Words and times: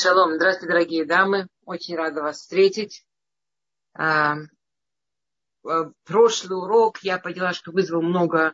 Шалом, 0.00 0.36
здравствуйте, 0.36 0.72
дорогие 0.72 1.04
дамы. 1.04 1.48
Очень 1.64 1.96
рада 1.96 2.22
вас 2.22 2.36
встретить. 2.36 3.04
А, 3.94 4.36
прошлый 6.04 6.56
урок 6.56 6.98
я 7.02 7.18
поняла, 7.18 7.52
что 7.52 7.72
вызвал 7.72 8.02
много 8.02 8.52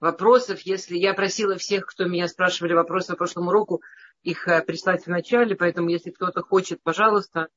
вопросов. 0.00 0.60
Если 0.62 0.96
я 0.96 1.12
просила 1.12 1.56
всех, 1.56 1.84
кто 1.84 2.06
меня 2.06 2.28
спрашивали 2.28 2.72
вопросы 2.72 3.08
по 3.08 3.18
прошлому 3.18 3.50
уроку, 3.50 3.82
их 4.22 4.48
э, 4.48 4.62
прислать 4.62 5.04
в 5.04 5.08
начале, 5.08 5.54
поэтому 5.54 5.90
если 5.90 6.12
кто-то 6.12 6.40
хочет, 6.40 6.82
пожалуйста, 6.82 7.48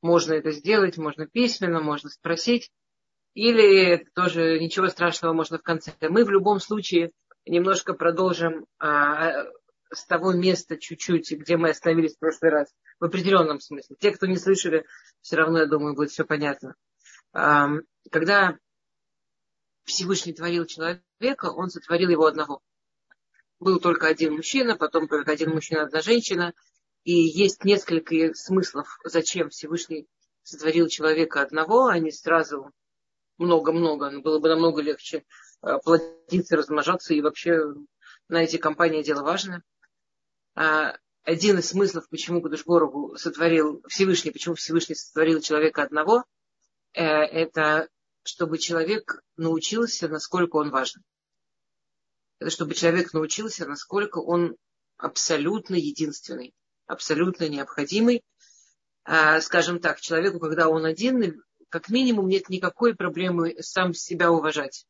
можно 0.00 0.32
это 0.32 0.50
сделать, 0.50 0.98
можно 0.98 1.28
письменно, 1.28 1.80
можно 1.80 2.10
спросить. 2.10 2.72
Или 3.34 4.08
тоже 4.12 4.58
ничего 4.58 4.88
страшного 4.88 5.32
можно 5.32 5.58
в 5.58 5.62
конце. 5.62 5.92
Мы 6.00 6.24
в 6.24 6.30
любом 6.30 6.58
случае 6.58 7.12
немножко 7.46 7.94
продолжим 7.94 8.66
а, 8.80 9.44
с 9.92 10.06
того 10.06 10.32
места 10.32 10.76
чуть-чуть, 10.76 11.32
где 11.32 11.56
мы 11.56 11.70
остановились 11.70 12.16
в 12.16 12.18
прошлый 12.18 12.50
раз, 12.50 12.74
в 12.98 13.04
определенном 13.04 13.60
смысле. 13.60 13.96
Те, 13.98 14.12
кто 14.12 14.26
не 14.26 14.36
слышали, 14.36 14.86
все 15.20 15.36
равно, 15.36 15.60
я 15.60 15.66
думаю, 15.66 15.94
будет 15.94 16.10
все 16.10 16.24
понятно. 16.24 16.74
Когда 17.32 18.58
Всевышний 19.84 20.32
творил 20.32 20.66
человека, 20.66 21.52
он 21.52 21.70
сотворил 21.70 22.08
его 22.08 22.26
одного. 22.26 22.60
Был 23.58 23.80
только 23.80 24.06
один 24.06 24.34
мужчина, 24.34 24.76
потом 24.76 25.08
только 25.08 25.32
один 25.32 25.50
мужчина, 25.50 25.82
одна 25.82 26.00
женщина. 26.00 26.52
И 27.04 27.12
есть 27.12 27.64
несколько 27.64 28.34
смыслов, 28.34 28.98
зачем 29.04 29.50
Всевышний 29.50 30.06
сотворил 30.42 30.88
человека 30.88 31.42
одного, 31.42 31.86
а 31.86 31.98
не 31.98 32.10
сразу 32.10 32.70
много-много. 33.38 34.20
Было 34.20 34.38
бы 34.38 34.48
намного 34.48 34.82
легче 34.82 35.24
а, 35.60 35.78
плодиться, 35.78 36.56
размножаться 36.56 37.14
и 37.14 37.20
вообще 37.20 37.60
на 38.28 38.42
эти 38.42 38.56
компании 38.56 39.02
дело 39.02 39.22
важное. 39.22 39.62
А, 40.54 40.96
один 41.24 41.58
из 41.58 41.68
смыслов, 41.68 42.08
почему 42.08 42.42
Кудышборову 42.42 43.16
сотворил 43.16 43.82
Всевышний, 43.88 44.32
почему 44.32 44.54
Всевышний 44.54 44.94
сотворил 44.94 45.40
человека 45.40 45.82
одного, 45.82 46.24
э, 46.92 47.02
это 47.02 47.88
чтобы 48.24 48.58
человек 48.58 49.22
научился, 49.36 50.08
насколько 50.08 50.56
он 50.56 50.70
важен. 50.70 51.02
Это 52.38 52.50
чтобы 52.50 52.74
человек 52.74 53.12
научился, 53.12 53.66
насколько 53.66 54.18
он 54.18 54.56
абсолютно 54.96 55.74
единственный, 55.74 56.54
абсолютно 56.86 57.48
необходимый. 57.48 58.22
А, 59.04 59.40
скажем 59.40 59.80
так, 59.80 60.00
человеку, 60.00 60.38
когда 60.38 60.68
он 60.68 60.84
один, 60.84 61.42
как 61.68 61.88
минимум 61.88 62.28
нет 62.28 62.48
никакой 62.48 62.94
проблемы 62.94 63.56
сам 63.60 63.94
себя 63.94 64.30
уважать, 64.30 64.86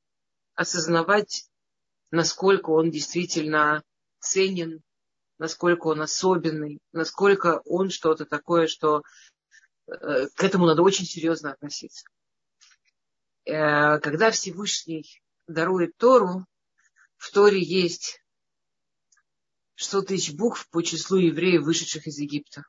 осознавать, 0.54 1.47
насколько 2.10 2.70
он 2.70 2.91
действительно 2.91 3.82
ценен, 4.19 4.82
насколько 5.42 5.88
он 5.88 6.00
особенный, 6.00 6.78
насколько 6.92 7.62
он 7.64 7.90
что-то 7.90 8.24
такое, 8.26 8.68
что 8.68 9.02
э, 9.88 10.28
к 10.36 10.44
этому 10.44 10.66
надо 10.66 10.82
очень 10.82 11.04
серьезно 11.04 11.50
относиться. 11.50 12.06
Э, 13.44 13.98
когда 13.98 14.30
Всевышний 14.30 15.20
дарует 15.48 15.96
Тору, 15.96 16.46
в 17.16 17.32
Торе 17.32 17.60
есть 17.60 18.22
100 19.74 20.02
тысяч 20.02 20.32
букв 20.32 20.68
по 20.70 20.80
числу 20.80 21.18
евреев, 21.18 21.62
вышедших 21.62 22.06
из 22.06 22.18
Египта. 22.18 22.62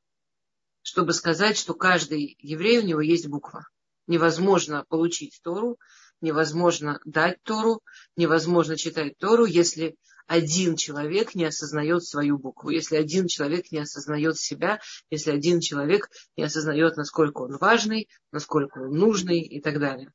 Чтобы 0.82 1.14
сказать, 1.14 1.60
что 1.60 1.76
каждый 1.76 2.36
еврей 2.40 2.80
у 2.80 2.88
него 2.88 3.02
есть 3.02 3.28
буква. 3.28 3.68
Невозможно 4.08 4.84
получить 4.90 5.40
Тору, 5.44 5.78
невозможно 6.22 7.00
дать 7.06 7.38
Тору, 7.44 7.84
невозможно 8.16 8.78
читать 8.78 9.16
Тору, 9.20 9.46
если 9.46 9.96
один 10.28 10.76
человек 10.76 11.36
не 11.36 11.46
осознает 11.46 12.04
свою 12.04 12.38
букву, 12.38 12.70
если 12.70 12.96
один 12.96 13.28
человек 13.28 13.72
не 13.72 13.80
осознает 13.80 14.38
себя, 14.38 14.80
если 15.10 15.32
один 15.32 15.60
человек 15.60 16.10
не 16.38 16.44
осознает, 16.44 16.96
насколько 16.98 17.42
он 17.42 17.58
важный, 17.58 18.10
насколько 18.32 18.80
он 18.80 18.98
нужный 18.98 19.42
и 19.42 19.62
так 19.62 19.80
далее. 19.80 20.12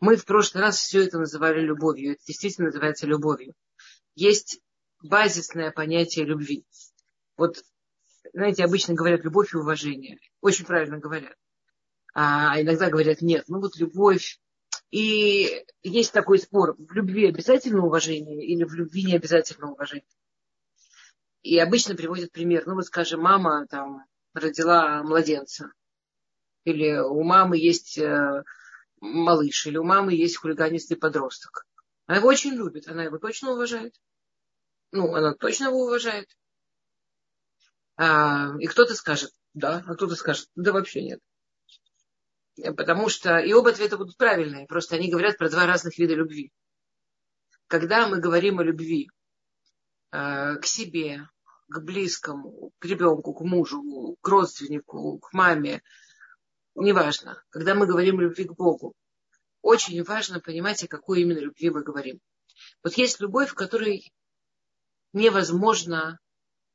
Мы 0.00 0.16
в 0.16 0.24
прошлый 0.24 0.62
раз 0.62 0.78
все 0.78 1.04
это 1.04 1.18
называли 1.18 1.60
любовью. 1.60 2.12
Это 2.12 2.22
действительно 2.26 2.66
называется 2.66 3.06
любовью. 3.06 3.54
Есть 4.14 4.60
базисное 5.02 5.72
понятие 5.72 6.24
любви. 6.24 6.64
Вот, 7.36 7.62
знаете, 8.32 8.64
обычно 8.64 8.94
говорят 8.94 9.24
любовь 9.24 9.54
и 9.54 9.58
уважение. 9.58 10.18
Очень 10.40 10.66
правильно 10.66 10.98
говорят. 10.98 11.34
А 12.14 12.60
иногда 12.60 12.90
говорят 12.90 13.22
нет. 13.22 13.44
Ну 13.48 13.60
вот 13.60 13.76
любовь 13.76 14.38
и 14.90 15.66
есть 15.82 16.12
такой 16.12 16.38
спор, 16.38 16.74
в 16.78 16.92
любви 16.92 17.26
обязательно 17.26 17.84
уважение 17.84 18.44
или 18.44 18.64
в 18.64 18.74
любви 18.74 19.04
не 19.04 19.16
обязательно 19.16 19.70
уважение. 19.70 20.06
И 21.42 21.58
обычно 21.58 21.94
приводят 21.94 22.32
пример. 22.32 22.66
Ну, 22.66 22.74
вот, 22.74 22.86
скажем, 22.86 23.20
мама 23.20 23.66
там 23.68 24.04
родила 24.34 25.02
младенца. 25.02 25.72
Или 26.64 26.98
у 26.98 27.22
мамы 27.22 27.58
есть 27.58 27.98
э, 27.98 28.42
малыш, 29.00 29.66
или 29.66 29.76
у 29.76 29.84
мамы 29.84 30.14
есть 30.14 30.36
хулиганистый 30.36 30.96
подросток. 30.96 31.66
Она 32.06 32.18
его 32.18 32.28
очень 32.28 32.54
любит, 32.54 32.88
она 32.88 33.04
его 33.04 33.18
точно 33.18 33.52
уважает. 33.52 33.94
Ну, 34.92 35.14
она 35.14 35.34
точно 35.34 35.66
его 35.66 35.84
уважает. 35.84 36.28
А, 37.96 38.54
и 38.58 38.66
кто-то 38.66 38.94
скажет, 38.94 39.32
да, 39.54 39.82
а 39.86 39.94
кто-то 39.94 40.16
скажет, 40.16 40.48
да 40.54 40.72
вообще 40.72 41.02
нет. 41.02 41.20
Потому 42.76 43.08
что 43.08 43.38
и 43.38 43.52
оба 43.52 43.70
ответа 43.70 43.96
будут 43.96 44.16
правильные. 44.16 44.66
Просто 44.66 44.96
они 44.96 45.10
говорят 45.10 45.38
про 45.38 45.48
два 45.48 45.66
разных 45.66 45.98
вида 45.98 46.14
любви. 46.14 46.52
Когда 47.66 48.08
мы 48.08 48.18
говорим 48.18 48.58
о 48.58 48.64
любви 48.64 49.10
э, 50.10 50.56
к 50.56 50.64
себе, 50.64 51.28
к 51.68 51.80
близкому, 51.80 52.72
к 52.78 52.84
ребенку, 52.84 53.34
к 53.34 53.42
мужу, 53.42 54.16
к 54.20 54.28
родственнику, 54.28 55.18
к 55.18 55.32
маме, 55.32 55.82
неважно. 56.74 57.42
Когда 57.50 57.74
мы 57.74 57.86
говорим 57.86 58.18
о 58.18 58.22
любви 58.22 58.44
к 58.44 58.54
Богу, 58.54 58.94
очень 59.60 60.02
важно 60.02 60.40
понимать, 60.40 60.82
о 60.82 60.88
какой 60.88 61.22
именно 61.22 61.38
любви 61.38 61.70
мы 61.70 61.82
говорим. 61.82 62.20
Вот 62.82 62.94
есть 62.94 63.20
любовь, 63.20 63.50
в 63.50 63.54
которой 63.54 64.12
невозможно 65.12 66.18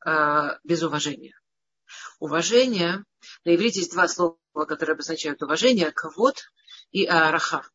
э, 0.06 0.58
без 0.64 0.84
уважения. 0.84 1.34
Уважение, 2.20 3.04
на 3.46 3.56
иврите 3.56 3.80
есть 3.80 3.92
два 3.92 4.08
слова, 4.08 4.38
которые 4.68 4.94
обозначают 4.94 5.42
уважение, 5.42 5.92
кавод 5.92 6.44
и 6.92 7.06
араха. 7.06 7.68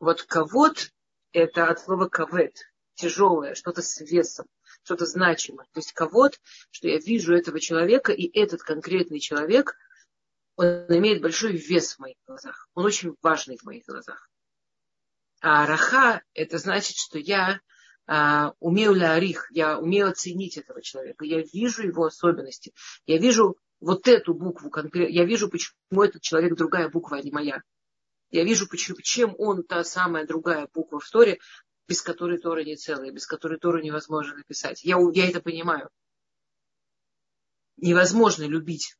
Вот 0.00 0.22
кавод– 0.22 0.90
это 1.32 1.68
от 1.68 1.80
слова 1.80 2.08
кавет, 2.08 2.56
тяжелое, 2.94 3.54
что-то 3.54 3.82
с 3.82 4.00
весом, 4.00 4.46
что-то 4.82 5.06
значимое. 5.06 5.66
То 5.72 5.80
есть 5.80 5.92
кавод, 5.92 6.40
что 6.70 6.88
я 6.88 6.98
вижу 6.98 7.34
этого 7.34 7.60
человека, 7.60 8.12
и 8.12 8.26
этот 8.38 8.62
конкретный 8.62 9.20
человек, 9.20 9.76
он 10.56 10.86
имеет 10.88 11.20
большой 11.20 11.56
вес 11.56 11.94
в 11.94 11.98
моих 12.00 12.16
глазах. 12.26 12.68
Он 12.74 12.84
очень 12.84 13.16
важный 13.22 13.56
в 13.56 13.64
моих 13.64 13.84
глазах. 13.86 14.28
А 15.40 15.64
араха– 15.64 16.22
это 16.34 16.58
значит, 16.58 16.96
что 16.96 17.18
я 17.18 17.60
умею 18.06 18.92
лярих, 18.92 19.48
я 19.50 19.78
умею 19.78 20.08
оценить 20.08 20.58
этого 20.58 20.82
человека, 20.82 21.24
я 21.24 21.42
вижу 21.42 21.82
его 21.82 22.04
особенности, 22.04 22.74
я 23.06 23.18
вижу 23.18 23.56
вот 23.80 24.08
эту 24.08 24.34
букву 24.34 24.70
конкретно, 24.70 25.12
я 25.12 25.24
вижу, 25.24 25.48
почему 25.48 26.02
этот 26.02 26.22
человек 26.22 26.54
другая 26.56 26.88
буква, 26.88 27.18
а 27.18 27.22
не 27.22 27.30
моя. 27.30 27.62
Я 28.30 28.44
вижу, 28.44 28.68
почему, 28.68 28.98
чем 29.00 29.34
он 29.38 29.62
та 29.62 29.84
самая 29.84 30.26
другая 30.26 30.68
буква 30.74 30.98
в 30.98 31.08
Торе, 31.08 31.38
без 31.86 32.02
которой 32.02 32.38
Тора 32.38 32.64
не 32.64 32.76
целая, 32.76 33.12
без 33.12 33.26
которой 33.26 33.58
Тору 33.58 33.80
невозможно 33.80 34.36
написать. 34.36 34.82
Я, 34.82 34.98
я 35.12 35.28
это 35.28 35.40
понимаю. 35.40 35.88
Невозможно 37.76 38.44
любить 38.44 38.96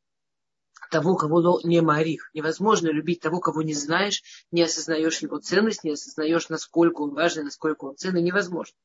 того, 0.90 1.16
кого 1.16 1.60
не 1.64 1.80
марих. 1.80 2.30
Невозможно 2.34 2.88
любить 2.88 3.20
того, 3.20 3.40
кого 3.40 3.62
не 3.62 3.74
знаешь, 3.74 4.22
не 4.50 4.62
осознаешь 4.62 5.18
его 5.18 5.38
ценность, 5.38 5.82
не 5.82 5.92
осознаешь, 5.92 6.48
насколько 6.48 7.00
он 7.00 7.14
важный, 7.14 7.44
насколько 7.44 7.86
он 7.86 7.96
ценный. 7.96 8.22
Невозможно. 8.22 8.76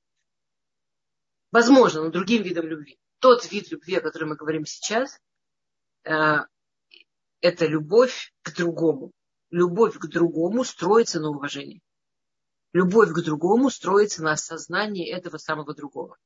Возможно, 1.51 2.03
но 2.03 2.09
другим 2.09 2.43
видом 2.43 2.67
любви. 2.67 2.99
Тот 3.19 3.51
вид 3.51 3.71
любви, 3.71 3.95
о 3.95 4.01
котором 4.01 4.29
мы 4.29 4.35
говорим 4.35 4.65
сейчас, 4.65 5.19
э, 6.03 6.37
это 7.41 7.65
любовь 7.65 8.33
к 8.44 8.56
другому. 8.56 9.12
Любовь 9.50 9.97
к 9.97 10.07
другому 10.07 10.63
строится 10.63 11.19
на 11.19 11.29
уважении. 11.29 11.81
Любовь 12.71 13.09
к 13.12 13.21
другому 13.24 13.69
строится 13.69 14.24
на 14.24 14.33
осознании 14.33 15.12
этого 15.12 15.38
самого 15.38 15.74
другого. 15.74 16.18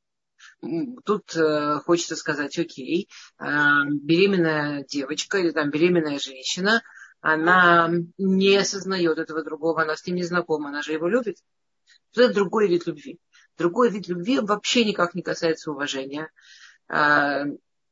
Тут 1.05 1.35
э, 1.35 1.79
хочется 1.85 2.17
сказать, 2.17 2.57
окей, 2.59 3.07
э, 3.39 3.45
беременная 3.45 4.83
девочка 4.83 5.37
или 5.37 5.51
там 5.51 5.69
беременная 5.69 6.19
женщина, 6.19 6.83
она 7.21 7.89
не 8.17 8.57
осознает 8.57 9.17
этого 9.17 9.43
другого, 9.43 9.83
она 9.83 9.95
с 9.95 10.05
ним 10.05 10.17
не 10.17 10.23
знакома, 10.23 10.69
она 10.69 10.81
же 10.81 10.91
его 10.91 11.07
любит. 11.07 11.37
Это 12.13 12.33
другой 12.33 12.67
вид 12.67 12.85
любви. 12.85 13.19
Другой 13.57 13.89
вид 13.89 14.07
любви 14.07 14.39
вообще 14.39 14.85
никак 14.85 15.15
не 15.15 15.21
касается 15.21 15.71
уважения. 15.71 16.31
А, 16.87 17.43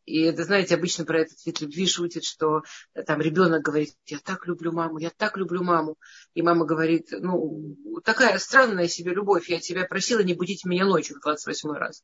и 0.05 0.21
это, 0.21 0.43
знаете, 0.43 0.75
обычно 0.75 1.05
про 1.05 1.21
этот 1.21 1.45
вид 1.45 1.61
любви 1.61 1.87
шутит, 1.87 2.23
что 2.23 2.63
там 3.05 3.21
ребенок 3.21 3.61
говорит, 3.61 3.95
я 4.05 4.17
так 4.19 4.47
люблю 4.47 4.71
маму, 4.71 4.97
я 4.97 5.11
так 5.15 5.37
люблю 5.37 5.63
маму. 5.63 5.95
И 6.33 6.41
мама 6.41 6.65
говорит, 6.65 7.09
ну, 7.11 7.75
такая 8.03 8.37
странная 8.39 8.87
себе 8.87 9.13
любовь, 9.13 9.49
я 9.49 9.59
тебя 9.59 9.85
просила 9.85 10.21
не 10.21 10.33
будить 10.33 10.65
меня 10.65 10.85
ночью 10.85 11.17
в 11.17 11.21
28 11.21 11.71
раз. 11.71 12.03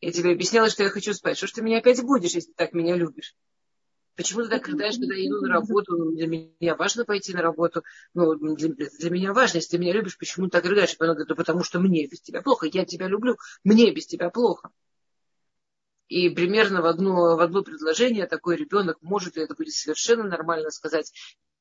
Я 0.00 0.12
тебе 0.12 0.32
объясняла, 0.32 0.70
что 0.70 0.82
я 0.82 0.90
хочу 0.90 1.14
спать. 1.14 1.36
Что 1.36 1.46
ж 1.46 1.52
ты 1.52 1.62
меня 1.62 1.78
опять 1.78 2.02
будешь, 2.02 2.32
если 2.32 2.48
ты 2.48 2.54
так 2.56 2.72
меня 2.72 2.96
любишь? 2.96 3.34
Почему 4.14 4.42
ты 4.42 4.48
так 4.48 4.66
рыдаешь, 4.68 4.98
когда 4.98 5.14
я 5.14 5.26
иду 5.26 5.40
на 5.40 5.48
работу? 5.48 5.96
Ну, 5.96 6.12
для 6.12 6.26
меня 6.26 6.76
важно 6.76 7.04
пойти 7.04 7.32
на 7.32 7.40
работу. 7.40 7.82
Ну, 8.12 8.34
для, 8.56 8.68
для 8.68 9.10
меня 9.10 9.32
важно, 9.32 9.58
если 9.58 9.76
ты 9.76 9.78
меня 9.78 9.92
любишь, 9.94 10.18
почему 10.18 10.46
ты 10.46 10.52
так 10.52 10.64
рыдаешь? 10.66 10.94
Она 10.98 11.14
говорит, 11.14 11.34
потому 11.36 11.64
что 11.64 11.80
мне 11.80 12.06
без 12.06 12.20
тебя 12.20 12.42
плохо. 12.42 12.66
Я 12.66 12.84
тебя 12.84 13.08
люблю, 13.08 13.36
мне 13.64 13.90
без 13.90 14.06
тебя 14.06 14.28
плохо. 14.28 14.70
И 16.08 16.28
примерно 16.28 16.82
в 16.82 16.86
одно, 16.86 17.36
в 17.36 17.40
одно 17.40 17.62
предложение 17.62 18.26
такой 18.26 18.56
ребенок 18.56 18.98
может, 19.00 19.38
и 19.38 19.40
это 19.40 19.54
будет 19.54 19.72
совершенно 19.72 20.24
нормально 20.24 20.70
сказать, 20.70 21.10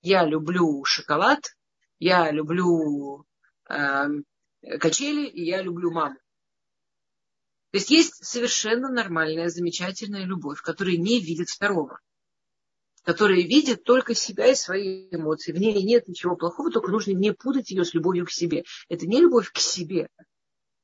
я 0.02 0.26
люблю 0.26 0.84
шоколад, 0.84 1.56
я 2.00 2.32
люблю 2.32 3.26
э, 3.70 4.08
качели, 4.78 5.26
и 5.26 5.46
я 5.46 5.62
люблю 5.62 5.92
маму. 5.92 6.18
То 7.72 7.78
есть 7.78 7.90
есть 7.92 8.26
совершенно 8.26 8.90
нормальная, 8.90 9.48
замечательная 9.48 10.26
любовь, 10.26 10.62
которая 10.62 10.98
не 10.98 11.22
видит 11.22 11.48
второго. 11.48 12.02
Которая 13.04 13.42
видит 13.42 13.84
только 13.84 14.14
себя 14.14 14.48
и 14.48 14.56
свои 14.56 15.08
эмоции. 15.12 15.52
В 15.52 15.58
ней 15.58 15.82
нет 15.84 16.08
ничего 16.08 16.36
плохого, 16.36 16.72
только 16.72 16.92
нужно 16.92 17.12
не 17.12 17.34
путать 17.34 17.72
ее 17.72 17.84
с 17.84 17.94
любовью 17.94 18.26
к 18.26 18.32
себе. 18.32 18.64
Это 18.90 19.08
не 19.08 19.22
любовь 19.22 19.52
к 19.52 19.58
себе. 19.58 20.08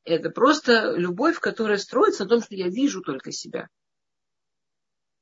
Это 0.04 0.30
просто 0.30 0.96
любовь, 0.96 1.40
которая 1.40 1.78
строится 1.78 2.24
на 2.24 2.30
том, 2.30 2.42
что 2.42 2.56
я 2.56 2.70
вижу 2.70 3.02
только 3.02 3.32
себя. 3.32 3.68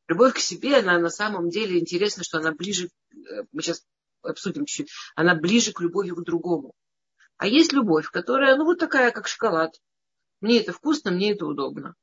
Любовь 0.08 0.36
к 0.36 0.40
себе, 0.40 0.78
она 0.78 1.00
на 1.00 1.10
самом 1.10 1.50
деле 1.50 1.80
интересно, 1.80 2.24
что 2.24 2.38
она 2.38 2.52
ближе, 2.52 2.90
э, 3.12 3.44
мы 3.52 3.62
сейчас 3.62 3.84
обсудим 4.22 4.66
чуть-чуть, 4.66 4.92
она 5.16 5.36
ближе 5.36 5.74
к 5.74 5.82
любови 5.82 6.12
к 6.12 6.22
другому. 6.22 6.74
А 7.38 7.48
есть 7.48 7.74
любовь, 7.74 8.10
которая, 8.10 8.56
ну, 8.56 8.66
вот 8.66 8.80
такая, 8.80 9.12
как 9.12 9.28
шоколад. 9.28 9.76
Мне 10.42 10.60
это 10.60 10.72
вкусно, 10.72 11.12
мне 11.12 11.32
это 11.32 11.46
удобно. 11.46 11.96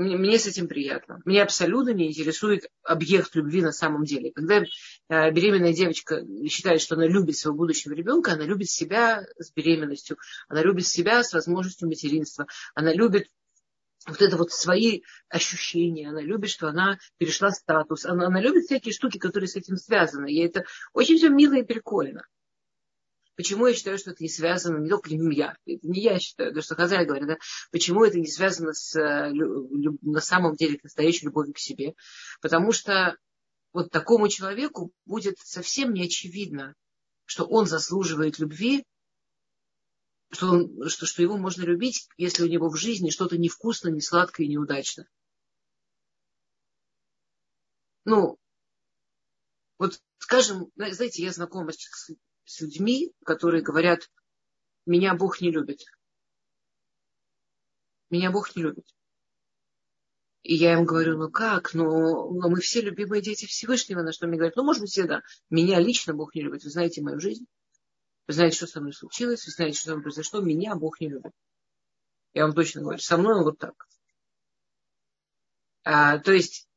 Мне, 0.00 0.16
мне 0.16 0.38
с 0.38 0.46
этим 0.46 0.66
приятно. 0.66 1.20
Меня 1.26 1.42
абсолютно 1.42 1.90
не 1.90 2.08
интересует 2.08 2.70
объект 2.82 3.34
любви 3.34 3.60
на 3.60 3.70
самом 3.70 4.04
деле. 4.04 4.32
Когда 4.32 4.62
э, 4.62 5.30
беременная 5.30 5.74
девочка 5.74 6.24
считает, 6.48 6.80
что 6.80 6.94
она 6.94 7.06
любит 7.06 7.36
своего 7.36 7.58
будущего 7.58 7.92
ребенка, 7.92 8.32
она 8.32 8.46
любит 8.46 8.70
себя 8.70 9.26
с 9.38 9.52
беременностью, 9.52 10.16
она 10.48 10.62
любит 10.62 10.86
себя 10.86 11.22
с 11.22 11.34
возможностью 11.34 11.86
материнства, 11.86 12.46
она 12.74 12.94
любит 12.94 13.26
вот 14.06 14.22
это 14.22 14.38
вот 14.38 14.52
свои 14.52 15.02
ощущения, 15.28 16.08
она 16.08 16.22
любит, 16.22 16.48
что 16.48 16.68
она 16.68 16.98
перешла 17.18 17.50
статус, 17.50 18.06
она, 18.06 18.28
она 18.28 18.40
любит 18.40 18.64
всякие 18.64 18.94
штуки, 18.94 19.18
которые 19.18 19.48
с 19.48 19.56
этим 19.56 19.76
связаны. 19.76 20.32
И 20.32 20.40
это 20.40 20.64
очень 20.94 21.18
все 21.18 21.28
мило 21.28 21.58
и 21.58 21.62
прикольно. 21.62 22.22
Почему 23.40 23.66
я 23.66 23.74
считаю, 23.74 23.96
что 23.96 24.10
это 24.10 24.22
не 24.22 24.28
связано, 24.28 24.82
не 24.82 24.90
только 24.90 25.14
не 25.14 25.34
я, 25.34 25.56
это 25.64 25.88
не 25.88 26.02
я 26.02 26.18
считаю, 26.18 26.52
то, 26.52 26.60
что 26.60 26.74
Хазарь 26.74 27.06
говорит, 27.06 27.26
да, 27.26 27.38
почему 27.72 28.04
это 28.04 28.18
не 28.18 28.26
связано 28.26 28.74
с, 28.74 28.94
э, 28.94 29.32
на 29.32 30.20
самом 30.20 30.56
деле, 30.56 30.78
настоящей 30.82 31.24
любовью 31.24 31.54
к 31.54 31.58
себе? 31.58 31.94
Потому 32.42 32.70
что 32.72 33.16
вот 33.72 33.90
такому 33.90 34.28
человеку 34.28 34.92
будет 35.06 35.38
совсем 35.38 35.94
не 35.94 36.04
очевидно, 36.04 36.74
что 37.24 37.46
он 37.46 37.64
заслуживает 37.64 38.38
любви, 38.38 38.84
что, 40.30 40.50
он, 40.50 40.90
что, 40.90 41.06
что 41.06 41.22
его 41.22 41.38
можно 41.38 41.62
любить, 41.62 42.10
если 42.18 42.42
у 42.42 42.46
него 42.46 42.68
в 42.68 42.76
жизни 42.76 43.08
что-то 43.08 43.38
невкусное, 43.38 43.90
не 43.90 44.02
сладкое 44.02 44.48
и 44.48 44.50
неудачно. 44.50 45.08
Ну, 48.04 48.36
вот 49.78 49.98
скажем, 50.18 50.70
знаете, 50.76 51.22
я 51.22 51.32
знакома 51.32 51.72
с 51.72 52.10
с 52.44 52.60
людьми, 52.60 53.12
которые 53.24 53.62
говорят, 53.62 54.10
меня 54.86 55.14
Бог 55.14 55.40
не 55.40 55.50
любит. 55.50 55.80
Меня 58.10 58.30
Бог 58.30 58.54
не 58.56 58.62
любит. 58.62 58.86
И 60.42 60.54
я 60.54 60.72
им 60.72 60.84
говорю, 60.84 61.18
ну 61.18 61.30
как, 61.30 61.74
ну, 61.74 62.32
но 62.32 62.48
мы 62.48 62.60
все 62.60 62.80
любимые 62.80 63.20
дети 63.22 63.46
Всевышнего, 63.46 64.02
на 64.02 64.12
что 64.12 64.26
мне 64.26 64.36
говорят, 64.36 64.56
ну, 64.56 64.64
может 64.64 64.80
быть, 64.80 64.90
всегда. 64.90 65.22
Меня 65.50 65.78
лично 65.78 66.14
Бог 66.14 66.34
не 66.34 66.42
любит. 66.42 66.64
Вы 66.64 66.70
знаете 66.70 67.02
мою 67.02 67.20
жизнь. 67.20 67.46
Вы 68.26 68.34
знаете, 68.34 68.56
что 68.56 68.66
со 68.66 68.80
мной 68.80 68.94
случилось. 68.94 69.44
Вы 69.44 69.52
знаете, 69.52 69.78
что 69.78 69.86
со 69.86 69.92
мной 69.92 70.04
произошло. 70.04 70.40
Меня 70.40 70.74
Бог 70.76 71.00
не 71.00 71.08
любит. 71.08 71.32
Я 72.32 72.46
вам 72.46 72.54
точно 72.54 72.80
говорю. 72.80 72.98
Со 72.98 73.18
мной 73.18 73.34
он 73.34 73.44
вот 73.44 73.58
так. 73.58 73.86
А, 75.84 76.18
то 76.18 76.32
есть, 76.32 76.68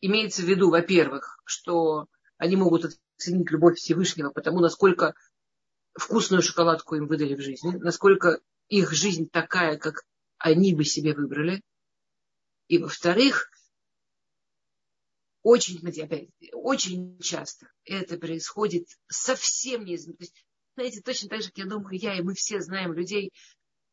имеется 0.00 0.42
в 0.42 0.46
виду, 0.46 0.70
во-первых, 0.70 1.40
что 1.44 2.06
они 2.38 2.56
могут 2.56 2.98
ценить 3.16 3.50
любовь 3.50 3.78
Всевышнего, 3.78 4.30
потому 4.30 4.60
насколько 4.60 5.14
вкусную 5.94 6.42
шоколадку 6.42 6.96
им 6.96 7.06
выдали 7.06 7.34
в 7.34 7.40
жизни, 7.40 7.76
насколько 7.76 8.40
их 8.68 8.92
жизнь 8.92 9.28
такая, 9.30 9.78
как 9.78 10.04
они 10.38 10.74
бы 10.74 10.84
себе 10.84 11.14
выбрали. 11.14 11.62
И 12.68 12.78
во-вторых, 12.78 13.50
очень, 15.42 15.78
опять, 15.86 16.28
очень 16.52 17.18
часто 17.20 17.68
это 17.84 18.18
происходит 18.18 18.88
совсем 19.08 19.84
не 19.84 19.94
из... 19.94 20.08
Знаете, 20.74 21.00
точно 21.00 21.28
так 21.28 21.42
же, 21.42 21.48
как 21.48 21.58
я 21.58 21.66
думаю, 21.66 21.96
я 21.98 22.18
и 22.18 22.22
мы 22.22 22.34
все 22.34 22.60
знаем 22.60 22.92
людей, 22.92 23.32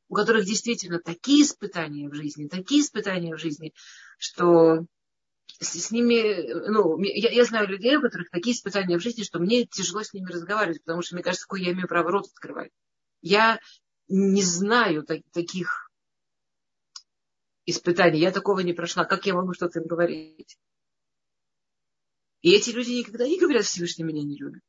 у 0.10 0.16
которых 0.16 0.46
действительно 0.46 1.00
такие 1.00 1.44
испытания 1.44 2.10
в 2.10 2.14
жизни, 2.14 2.48
такие 2.48 2.82
испытания 2.82 3.36
в 3.36 3.40
жизни, 3.40 3.74
что 4.18 4.86
с, 5.60 5.80
с 5.80 5.92
ними, 5.92 6.70
ну, 6.70 7.00
я, 7.00 7.32
я 7.32 7.46
знаю 7.46 7.68
людей, 7.68 7.98
у 7.98 8.02
которых 8.02 8.30
такие 8.30 8.56
испытания 8.56 8.98
в 8.98 9.02
жизни, 9.02 9.24
что 9.24 9.40
мне 9.40 9.66
тяжело 9.66 10.04
с 10.04 10.14
ними 10.14 10.32
разговаривать, 10.32 10.84
потому 10.84 11.02
что 11.02 11.16
мне 11.16 11.24
кажется, 11.24 11.46
какой 11.46 11.64
я 11.64 11.72
имею 11.72 11.88
право 11.88 12.12
рот 12.12 12.28
открывать. 12.28 12.72
Я 13.22 13.60
не 14.08 14.44
знаю 14.44 15.04
так, 15.04 15.22
таких 15.32 15.90
испытаний, 17.66 18.20
я 18.20 18.32
такого 18.32 18.60
не 18.60 18.74
прошла. 18.74 19.06
Как 19.06 19.26
я 19.26 19.34
могу 19.34 19.54
что-то 19.54 19.80
им 19.80 19.88
говорить? 19.88 20.58
И 22.42 22.52
эти 22.52 22.72
люди 22.72 22.92
никогда 22.92 23.26
не 23.26 23.40
говорят, 23.40 23.64
Всевышний 23.66 24.04
меня 24.04 24.22
не 24.22 24.38
любит. 24.38 24.62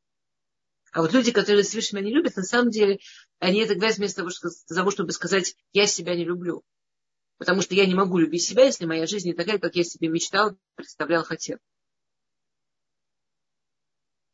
А 0.93 1.03
вот 1.03 1.12
люди, 1.12 1.32
которые 1.32 1.65
Всевышний 1.65 1.99
меня 1.99 2.11
не 2.11 2.15
любят, 2.15 2.37
на 2.37 2.44
самом 2.44 2.70
деле, 2.70 3.00
они 3.41 3.61
это 3.61 3.75
говорят 3.75 3.97
вместо 3.97 4.25
того, 4.69 4.91
чтобы 4.91 5.11
сказать, 5.11 5.56
я 5.73 5.88
себя 5.88 6.15
не 6.15 6.25
люблю. 6.25 6.62
Потому 7.39 7.63
что 7.63 7.75
я 7.75 7.87
не 7.87 7.95
могу 7.95 8.19
любить 8.19 8.45
себя, 8.45 8.65
если 8.65 8.87
моя 8.87 9.07
жизнь 9.07 9.29
не 9.29 9.35
такая, 9.35 9.59
как 9.59 9.75
я 9.75 9.85
себе 9.85 10.09
мечтал, 10.09 10.57
представлял, 10.77 11.25
хотел. 11.25 11.59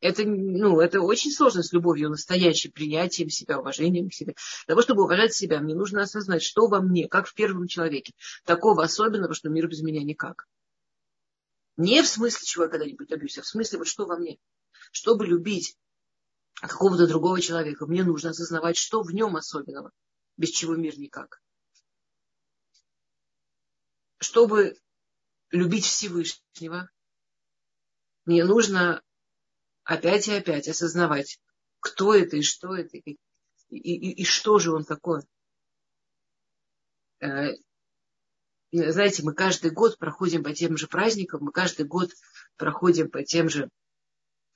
Это, 0.00 0.24
ну, 0.24 0.80
это 0.80 1.00
очень 1.02 1.30
сложно 1.30 1.62
с 1.62 1.72
любовью, 1.72 2.08
настоящим 2.08 2.72
принятием 2.72 3.28
себя, 3.28 3.58
уважением 3.58 4.08
к 4.08 4.14
себе. 4.14 4.34
Для 4.66 4.74
того, 4.74 4.82
чтобы 4.82 5.02
уважать 5.02 5.34
себя, 5.34 5.60
мне 5.60 5.74
нужно 5.74 6.02
осознать, 6.02 6.42
что 6.42 6.68
во 6.68 6.80
мне, 6.80 7.06
как 7.06 7.26
в 7.26 7.34
первом 7.34 7.68
человеке, 7.68 8.14
такого 8.44 8.82
особенного, 8.82 9.34
что 9.34 9.50
мир 9.50 9.68
без 9.68 9.82
меня 9.82 10.02
никак. 10.02 10.46
Не 11.76 12.02
в 12.02 12.08
смысле, 12.08 12.46
чего 12.46 12.64
я 12.64 12.70
когда-нибудь 12.70 13.08
добьюсь, 13.08 13.38
а 13.38 13.42
в 13.42 13.46
смысле, 13.46 13.78
вот 13.78 13.88
что 13.88 14.06
во 14.06 14.16
мне. 14.16 14.38
Чтобы 14.90 15.26
любить 15.26 15.76
какого-то 16.54 17.06
другого 17.06 17.40
человека, 17.40 17.86
мне 17.86 18.02
нужно 18.02 18.30
осознавать, 18.30 18.76
что 18.76 19.02
в 19.02 19.12
нем 19.12 19.36
особенного, 19.36 19.90
без 20.36 20.50
чего 20.50 20.76
мир 20.76 20.98
никак 20.98 21.40
чтобы 24.20 24.76
любить 25.50 25.86
Всевышнего, 25.86 26.90
мне 28.26 28.44
нужно 28.44 29.02
опять 29.82 30.28
и 30.28 30.32
опять 30.32 30.68
осознавать, 30.68 31.40
кто 31.80 32.14
это 32.14 32.36
и 32.36 32.42
что 32.42 32.76
это, 32.76 32.98
и, 32.98 33.16
и, 33.70 33.76
и, 33.76 34.22
и 34.22 34.24
что 34.24 34.58
же 34.58 34.72
он 34.72 34.84
такой. 34.84 35.22
Э, 37.20 37.54
знаете, 38.72 39.22
мы 39.24 39.34
каждый 39.34 39.70
год 39.72 39.98
проходим 39.98 40.44
по 40.44 40.54
тем 40.54 40.76
же 40.76 40.86
праздникам, 40.86 41.42
мы 41.42 41.50
каждый 41.50 41.86
год 41.86 42.10
проходим 42.56 43.10
по 43.10 43.24
тем 43.24 43.48
же 43.48 43.68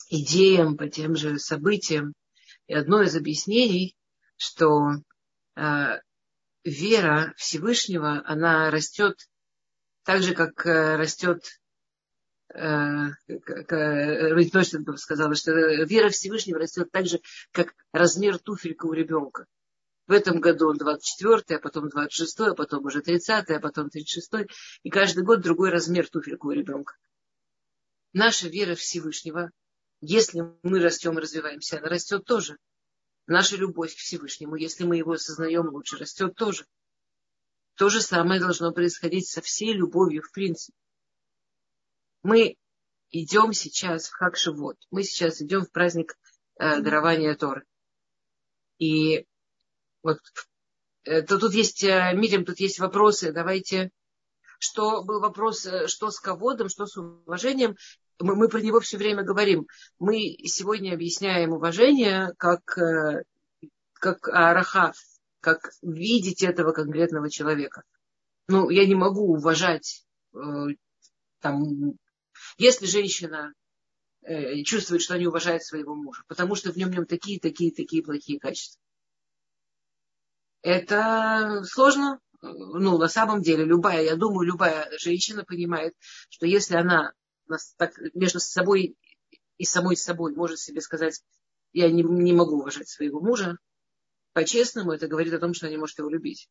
идеям, 0.08 0.76
по 0.76 0.88
тем 0.88 1.16
же 1.16 1.38
событиям. 1.38 2.12
И 2.66 2.74
одно 2.74 3.02
из 3.02 3.16
объяснений, 3.16 3.96
что 4.36 4.90
э, 5.56 6.00
вера 6.64 7.34
Всевышнего, 7.36 8.22
она 8.26 8.70
растет 8.70 9.16
так 10.04 10.22
же, 10.22 10.34
как 10.34 10.64
э, 10.66 10.96
растет, 10.96 11.44
э, 12.54 13.08
как 13.26 13.72
Ритнойштейн 13.72 14.84
сказала, 14.96 15.34
что 15.34 15.52
вера 15.52 16.10
Всевышнего 16.10 16.58
растет 16.58 16.90
так 16.92 17.06
же, 17.06 17.20
как 17.50 17.74
размер 17.92 18.38
туфелька 18.38 18.86
у 18.86 18.92
ребенка. 18.92 19.46
В 20.06 20.12
этом 20.12 20.40
году 20.40 20.68
он 20.68 20.76
24 20.76 21.56
а 21.56 21.60
потом 21.60 21.88
26 21.88 22.40
а 22.40 22.54
потом 22.54 22.84
уже 22.84 23.00
30 23.00 23.50
а 23.50 23.60
потом 23.60 23.88
36 23.88 24.50
И 24.82 24.90
каждый 24.90 25.24
год 25.24 25.40
другой 25.40 25.70
размер 25.70 26.08
туфелька 26.08 26.46
у 26.46 26.50
ребенка. 26.50 26.94
Наша 28.12 28.48
вера 28.48 28.74
Всевышнего, 28.74 29.50
если 30.00 30.42
мы 30.62 30.80
растем 30.80 31.18
и 31.18 31.22
развиваемся, 31.22 31.78
она 31.78 31.88
растет 31.88 32.24
тоже. 32.26 32.58
Наша 33.26 33.56
любовь 33.56 33.94
к 33.94 33.98
Всевышнему, 33.98 34.56
если 34.56 34.84
мы 34.84 34.98
его 34.98 35.12
осознаем 35.12 35.68
лучше, 35.68 35.96
растет 35.96 36.34
тоже. 36.34 36.66
То 37.76 37.88
же 37.88 38.00
самое 38.00 38.40
должно 38.40 38.72
происходить 38.72 39.28
со 39.28 39.40
всей 39.40 39.72
любовью 39.72 40.22
в 40.22 40.30
принципе. 40.32 40.76
Мы 42.22 42.56
идем 43.10 43.52
сейчас 43.52 44.08
в 44.08 44.12
Хакшевод. 44.12 44.76
Мы 44.90 45.02
сейчас 45.02 45.42
идем 45.42 45.64
в 45.64 45.70
праздник 45.70 46.16
э, 46.56 46.80
дарования 46.80 47.34
Торы. 47.34 47.64
И 48.78 49.26
вот 50.02 50.18
э, 51.04 51.22
то, 51.22 51.38
тут 51.38 51.52
есть, 51.54 51.82
э, 51.82 52.12
Мирим, 52.14 52.44
тут 52.44 52.60
есть 52.60 52.78
вопросы. 52.78 53.32
Давайте, 53.32 53.90
что 54.58 55.02
был 55.02 55.20
вопрос, 55.20 55.66
э, 55.66 55.88
что 55.88 56.10
с 56.10 56.20
ководом, 56.20 56.68
что 56.68 56.86
с 56.86 56.96
уважением. 56.96 57.76
Мы, 58.20 58.36
мы 58.36 58.48
про 58.48 58.60
него 58.60 58.80
все 58.80 58.96
время 58.96 59.24
говорим. 59.24 59.66
Мы 59.98 60.36
сегодня 60.44 60.94
объясняем 60.94 61.52
уважение 61.52 62.32
как, 62.38 62.78
э, 62.78 63.24
как 63.94 64.28
араха, 64.28 64.92
как 65.44 65.70
видеть 65.82 66.42
этого 66.42 66.72
конкретного 66.72 67.30
человека. 67.30 67.82
Ну, 68.48 68.70
я 68.70 68.86
не 68.86 68.94
могу 68.94 69.34
уважать 69.34 70.06
э, 70.34 70.38
там, 71.40 71.62
если 72.56 72.86
женщина 72.86 73.52
э, 74.22 74.62
чувствует, 74.62 75.02
что 75.02 75.18
не 75.18 75.26
уважает 75.26 75.62
своего 75.62 75.94
мужа, 75.94 76.22
потому 76.28 76.54
что 76.54 76.72
в 76.72 76.76
нем, 76.76 76.90
нем 76.90 77.04
такие, 77.04 77.38
такие, 77.38 77.72
такие 77.72 78.02
плохие 78.02 78.40
качества. 78.40 78.80
Это 80.62 81.62
сложно, 81.64 82.20
ну, 82.40 82.96
на 82.96 83.08
самом 83.08 83.42
деле, 83.42 83.64
любая, 83.64 84.02
я 84.02 84.16
думаю, 84.16 84.46
любая 84.46 84.90
женщина 84.98 85.44
понимает, 85.44 85.94
что 86.30 86.46
если 86.46 86.76
она 86.76 87.12
так, 87.76 87.92
между 88.14 88.40
собой 88.40 88.96
и 89.58 89.64
самой 89.66 89.98
собой 89.98 90.34
может 90.34 90.58
себе 90.58 90.80
сказать, 90.80 91.22
я 91.74 91.90
не, 91.90 92.02
не 92.02 92.32
могу 92.32 92.60
уважать 92.60 92.88
своего 92.88 93.20
мужа, 93.20 93.58
по-честному, 94.34 94.92
это 94.92 95.06
говорит 95.06 95.32
о 95.32 95.38
том, 95.38 95.54
что 95.54 95.66
она 95.66 95.74
не 95.74 95.80
может 95.80 95.98
его 95.98 96.10
любить. 96.10 96.48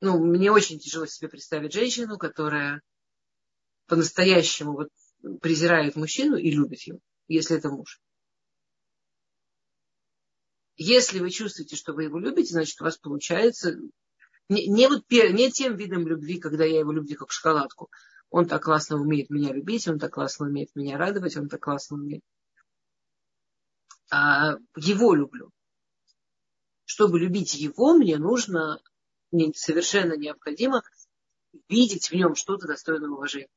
Ну, 0.00 0.18
мне 0.18 0.50
очень 0.50 0.78
тяжело 0.78 1.06
себе 1.06 1.28
представить 1.28 1.72
женщину, 1.72 2.18
которая 2.18 2.82
по-настоящему 3.86 4.72
вот 4.72 4.88
презирает 5.40 5.96
мужчину 5.96 6.36
и 6.36 6.50
любит 6.50 6.80
его, 6.82 6.98
если 7.28 7.56
это 7.58 7.68
муж. 7.68 8.00
Если 10.76 11.20
вы 11.20 11.30
чувствуете, 11.30 11.76
что 11.76 11.92
вы 11.92 12.04
его 12.04 12.18
любите, 12.18 12.52
значит, 12.52 12.80
у 12.80 12.84
вас 12.84 12.98
получается 12.98 13.76
не, 14.48 14.66
не, 14.66 14.88
вот, 14.88 15.04
не 15.10 15.50
тем 15.50 15.76
видом 15.76 16.06
любви, 16.06 16.40
когда 16.40 16.64
я 16.64 16.80
его 16.80 16.92
люблю 16.92 17.16
как 17.16 17.30
шоколадку. 17.30 17.90
Он 18.30 18.46
так 18.46 18.64
классно 18.64 18.96
умеет 18.96 19.30
меня 19.30 19.52
любить, 19.52 19.86
он 19.86 19.98
так 19.98 20.12
классно 20.12 20.46
умеет 20.46 20.74
меня 20.74 20.98
радовать, 20.98 21.36
он 21.36 21.48
так 21.48 21.62
классно 21.62 21.96
умеет. 21.96 22.22
А 24.10 24.56
его 24.76 25.14
люблю. 25.14 25.50
Чтобы 26.84 27.18
любить 27.18 27.54
его, 27.54 27.94
мне 27.94 28.18
нужно, 28.18 28.80
мне 29.30 29.52
совершенно 29.54 30.16
необходимо 30.16 30.82
видеть 31.68 32.10
в 32.10 32.14
нем 32.14 32.34
что-то 32.34 32.66
достойное 32.66 33.08
уважения 33.08 33.48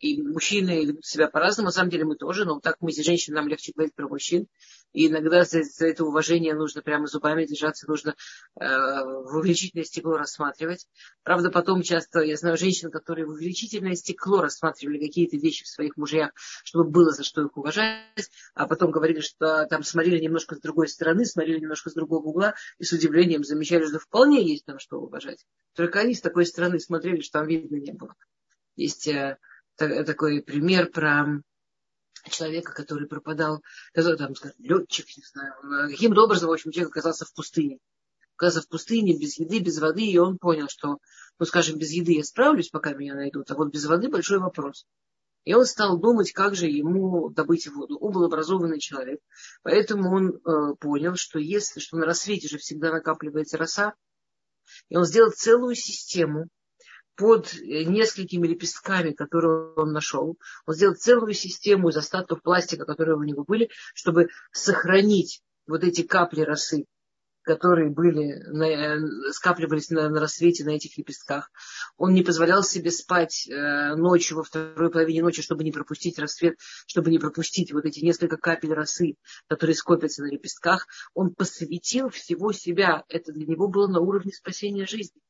и 0.00 0.20
мужчины 0.22 0.86
ведут 0.86 1.04
себя 1.04 1.28
по-разному, 1.28 1.66
на 1.66 1.72
самом 1.72 1.90
деле 1.90 2.04
мы 2.04 2.16
тоже, 2.16 2.44
но 2.44 2.58
так 2.58 2.76
мы, 2.80 2.90
женщины, 2.90 3.36
нам 3.36 3.48
легче 3.48 3.72
говорить 3.74 3.94
про 3.94 4.08
мужчин. 4.08 4.48
И 4.92 5.06
иногда 5.06 5.44
за, 5.44 5.62
за 5.62 5.86
это 5.86 6.04
уважение 6.04 6.54
нужно 6.54 6.82
прямо 6.82 7.06
зубами 7.06 7.44
держаться, 7.44 7.88
нужно 7.88 8.16
э, 8.58 8.64
в 8.64 9.36
увеличительное 9.38 9.84
стекло 9.84 10.16
рассматривать. 10.16 10.86
Правда, 11.22 11.50
потом 11.50 11.82
часто, 11.82 12.20
я 12.20 12.36
знаю 12.36 12.56
женщин, 12.56 12.90
которые 12.90 13.26
увеличительное 13.26 13.94
стекло 13.94 14.42
рассматривали 14.42 14.98
какие-то 14.98 15.36
вещи 15.36 15.64
в 15.64 15.68
своих 15.68 15.96
мужьях, 15.96 16.30
чтобы 16.64 16.90
было 16.90 17.12
за 17.12 17.22
что 17.22 17.42
их 17.42 17.56
уважать, 17.56 18.30
а 18.54 18.66
потом 18.66 18.90
говорили, 18.90 19.20
что 19.20 19.66
там 19.66 19.82
смотрели 19.82 20.20
немножко 20.20 20.56
с 20.56 20.60
другой 20.60 20.88
стороны, 20.88 21.24
смотрели 21.24 21.60
немножко 21.60 21.90
с 21.90 21.94
другого 21.94 22.26
угла, 22.26 22.54
и 22.78 22.84
с 22.84 22.92
удивлением 22.92 23.44
замечали, 23.44 23.86
что 23.86 23.98
вполне 23.98 24.44
есть 24.44 24.64
там 24.64 24.78
что 24.78 24.98
уважать. 24.98 25.46
Только 25.74 26.00
они 26.00 26.14
с 26.14 26.20
такой 26.20 26.46
стороны 26.46 26.80
смотрели, 26.80 27.20
что 27.20 27.38
там 27.38 27.46
видно 27.46 27.76
не 27.76 27.92
было. 27.92 28.14
Есть 28.76 29.06
э, 29.08 29.38
такой 29.76 30.42
пример 30.42 30.90
про 30.90 31.26
человека, 32.28 32.72
который 32.72 33.08
пропадал, 33.08 33.62
который, 33.92 34.18
там, 34.18 34.34
скажем, 34.34 34.56
летчик, 34.58 35.06
не 35.16 35.24
знаю, 35.24 35.90
каким-то 35.90 36.24
образом, 36.24 36.48
в 36.48 36.52
общем, 36.52 36.70
человек 36.72 36.90
оказался 36.90 37.24
в 37.24 37.32
пустыне. 37.32 37.78
Оказался 38.36 38.66
в 38.66 38.68
пустыне, 38.68 39.18
без 39.18 39.38
еды, 39.38 39.60
без 39.60 39.78
воды, 39.78 40.04
и 40.04 40.18
он 40.18 40.38
понял, 40.38 40.66
что, 40.68 40.98
ну, 41.38 41.46
скажем, 41.46 41.78
без 41.78 41.90
еды 41.90 42.12
я 42.12 42.24
справлюсь, 42.24 42.70
пока 42.70 42.92
меня 42.92 43.14
найдут, 43.14 43.50
а 43.50 43.54
вот 43.54 43.72
без 43.72 43.84
воды 43.84 44.08
большой 44.08 44.38
вопрос. 44.38 44.86
И 45.44 45.54
он 45.54 45.64
стал 45.64 45.98
думать, 45.98 46.32
как 46.32 46.54
же 46.54 46.66
ему 46.66 47.30
добыть 47.30 47.66
воду. 47.68 47.98
Он 47.98 48.12
был 48.12 48.24
образованный 48.24 48.78
человек, 48.78 49.20
поэтому 49.62 50.14
он 50.14 50.28
э, 50.34 50.74
понял, 50.78 51.16
что 51.16 51.38
если, 51.38 51.80
что 51.80 51.96
на 51.96 52.04
рассвете 52.04 52.48
же 52.48 52.58
всегда 52.58 52.92
накапливается 52.92 53.56
роса, 53.56 53.94
и 54.88 54.96
он 54.96 55.04
сделал 55.04 55.30
целую 55.30 55.74
систему 55.74 56.48
под 57.20 57.52
несколькими 57.60 58.46
лепестками, 58.46 59.10
которые 59.12 59.74
он 59.76 59.92
нашел. 59.92 60.38
Он 60.64 60.74
сделал 60.74 60.94
целую 60.94 61.34
систему 61.34 61.90
из 61.90 61.96
остатков 61.98 62.40
пластика, 62.42 62.86
которые 62.86 63.18
у 63.18 63.22
него 63.22 63.44
были, 63.44 63.68
чтобы 63.92 64.28
сохранить 64.52 65.42
вот 65.66 65.84
эти 65.84 66.00
капли 66.00 66.40
росы, 66.40 66.86
которые 67.42 67.90
были, 67.90 68.42
на, 68.46 69.32
скапливались 69.32 69.90
на, 69.90 70.08
на 70.08 70.18
рассвете 70.18 70.64
на 70.64 70.70
этих 70.70 70.96
лепестках. 70.96 71.50
Он 71.98 72.14
не 72.14 72.22
позволял 72.22 72.62
себе 72.62 72.90
спать 72.90 73.46
э, 73.46 73.96
ночью, 73.96 74.38
во 74.38 74.42
второй 74.42 74.90
половине 74.90 75.20
ночи, 75.20 75.42
чтобы 75.42 75.62
не 75.62 75.72
пропустить 75.72 76.18
рассвет, 76.18 76.54
чтобы 76.86 77.10
не 77.10 77.18
пропустить 77.18 77.70
вот 77.70 77.84
эти 77.84 78.02
несколько 78.02 78.38
капель 78.38 78.72
росы, 78.72 79.16
которые 79.46 79.76
скопятся 79.76 80.22
на 80.22 80.30
лепестках. 80.30 80.86
Он 81.12 81.34
посвятил 81.34 82.08
всего 82.08 82.52
себя. 82.52 83.04
Это 83.10 83.30
для 83.30 83.44
него 83.44 83.68
было 83.68 83.88
на 83.88 84.00
уровне 84.00 84.32
спасения 84.32 84.86
жизни 84.86 85.20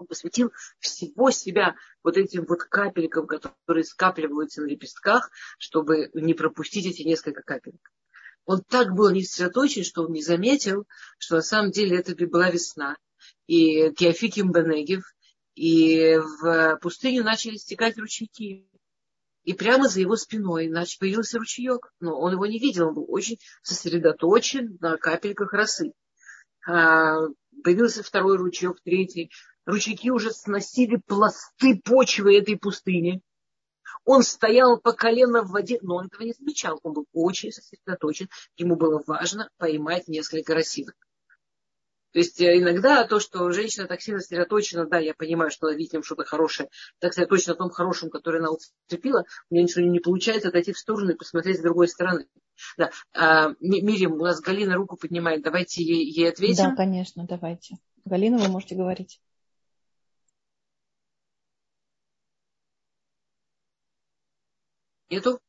он 0.00 0.06
посвятил 0.06 0.52
всего 0.78 1.30
себя 1.30 1.74
вот 2.02 2.16
этим 2.16 2.44
вот 2.46 2.64
капелькам, 2.64 3.26
которые 3.26 3.84
скапливаются 3.84 4.62
на 4.62 4.66
лепестках, 4.66 5.30
чтобы 5.58 6.10
не 6.14 6.34
пропустить 6.34 6.86
эти 6.86 7.02
несколько 7.02 7.42
капелек. 7.42 7.90
Он 8.46 8.62
так 8.62 8.92
был 8.92 9.10
не 9.10 9.24
сосредоточен, 9.24 9.84
что 9.84 10.02
он 10.02 10.12
не 10.12 10.22
заметил, 10.22 10.86
что 11.18 11.36
на 11.36 11.42
самом 11.42 11.70
деле 11.70 11.98
это 11.98 12.14
была 12.26 12.50
весна. 12.50 12.96
И 13.46 13.90
Киофиким 13.92 14.52
Бенегев, 14.52 15.04
и 15.54 16.16
в 16.16 16.78
пустыню 16.82 17.24
начали 17.24 17.56
стекать 17.56 17.96
ручейки. 17.96 18.68
И 19.44 19.52
прямо 19.52 19.88
за 19.88 20.00
его 20.00 20.16
спиной 20.16 20.66
иначе 20.66 20.98
появился 20.98 21.38
ручеек. 21.38 21.92
Но 22.00 22.18
он 22.18 22.32
его 22.32 22.46
не 22.46 22.58
видел, 22.58 22.88
он 22.88 22.94
был 22.94 23.06
очень 23.08 23.38
сосредоточен 23.62 24.78
на 24.80 24.96
капельках 24.96 25.52
росы. 25.52 25.92
А, 26.66 27.18
появился 27.62 28.02
второй 28.02 28.36
ручеек, 28.36 28.78
третий 28.82 29.30
ручейки 29.66 30.10
уже 30.10 30.30
сносили 30.32 30.96
пласты 30.96 31.80
почвы 31.84 32.38
этой 32.38 32.56
пустыни. 32.56 33.22
Он 34.04 34.22
стоял 34.22 34.78
по 34.78 34.92
колено 34.92 35.42
в 35.42 35.50
воде, 35.50 35.78
но 35.80 35.96
он 35.96 36.06
этого 36.06 36.22
не 36.22 36.34
замечал. 36.34 36.78
Он 36.82 36.92
был 36.92 37.06
очень 37.12 37.52
сосредоточен. 37.52 38.28
Ему 38.56 38.76
было 38.76 39.02
важно 39.06 39.48
поймать 39.56 40.08
несколько 40.08 40.54
росинок. 40.54 40.94
То 42.14 42.20
есть 42.20 42.40
э, 42.40 42.58
иногда 42.58 43.04
то, 43.08 43.18
что 43.18 43.50
женщина 43.50 43.88
так 43.88 44.00
сильно 44.00 44.20
сосредоточена, 44.20 44.86
да, 44.86 44.98
я 44.98 45.14
понимаю, 45.14 45.50
что 45.50 45.66
она 45.66 45.76
видит 45.76 46.04
что-то 46.04 46.24
хорошее, 46.24 46.70
так 47.00 47.12
сосредоточена 47.12 47.54
на 47.54 47.58
том 47.58 47.70
хорошем, 47.70 48.08
которое 48.08 48.38
она 48.38 48.52
уцепила, 48.52 49.24
у 49.50 49.54
меня 49.54 49.64
ничего 49.64 49.84
не 49.84 49.98
получается 49.98 50.48
отойти 50.48 50.72
в 50.72 50.78
сторону 50.78 51.10
и 51.10 51.16
посмотреть 51.16 51.58
с 51.58 51.62
другой 51.62 51.88
стороны. 51.88 52.28
Да. 52.78 52.92
А, 53.14 53.48
Мирим, 53.58 54.12
у 54.12 54.24
нас 54.24 54.40
Галина 54.40 54.76
руку 54.76 54.96
поднимает, 54.96 55.42
давайте 55.42 55.82
ей, 55.82 56.08
ей 56.08 56.28
ответим. 56.28 56.70
Да, 56.70 56.76
конечно, 56.76 57.26
давайте. 57.26 57.78
Галина, 58.04 58.38
вы 58.38 58.48
можете 58.48 58.76
говорить. 58.76 59.20
Нету? 65.10 65.40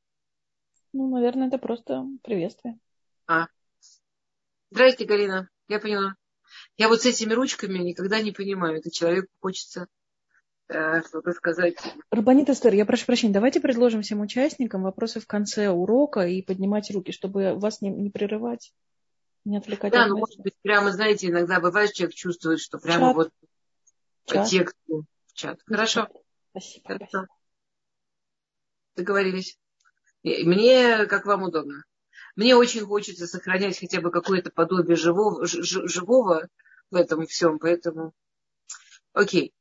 Ну, 0.93 1.11
наверное, 1.13 1.47
это 1.47 1.59
просто 1.59 2.07
приветствие. 2.23 2.79
А. 3.27 3.49
Здрасте, 4.71 5.05
Галина. 5.05 5.47
Я 5.67 5.79
поняла. 5.79 6.15
Я 6.77 6.89
вот 6.89 7.01
с 7.01 7.05
этими 7.05 7.33
ручками 7.33 7.79
никогда 7.79 8.21
не 8.21 8.31
понимаю. 8.31 8.77
Это 8.77 8.91
человеку 8.91 9.27
хочется 9.39 9.87
э, 10.67 11.01
что-то 11.01 11.31
сказать. 11.33 11.75
Рабанит 12.11 12.49
Эстер, 12.49 12.73
я 12.73 12.85
прошу 12.85 13.05
прощения, 13.05 13.33
давайте 13.33 13.59
предложим 13.59 14.01
всем 14.01 14.21
участникам 14.21 14.83
вопросы 14.83 15.19
в 15.19 15.27
конце 15.27 15.69
урока 15.69 16.27
и 16.27 16.41
поднимать 16.41 16.91
руки, 16.91 17.11
чтобы 17.11 17.55
вас 17.55 17.81
не, 17.81 17.89
не 17.89 18.09
прерывать, 18.09 18.73
не 19.43 19.57
отвлекать. 19.57 19.93
Да, 19.93 20.07
ну, 20.07 20.17
может 20.17 20.39
быть, 20.39 20.55
прямо, 20.61 20.91
знаете, 20.91 21.27
иногда 21.27 21.59
бывает, 21.59 21.93
человек 21.93 22.15
чувствует, 22.15 22.59
что 22.59 22.77
прямо 22.77 23.07
чат. 23.07 23.15
вот 23.15 23.29
чат. 24.25 24.43
по 24.43 24.49
тексту 24.49 25.05
в 25.27 25.33
чат. 25.33 25.59
Хорошо. 25.65 26.09
Спасибо. 26.51 26.87
Хорошо. 26.87 27.27
Договорились. 28.95 29.57
Мне, 30.23 31.05
как 31.05 31.25
вам 31.25 31.43
удобно. 31.43 31.83
Мне 32.35 32.55
очень 32.55 32.85
хочется 32.85 33.27
сохранять 33.27 33.79
хотя 33.79 34.01
бы 34.01 34.11
какое-то 34.11 34.51
подобие 34.51 34.97
живого, 34.97 35.45
живого 35.45 36.49
в 36.91 36.95
этом 36.95 37.25
всем, 37.25 37.59
поэтому... 37.59 38.13
Окей. 39.13 39.53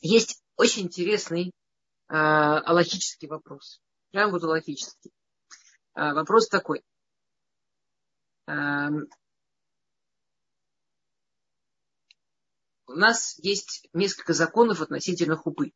Есть 0.00 0.42
очень 0.56 0.82
интересный 0.82 1.52
э, 2.08 2.14
аллахический 2.14 3.28
вопрос. 3.28 3.80
Прям 4.10 4.32
вот 4.32 4.42
аллахический. 4.42 5.12
Э, 5.94 6.12
вопрос 6.12 6.48
такой. 6.48 6.82
Э, 8.48 8.88
у 12.88 12.92
нас 12.92 13.38
есть 13.38 13.88
несколько 13.92 14.32
законов 14.32 14.80
относительно 14.80 15.36
хупы. 15.36 15.72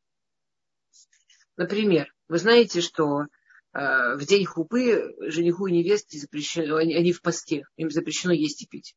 Например, 1.57 2.13
вы 2.27 2.39
знаете, 2.39 2.81
что 2.81 3.27
в 3.73 4.25
день 4.27 4.45
хупы 4.45 5.15
жениху 5.21 5.67
и 5.67 5.73
невесте 5.73 6.19
запрещено, 6.19 6.77
они, 6.77 6.95
они 6.95 7.13
в 7.13 7.23
посте, 7.23 7.67
им 7.77 7.91
запрещено 7.91 8.33
есть 8.33 8.63
и 8.63 8.67
пить. 8.67 8.97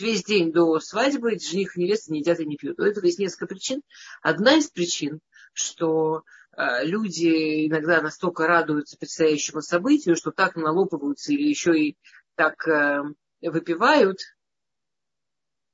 Весь 0.00 0.24
день 0.24 0.52
до 0.52 0.80
свадьбы 0.80 1.38
жених 1.38 1.76
и 1.76 1.82
невеста 1.82 2.12
не 2.12 2.20
едят 2.20 2.40
и 2.40 2.46
не 2.46 2.56
пьют. 2.56 2.80
У 2.80 2.82
этого 2.82 3.04
есть 3.04 3.18
несколько 3.18 3.46
причин. 3.46 3.82
Одна 4.22 4.56
из 4.56 4.70
причин, 4.70 5.20
что 5.52 6.24
э, 6.56 6.84
люди 6.84 7.66
иногда 7.66 8.00
настолько 8.00 8.46
радуются 8.46 8.96
предстоящему 8.96 9.60
событию, 9.60 10.16
что 10.16 10.30
так 10.30 10.56
налопываются 10.56 11.32
или 11.32 11.46
еще 11.46 11.78
и 11.78 11.96
так 12.36 12.66
э, 12.66 13.02
выпивают, 13.42 14.18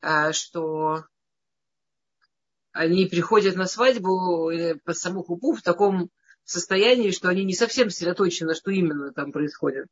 э, 0.03 0.33
что 0.33 1.05
они 2.73 3.07
приходят 3.07 3.55
на 3.55 3.67
свадьбу 3.67 4.50
по 4.85 4.95
саму 4.95 5.23
хупу 5.23 5.53
в 5.53 5.62
таком 5.62 6.11
состоянии, 6.50 7.11
что 7.11 7.28
они 7.28 7.45
не 7.45 7.55
совсем 7.55 7.90
сосредоточены, 7.90 8.55
что 8.55 8.71
именно 8.71 9.12
там 9.12 9.33
происходит. 9.33 9.87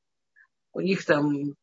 У 0.72 0.80
них 0.80 1.04
там 1.04 1.54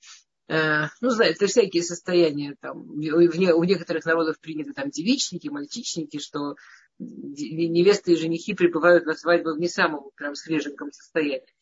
Э, 0.47 0.88
ну, 1.00 1.09
знаете, 1.09 1.47
всякие 1.47 1.83
состояния 1.83 2.55
там, 2.59 2.81
у, 2.81 2.95
у 2.95 3.63
некоторых 3.63 4.05
народов 4.05 4.39
приняты 4.39 4.73
там 4.73 4.89
девичники, 4.89 5.47
мальчичники, 5.47 6.19
что 6.19 6.55
невесты 7.00 8.13
и 8.13 8.17
женихи 8.17 8.53
пребывают 8.53 9.05
на 9.05 9.13
свадьбу 9.13 9.53
в 9.53 9.59
не 9.59 9.67
самом 9.67 10.09
прям 10.15 10.35
свеженьком 10.35 10.91
состоянии. 10.91 11.55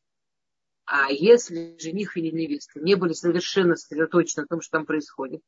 А 0.85 1.11
если 1.11 1.77
жених 1.79 2.17
или 2.17 2.31
невеста 2.31 2.79
не 2.81 2.95
были 2.95 3.13
совершенно 3.13 3.75
сосредоточены 3.75 4.43
на 4.43 4.47
том, 4.47 4.61
что 4.61 4.77
там 4.77 4.85
происходит, 4.85 5.41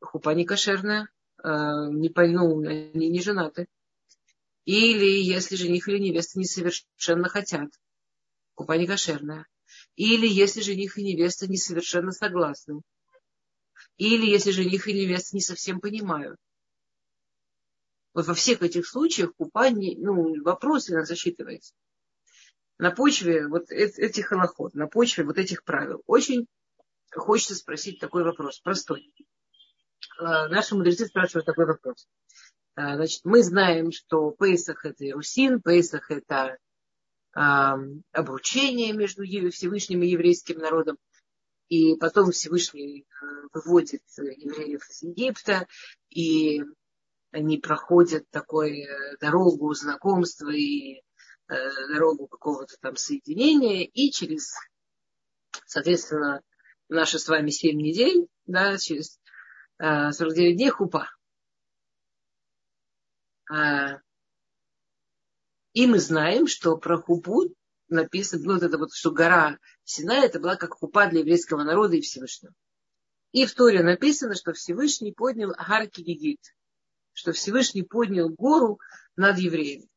хупа 0.00 0.30
не 0.30 0.44
кошерная, 0.44 1.08
э, 1.42 1.48
не, 1.48 2.12
ну, 2.28 2.58
они 2.60 3.08
не 3.08 3.20
женаты. 3.20 3.66
Или 4.64 5.22
если 5.22 5.56
жених 5.56 5.88
или 5.88 5.98
невеста 5.98 6.38
не 6.38 6.46
совершенно 6.46 7.28
хотят, 7.28 7.70
хупа 8.54 8.78
не 8.78 8.86
кошерная. 8.86 9.46
Или 9.96 10.26
если 10.26 10.60
жених 10.60 10.98
и 10.98 11.04
невеста 11.04 11.46
не 11.46 11.56
совершенно 11.56 12.12
согласны. 12.12 12.80
Или 13.96 14.26
если 14.26 14.50
жених 14.50 14.88
и 14.88 14.94
невеста 14.94 15.36
не 15.36 15.42
совсем 15.42 15.80
понимают. 15.80 16.38
Вот 18.14 18.26
во 18.26 18.34
всех 18.34 18.62
этих 18.62 18.86
случаях 18.86 19.34
купание, 19.34 19.96
ну, 19.98 20.42
вопрос 20.42 20.88
у 20.88 21.04
засчитывается. 21.04 21.74
На 22.78 22.90
почве 22.90 23.46
вот 23.48 23.70
этих 23.70 24.26
холоход, 24.26 24.74
на 24.74 24.86
почве 24.86 25.24
вот 25.24 25.38
этих 25.38 25.62
правил. 25.64 26.02
Очень 26.06 26.46
хочется 27.12 27.54
спросить 27.54 28.00
такой 28.00 28.24
вопрос, 28.24 28.60
простой. 28.60 29.12
А, 30.18 30.48
наши 30.48 30.74
мудрецы 30.74 31.06
спрашивают 31.06 31.46
такой 31.46 31.66
вопрос. 31.66 32.08
А, 32.74 32.96
значит, 32.96 33.20
мы 33.24 33.42
знаем, 33.42 33.92
что 33.92 34.30
Пейсах 34.30 34.84
это 34.84 35.04
Иерусин, 35.04 35.60
Пейсах 35.60 36.10
это 36.10 36.58
обручение 38.12 38.92
между 38.92 39.24
Всевышним 39.50 40.02
и 40.02 40.08
еврейским 40.08 40.58
народом. 40.58 40.98
И 41.68 41.96
потом 41.96 42.30
Всевышний 42.30 43.00
э, 43.00 43.26
выводит 43.52 44.02
евреев 44.18 44.88
из 44.88 45.02
Египта, 45.02 45.66
и 46.10 46.62
они 47.32 47.58
проходят 47.58 48.28
такую 48.30 48.84
э, 48.84 49.16
дорогу 49.18 49.72
знакомства 49.74 50.50
и 50.50 50.98
э, 50.98 51.00
дорогу 51.88 52.28
какого-то 52.28 52.76
там 52.80 52.96
соединения, 52.96 53.84
и 53.84 54.10
через, 54.10 54.52
соответственно, 55.66 56.42
наши 56.88 57.18
с 57.18 57.26
вами 57.28 57.50
7 57.50 57.76
недель, 57.76 58.28
да, 58.46 58.76
через 58.78 59.18
49 59.78 60.56
дней 60.56 60.70
хупа. 60.70 61.08
А, 63.50 63.98
и 65.72 65.86
мы 65.86 65.98
знаем, 65.98 66.46
что 66.46 66.76
про 66.76 66.98
хупу 66.98 67.54
написано, 67.88 68.42
ну, 68.44 68.54
вот 68.54 68.62
это 68.62 68.78
вот, 68.78 68.92
что 68.92 69.10
гора 69.10 69.58
Сина, 69.84 70.12
это 70.24 70.40
была 70.40 70.56
как 70.56 70.74
хупа 70.74 71.06
для 71.06 71.20
еврейского 71.20 71.62
народа 71.62 71.96
и 71.96 72.00
Всевышнего. 72.00 72.54
И 73.32 73.46
в 73.46 73.54
Торе 73.54 73.82
написано, 73.82 74.34
что 74.34 74.52
Всевышний 74.52 75.12
поднял 75.12 75.52
Агарки 75.56 76.00
Гигит, 76.00 76.40
что 77.12 77.32
Всевышний 77.32 77.82
поднял 77.82 78.28
гору 78.28 78.78
над 79.16 79.38
евреями. 79.38 79.88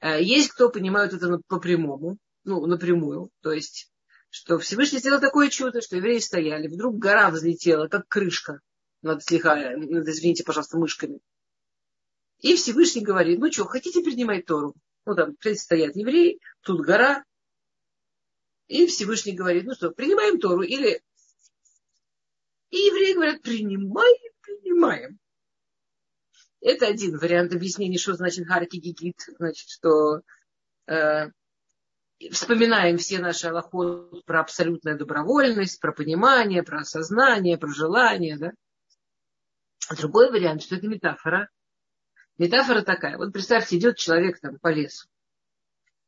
А 0.00 0.16
есть 0.16 0.50
кто 0.50 0.70
понимает 0.70 1.12
это 1.12 1.38
по 1.46 1.60
прямому, 1.60 2.16
ну, 2.44 2.64
напрямую, 2.64 3.30
то 3.42 3.52
есть, 3.52 3.92
что 4.30 4.58
Всевышний 4.58 4.98
сделал 4.98 5.20
такое 5.20 5.50
чудо, 5.50 5.82
что 5.82 5.96
евреи 5.96 6.18
стояли, 6.18 6.68
вдруг 6.68 6.96
гора 6.96 7.30
взлетела, 7.30 7.88
как 7.88 8.08
крышка 8.08 8.60
над, 9.02 9.22
слегка, 9.22 9.74
извините, 9.74 10.42
пожалуйста, 10.44 10.78
мышками. 10.78 11.20
И 12.40 12.56
Всевышний 12.56 13.02
говорит, 13.02 13.38
ну 13.38 13.52
что, 13.52 13.66
хотите 13.66 14.02
принимать 14.02 14.46
Тору? 14.46 14.74
Ну 15.04 15.14
там 15.14 15.36
стоят 15.54 15.94
евреи, 15.96 16.40
тут 16.62 16.80
гора. 16.80 17.24
И 18.66 18.86
Всевышний 18.86 19.32
говорит, 19.32 19.64
ну 19.64 19.74
что, 19.74 19.90
принимаем 19.90 20.40
Тору 20.40 20.62
или... 20.62 21.02
И 22.70 22.76
евреи 22.76 23.14
говорят, 23.14 23.42
принимаем, 23.42 24.32
принимаем. 24.40 25.18
Это 26.60 26.86
один 26.86 27.18
вариант 27.18 27.52
объяснения, 27.52 27.98
что 27.98 28.14
значит 28.14 28.46
Харки 28.46 28.76
Гигит. 28.76 29.16
Значит, 29.38 29.68
что 29.68 30.20
э, 30.86 31.30
вспоминаем 32.30 32.96
все 32.98 33.18
наши 33.18 33.48
аллахот 33.48 34.24
про 34.24 34.40
абсолютную 34.40 34.96
добровольность, 34.96 35.80
про 35.80 35.92
понимание, 35.92 36.62
про 36.62 36.80
осознание, 36.80 37.58
про 37.58 37.72
желание. 37.72 38.38
Да? 38.38 38.52
Другой 39.96 40.30
вариант, 40.30 40.62
что 40.62 40.76
это 40.76 40.86
метафора– 40.86 41.50
Метафора 42.40 42.80
такая. 42.80 43.18
Вот 43.18 43.34
представьте, 43.34 43.76
идет 43.76 43.98
человек 43.98 44.40
там 44.40 44.58
по 44.58 44.72
лесу. 44.72 45.06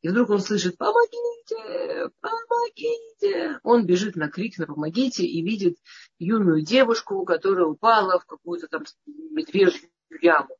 И 0.00 0.08
вдруг 0.08 0.30
он 0.30 0.40
слышит 0.40 0.78
«Помогите! 0.78 2.10
Помогите!» 2.20 3.60
Он 3.62 3.84
бежит 3.84 4.16
на 4.16 4.30
крик 4.30 4.56
на 4.56 4.66
«Помогите!» 4.66 5.24
и 5.26 5.42
видит 5.42 5.76
юную 6.18 6.62
девушку, 6.62 7.22
которая 7.26 7.66
упала 7.66 8.18
в 8.18 8.24
какую-то 8.24 8.66
там 8.68 8.84
медвежью 9.04 9.90
яму. 10.22 10.56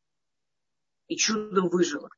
И 1.06 1.16
чудом 1.16 1.70
выжила. 1.70 2.10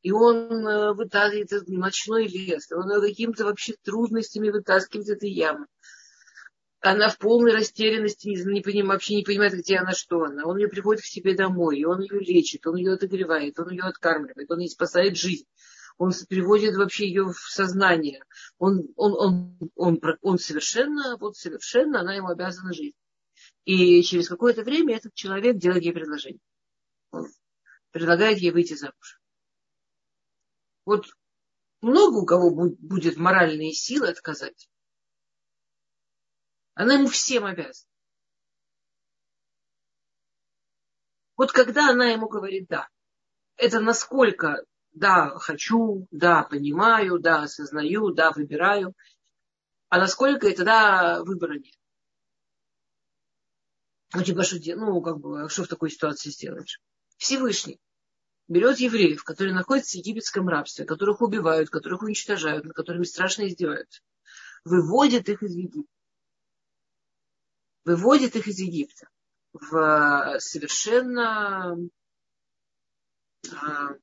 И 0.00 0.10
он 0.10 0.66
э, 0.66 0.94
вытаскивает 0.94 1.52
этот 1.52 1.68
ночной 1.68 2.26
лес. 2.26 2.72
Он 2.72 2.88
какими-то 3.02 3.44
вообще 3.44 3.74
трудностями 3.82 4.48
вытаскивает 4.48 5.10
эту 5.10 5.26
яму 5.26 5.66
она 6.82 7.08
в 7.08 7.18
полной 7.18 7.52
растерянности, 7.52 8.28
не, 8.28 8.42
не 8.54 8.60
поним, 8.60 8.88
вообще 8.88 9.14
не 9.14 9.22
понимает, 9.22 9.54
где 9.54 9.78
она, 9.78 9.92
что 9.92 10.24
она. 10.24 10.44
Он 10.44 10.58
ее 10.58 10.68
приводит 10.68 11.02
к 11.02 11.06
себе 11.06 11.34
домой, 11.34 11.78
и 11.78 11.84
он 11.84 12.00
ее 12.00 12.18
лечит, 12.18 12.66
он 12.66 12.76
ее 12.76 12.94
отогревает, 12.94 13.58
он 13.60 13.70
ее 13.70 13.84
откармливает, 13.84 14.50
он 14.50 14.58
ей 14.58 14.68
спасает 14.68 15.16
жизнь. 15.16 15.46
Он 15.96 16.10
приводит 16.28 16.74
вообще 16.74 17.06
ее 17.06 17.26
в 17.26 17.38
сознание. 17.38 18.24
Он, 18.58 18.88
он, 18.96 19.12
он, 19.12 19.70
он, 19.76 20.00
он 20.20 20.38
совершенно, 20.38 21.16
вот 21.18 21.36
совершенно, 21.36 22.00
она 22.00 22.14
ему 22.14 22.28
обязана 22.28 22.72
жить. 22.72 22.96
И 23.64 24.02
через 24.02 24.28
какое-то 24.28 24.62
время 24.62 24.96
этот 24.96 25.14
человек 25.14 25.58
делает 25.58 25.84
ей 25.84 25.92
предложение. 25.92 26.40
Он 27.12 27.28
предлагает 27.92 28.38
ей 28.38 28.50
выйти 28.50 28.74
замуж. 28.74 29.20
Вот 30.84 31.06
много 31.80 32.16
у 32.16 32.26
кого 32.26 32.50
будет 32.50 33.16
моральные 33.16 33.72
силы 33.72 34.08
отказать. 34.08 34.68
Она 36.74 36.94
ему 36.94 37.08
всем 37.08 37.44
обязана. 37.44 37.88
Вот 41.36 41.52
когда 41.52 41.90
она 41.90 42.10
ему 42.10 42.28
говорит 42.28 42.68
«да», 42.68 42.88
это 43.56 43.80
насколько 43.80 44.64
«да, 44.92 45.30
хочу», 45.38 46.06
«да, 46.10 46.44
понимаю», 46.44 47.18
«да, 47.18 47.42
осознаю», 47.42 48.12
«да, 48.12 48.32
выбираю», 48.32 48.94
а 49.88 49.98
насколько 49.98 50.48
это 50.48 50.64
«да, 50.64 51.22
выбора 51.24 51.58
нет». 51.58 51.74
Ну, 54.14 54.22
типа, 54.22 54.42
что, 54.42 54.56
ну, 54.76 55.00
как 55.00 55.18
бы, 55.18 55.44
а 55.44 55.48
что 55.48 55.64
в 55.64 55.68
такой 55.68 55.90
ситуации 55.90 56.30
сделаешь? 56.30 56.80
Всевышний 57.16 57.80
берет 58.46 58.78
евреев, 58.78 59.24
которые 59.24 59.54
находятся 59.54 59.92
в 59.92 60.00
египетском 60.00 60.48
рабстве, 60.48 60.84
которых 60.84 61.22
убивают, 61.22 61.70
которых 61.70 62.02
уничтожают, 62.02 62.64
над 62.64 62.74
которыми 62.74 63.04
страшно 63.04 63.48
издеваются, 63.48 64.02
выводит 64.64 65.28
их 65.28 65.42
из 65.42 65.54
Египта 65.54 66.01
выводит 67.84 68.36
их 68.36 68.46
из 68.48 68.58
Египта 68.58 69.08
в 69.52 70.38
совершенно 70.38 71.76
а, 73.50 73.96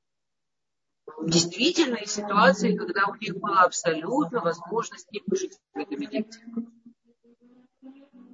действительной 1.22 2.06
ситуации, 2.06 2.76
когда 2.76 3.06
у 3.06 3.14
них 3.16 3.34
была 3.36 3.62
абсолютно 3.62 4.40
возможность 4.40 5.10
не 5.12 5.22
выжить 5.26 5.58
в 5.72 5.78
этом 5.78 6.00
Египте. 6.00 6.38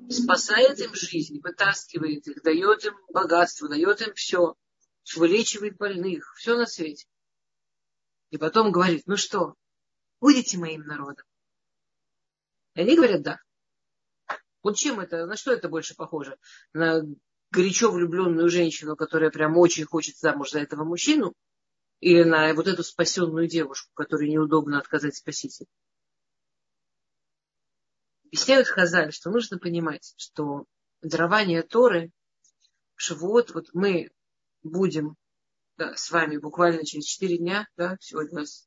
Спасает 0.08 0.78
им 0.78 0.94
жизнь, 0.94 1.40
вытаскивает 1.42 2.26
их, 2.28 2.42
дает 2.42 2.84
им 2.84 2.94
богатство, 3.08 3.68
дает 3.68 4.00
им 4.02 4.14
все, 4.14 4.54
вылечивает 5.16 5.76
больных, 5.76 6.34
все 6.36 6.56
на 6.56 6.66
свете. 6.66 7.06
И 8.30 8.38
потом 8.38 8.70
говорит, 8.70 9.02
ну 9.06 9.16
что, 9.16 9.54
будете 10.20 10.58
моим 10.58 10.82
народом? 10.82 11.24
И 12.74 12.80
они 12.80 12.94
говорят, 12.94 13.22
да. 13.22 13.40
Вот 14.66 14.76
чем 14.76 14.98
это, 14.98 15.26
на 15.26 15.36
что 15.36 15.52
это 15.52 15.68
больше 15.68 15.94
похоже? 15.94 16.38
На 16.72 17.00
горячо 17.52 17.92
влюбленную 17.92 18.48
женщину, 18.48 18.96
которая 18.96 19.30
прям 19.30 19.56
очень 19.56 19.84
хочет 19.84 20.16
замуж 20.16 20.50
за 20.50 20.58
этого 20.58 20.82
мужчину? 20.82 21.34
Или 22.00 22.24
на 22.24 22.52
вот 22.52 22.66
эту 22.66 22.82
спасенную 22.82 23.46
девушку, 23.46 23.92
которой 23.94 24.28
неудобно 24.28 24.80
отказать 24.80 25.14
спасителю? 25.14 25.68
Объясняют 28.24 28.66
Хазаль, 28.66 29.12
что 29.12 29.30
нужно 29.30 29.56
понимать, 29.60 30.14
что 30.16 30.64
дарование 31.00 31.62
Торы, 31.62 32.10
Шивот, 32.96 33.54
вот 33.54 33.68
мы 33.72 34.10
будем 34.64 35.14
да, 35.76 35.94
с 35.94 36.10
вами 36.10 36.38
буквально 36.38 36.84
через 36.84 37.04
четыре 37.04 37.38
дня, 37.38 37.68
да, 37.76 37.96
сегодня 38.00 38.32
у 38.32 38.40
нас 38.40 38.66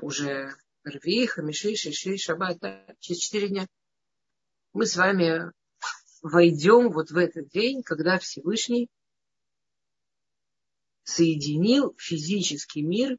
уже 0.00 0.56
Рви, 0.84 1.26
Хамиши, 1.26 1.76
Шиши, 1.76 2.16
Шаббат, 2.16 2.60
да, 2.60 2.82
через 2.98 3.20
четыре 3.20 3.48
дня 3.48 3.66
мы 4.76 4.84
с 4.84 4.94
вами 4.94 5.52
войдем 6.20 6.90
вот 6.90 7.10
в 7.10 7.16
этот 7.16 7.48
день, 7.48 7.82
когда 7.82 8.18
Всевышний 8.18 8.90
соединил 11.02 11.94
физический 11.96 12.82
мир 12.82 13.16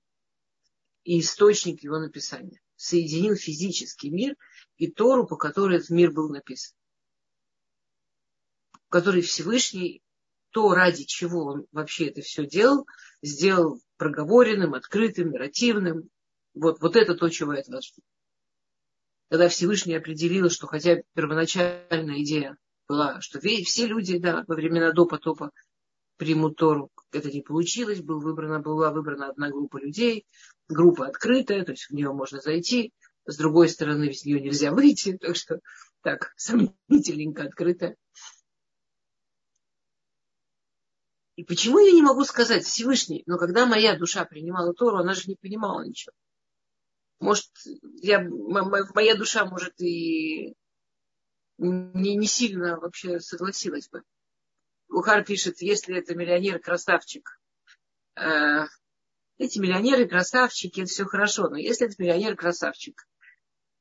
и 1.03 1.19
источник 1.19 1.81
его 1.81 1.97
написания. 1.97 2.61
Соединил 2.75 3.35
физический 3.35 4.11
мир 4.11 4.35
и 4.77 4.91
Тору, 4.91 5.25
по 5.25 5.35
которой 5.35 5.77
этот 5.77 5.89
мир 5.89 6.11
был 6.11 6.29
написан. 6.29 6.77
Который 8.89 9.23
Всевышний, 9.23 10.03
то 10.51 10.75
ради 10.75 11.05
чего 11.05 11.45
он 11.45 11.65
вообще 11.71 12.09
это 12.09 12.21
все 12.21 12.45
делал, 12.45 12.85
сделал 13.23 13.81
проговоренным, 13.97 14.75
открытым, 14.75 15.31
нарративным. 15.31 16.11
Вот, 16.53 16.81
вот 16.81 16.95
это 16.95 17.15
то, 17.15 17.29
чего 17.29 17.53
это 17.53 17.71
должно. 17.71 18.03
Когда 19.29 19.49
Всевышний 19.49 19.95
определил, 19.95 20.49
что 20.49 20.67
хотя 20.67 21.01
первоначальная 21.13 22.21
идея 22.21 22.57
была, 22.87 23.19
что 23.19 23.39
все 23.39 23.85
люди 23.85 24.17
да, 24.17 24.45
во 24.47 24.55
времена 24.55 24.93
до 24.93 25.05
потопа 25.05 25.51
примут 26.15 26.57
Тору. 26.57 26.89
Это 27.11 27.29
не 27.29 27.41
получилось, 27.41 28.01
был 28.01 28.19
выбрана, 28.19 28.59
была 28.59 28.91
выбрана 28.91 29.29
одна 29.29 29.49
группа 29.49 29.77
людей, 29.77 30.25
группа 30.67 31.07
открытая, 31.07 31.63
то 31.63 31.71
есть 31.71 31.89
в 31.89 31.93
нее 31.93 32.11
можно 32.11 32.39
зайти, 32.39 32.93
с 33.25 33.37
другой 33.37 33.69
стороны, 33.69 34.05
из 34.05 34.25
нее 34.25 34.39
нельзя 34.39 34.71
выйти, 34.71 35.17
так 35.21 35.35
что 35.35 35.59
так, 36.01 36.33
сомнительненько 36.37 37.43
открытая. 37.43 37.97
И 41.35 41.43
почему 41.43 41.79
я 41.79 41.91
не 41.91 42.01
могу 42.01 42.23
сказать 42.23 42.63
Всевышний, 42.63 43.23
но 43.27 43.37
когда 43.37 43.65
моя 43.65 43.95
душа 43.95 44.25
принимала 44.25 44.73
Тору, 44.73 44.97
она 44.97 45.13
же 45.13 45.23
не 45.27 45.35
понимала 45.35 45.83
ничего. 45.83 46.13
Может, 47.19 47.49
я, 48.01 48.21
моя 48.21 49.15
душа, 49.15 49.45
может, 49.45 49.79
и 49.81 50.55
не, 51.57 52.15
не 52.15 52.27
сильно 52.27 52.77
вообще 52.79 53.19
согласилась 53.19 53.89
бы. 53.89 54.03
Ухар 54.89 55.25
пишет, 55.25 55.61
если 55.61 55.97
это 55.97 56.15
миллионер-красавчик, 56.15 57.39
э, 58.15 58.65
эти 59.37 59.59
миллионеры, 59.59 60.07
красавчики, 60.07 60.81
это 60.81 60.89
все 60.89 61.05
хорошо, 61.05 61.49
но 61.49 61.57
если 61.57 61.87
это 61.87 61.95
миллионер-красавчик, 61.97 63.07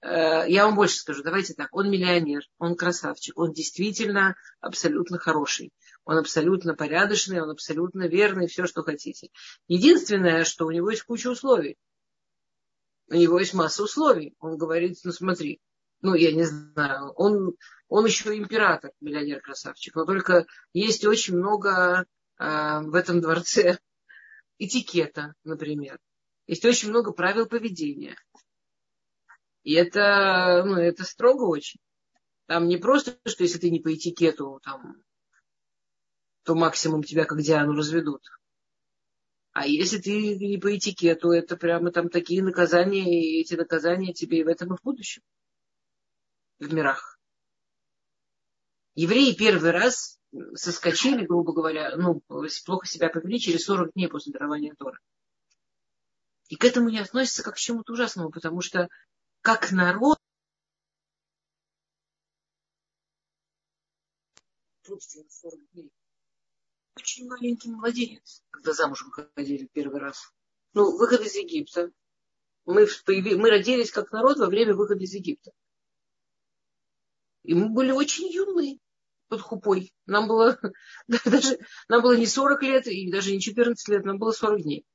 э, 0.03 0.45
я 0.49 0.65
вам 0.65 0.75
больше 0.75 0.97
скажу, 0.97 1.23
давайте 1.23 1.55
так, 1.55 1.69
он 1.73 1.91
миллионер, 1.91 2.43
он 2.59 2.77
красавчик, 2.77 3.39
он 3.39 3.53
действительно 3.53 4.35
абсолютно 4.61 5.19
хороший, 5.19 5.73
он 6.05 6.19
абсолютно 6.19 6.75
порядочный, 6.75 7.41
он 7.41 7.51
абсолютно 7.51 8.09
верный, 8.09 8.49
все, 8.49 8.67
что 8.67 8.83
хотите. 8.83 9.31
Единственное, 9.69 10.45
что 10.45 10.67
у 10.67 10.71
него 10.71 10.91
есть 10.91 11.05
куча 11.05 11.29
условий. 11.29 11.77
У 13.09 13.15
него 13.15 13.39
есть 13.39 13.55
масса 13.55 13.83
условий. 13.83 14.35
Он 14.41 14.57
говорит, 14.57 14.99
ну 15.05 15.13
смотри, 15.13 15.61
ну, 16.03 16.15
я 16.15 16.33
не 16.33 16.45
знаю, 16.45 17.13
он, 17.17 17.57
он 17.89 18.05
еще 18.05 18.37
император, 18.37 18.93
миллионер-красавчик, 19.01 19.95
но 19.95 20.05
только 20.05 20.47
есть 20.73 21.05
очень 21.05 21.37
много 21.37 22.07
э, 22.39 22.81
в 22.81 22.95
этом 22.95 23.21
дворце 23.21 23.79
этикета, 24.59 25.35
например. 25.45 25.99
Есть 26.47 26.65
очень 26.65 26.91
много 26.91 27.13
правил 27.13 27.47
поведения. 27.47 28.17
И 29.63 29.73
это, 29.75 30.63
ну, 30.65 30.77
это 30.77 31.05
строго 31.05 31.43
очень. 31.43 31.81
Там 32.47 32.69
не 32.69 32.77
просто, 32.77 33.19
что 33.27 33.43
если 33.43 33.59
ты 33.59 33.71
не 33.71 33.81
по 33.81 33.93
этикету, 33.93 34.61
там, 34.63 35.03
то 36.45 36.55
максимум 36.55 37.03
тебя 37.03 37.25
как 37.25 37.41
Диану 37.41 37.73
разведут. 37.73 38.23
А 39.59 39.67
если 39.67 39.97
ты 39.97 40.37
не 40.37 40.59
по 40.59 40.77
этикету, 40.77 41.31
это 41.31 41.57
прямо 41.57 41.91
там 41.91 42.11
такие 42.11 42.43
наказания, 42.43 43.09
и 43.09 43.41
эти 43.41 43.55
наказания 43.55 44.13
тебе 44.13 44.41
и 44.41 44.45
в 44.45 44.49
этом, 44.49 44.75
и 44.75 44.77
в 44.77 44.83
будущем 44.83 45.23
в 46.59 46.75
мирах. 46.75 47.19
Евреи 48.97 49.33
первый 49.33 49.71
раз 49.71 50.19
соскочили, 50.57 51.25
грубо 51.25 51.55
говоря, 51.55 51.97
ну, 51.97 52.21
плохо 52.67 52.87
себя 52.87 53.09
повели 53.09 53.41
через 53.41 53.65
40 53.65 53.95
дней 53.95 54.09
после 54.09 54.35
дарования 54.35 54.75
Тора. 54.77 54.99
И 56.51 56.57
к 56.57 56.65
этому 56.67 56.91
не 56.91 56.99
относится 56.99 57.43
как 57.43 57.55
к 57.55 57.59
чему-то 57.59 57.95
ужасному, 57.95 58.31
потому 58.31 58.61
что 58.61 58.91
как 59.41 59.73
народ 59.73 60.19
собственно, 64.83 65.25
40 65.31 65.61
дней. 65.73 65.91
Очень 66.97 67.29
маленький 67.29 67.71
младенец, 67.71 68.43
когда 68.51 68.73
замуж 68.73 69.05
выходили 69.05 69.69
первый 69.73 70.01
раз. 70.01 70.33
Ну, 70.73 70.97
выход 70.97 71.21
из 71.21 71.35
Египта. 71.35 71.91
Мы, 72.65 72.87
мы 73.07 73.51
родились 73.51 73.91
как 73.91 74.11
народ 74.13 74.39
во 74.39 74.47
время 74.47 74.75
выхода 74.75 75.05
из 75.05 75.13
Египта. 75.13 75.53
И 77.45 77.55
мы 77.55 77.69
были 77.69 77.93
очень 77.93 78.29
юные 78.29 78.79
под 79.29 79.41
хупой. 79.41 79.93
Нам 80.07 80.27
было, 80.27 80.59
даже, 81.07 81.59
нам 81.89 82.03
было 82.03 82.17
не 82.17 82.27
40 82.27 82.63
лет 82.63 82.87
и 82.87 83.11
даже 83.11 83.31
не 83.31 83.41
14 83.41 83.89
лет, 83.89 84.05
нам 84.05 84.19
было 84.19 84.33
40 84.33 84.63
дней. 84.63 84.87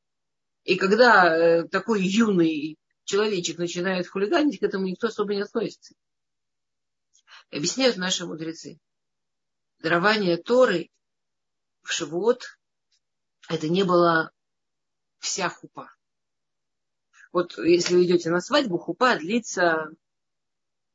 И 0.64 0.76
когда 0.76 1.36
э, 1.36 1.68
такой 1.68 2.04
юный 2.04 2.78
человечек 3.04 3.58
начинает 3.58 4.08
хулиганить, 4.08 4.60
к 4.60 4.64
этому 4.64 4.88
никто 4.88 5.08
особо 5.08 5.36
не 5.36 5.42
относится. 5.42 5.96
Объясняют 7.52 7.98
наши 7.98 8.26
мудрецы. 8.26 8.80
Дарование 9.80 10.38
Торы 10.38 10.90
в 11.84 11.91
Шивот 11.91 12.44
это 13.50 13.70
не 13.70 13.84
было 13.84 14.32
вся 15.20 15.50
хупа. 15.50 15.91
Вот 17.32 17.58
если 17.58 17.96
вы 17.96 18.06
идете 18.06 18.30
на 18.30 18.41
свадьбу, 18.41 18.78
хупа 18.78 19.15
длится 19.17 19.91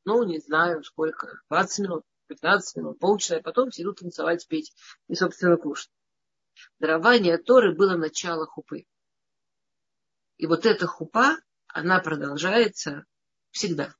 ну, 0.06 0.22
не 0.22 0.38
знаю, 0.38 0.84
сколько, 0.84 1.42
20 1.50 1.78
минут, 1.80 2.04
15 2.28 2.76
минут, 2.76 2.98
полчаса, 3.00 3.38
и 3.38 3.42
потом 3.42 3.70
все 3.70 3.82
идут 3.82 3.98
танцевать, 3.98 4.46
петь 4.48 4.72
и, 5.08 5.16
собственно, 5.16 5.56
кушать. 5.56 5.90
Дарование 6.78 7.36
Торы 7.38 7.74
было 7.74 7.96
начало 7.96 8.46
хупы. 8.46 8.86
И 10.36 10.46
вот 10.46 10.64
эта 10.64 10.86
хупа, 10.86 11.36
она 11.66 11.98
продолжается 11.98 13.04
всегда. 13.50 13.94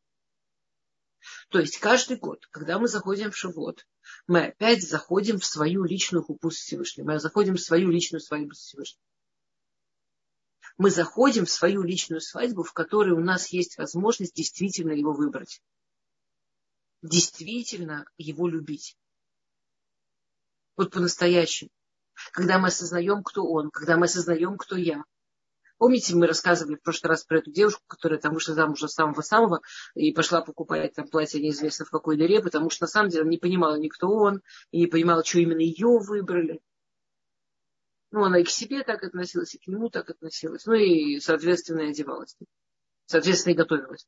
То 1.49 1.59
есть 1.59 1.79
каждый 1.79 2.19
год, 2.19 2.47
когда 2.51 2.79
мы 2.79 2.87
заходим 2.87 3.33
в 3.33 3.37
Шивот, 3.37 3.85
мы 4.27 4.47
опять 4.47 4.83
заходим 4.83 5.39
в 5.39 5.45
свою 5.45 5.85
личную 5.85 6.25
хупу 6.25 6.51
с 6.51 6.57
Всевышним. 6.57 7.07
Мы 7.07 7.19
заходим 7.19 7.55
в 7.55 7.61
свою 7.61 7.91
личную 7.91 8.21
свадьбу 8.21 8.55
с 8.55 8.59
Всевышним. 8.59 9.01
Мы 10.79 10.91
заходим 10.91 11.47
в 11.47 11.51
свою 11.51 11.83
личную 11.83 12.21
свадьбу, 12.21 12.63
в 12.63 12.73
которой 12.73 13.13
у 13.13 13.21
нас 13.21 13.49
есть 13.49 13.79
возможность 13.79 14.35
действительно 14.35 14.93
его 14.93 15.13
выбрать 15.13 15.63
действительно 17.03 18.07
его 18.19 18.49
любить. 18.49 18.97
Вот 20.77 20.93
по-настоящему. 20.93 21.71
Когда 22.33 22.59
мы 22.59 22.69
осознаем, 22.69 23.23
кто 23.23 23.47
он, 23.47 23.71
когда 23.71 23.97
мы 23.97 24.07
осознаем, 24.07 24.57
кто 24.57 24.77
я. 24.77 25.05
Помните, 25.79 26.15
мы 26.17 26.27
рассказывали 26.27 26.77
в 26.77 26.83
прошлый 26.83 27.11
раз 27.11 27.25
про 27.25 27.39
эту 27.39 27.51
девушку, 27.51 27.83
которая 27.87 28.19
там 28.19 28.33
вышла 28.33 28.55
замуж 28.55 28.81
за 28.81 28.89
самого-самого 28.89 29.61
и 29.95 30.13
пошла 30.13 30.41
покупать 30.41 30.95
там 30.95 31.09
платье 31.09 31.41
неизвестно 31.41 31.85
в 31.85 31.91
какой 31.91 32.17
дыре, 32.17 32.43
потому 32.43 32.71
что 32.71 32.85
на 32.85 32.89
самом 32.89 33.11
деле 33.11 33.29
не 33.29 33.39
понимала 33.39 33.77
никто 33.77 34.09
он, 34.09 34.43
и 34.71 34.81
не 34.81 34.87
понимала, 34.87 35.25
что 35.25 35.39
именно 35.39 35.61
ее 35.61 35.99
выбрали. 35.99 36.61
Ну, 38.11 38.25
она 38.25 38.39
и 38.39 38.45
к 38.45 38.49
себе 38.49 38.83
так 38.85 39.03
относилась, 39.03 39.55
и 39.55 39.59
к 39.59 39.67
нему 39.67 39.91
так 39.91 40.09
относилась. 40.09 40.65
Ну, 40.65 40.75
и, 40.75 41.21
соответственно, 41.21 41.81
и 41.81 41.91
одевалась. 41.91 42.37
Соответственно, 43.07 43.53
и 43.53 43.57
готовилась 43.57 44.07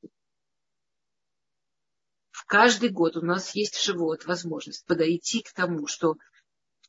каждый 2.48 2.88
год 2.88 3.16
у 3.16 3.20
нас 3.20 3.54
есть 3.54 3.76
в 3.76 3.84
живот 3.84 4.24
возможность 4.24 4.84
подойти 4.86 5.42
к 5.42 5.52
тому, 5.52 5.86
что 5.86 6.16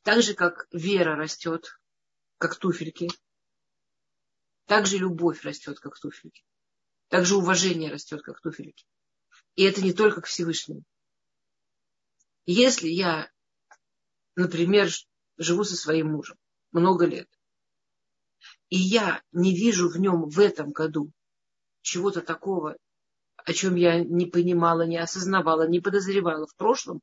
так 0.02 0.22
же, 0.22 0.34
как 0.34 0.66
вера 0.72 1.14
растет, 1.14 1.78
как 2.38 2.56
туфельки, 2.56 3.10
так 4.70 4.86
же 4.86 4.98
любовь 4.98 5.42
растет, 5.42 5.80
как 5.80 5.98
туфельки. 5.98 6.44
Так 7.08 7.26
же 7.26 7.34
уважение 7.34 7.90
растет, 7.90 8.22
как 8.22 8.40
туфельки. 8.40 8.86
И 9.56 9.64
это 9.64 9.82
не 9.82 9.92
только 9.92 10.20
к 10.20 10.26
Всевышнему. 10.26 10.84
Если 12.46 12.86
я, 12.86 13.32
например, 14.36 14.88
живу 15.38 15.64
со 15.64 15.74
своим 15.74 16.12
мужем 16.12 16.38
много 16.70 17.04
лет, 17.04 17.28
и 18.68 18.76
я 18.76 19.24
не 19.32 19.56
вижу 19.56 19.88
в 19.88 19.96
нем 19.96 20.28
в 20.28 20.38
этом 20.38 20.70
году 20.70 21.10
чего-то 21.82 22.20
такого 22.20 22.76
о 23.38 23.52
чем 23.52 23.74
я 23.74 24.04
не 24.04 24.26
понимала, 24.26 24.82
не 24.86 24.98
осознавала, 24.98 25.66
не 25.66 25.80
подозревала 25.80 26.46
в 26.46 26.54
прошлом, 26.54 27.00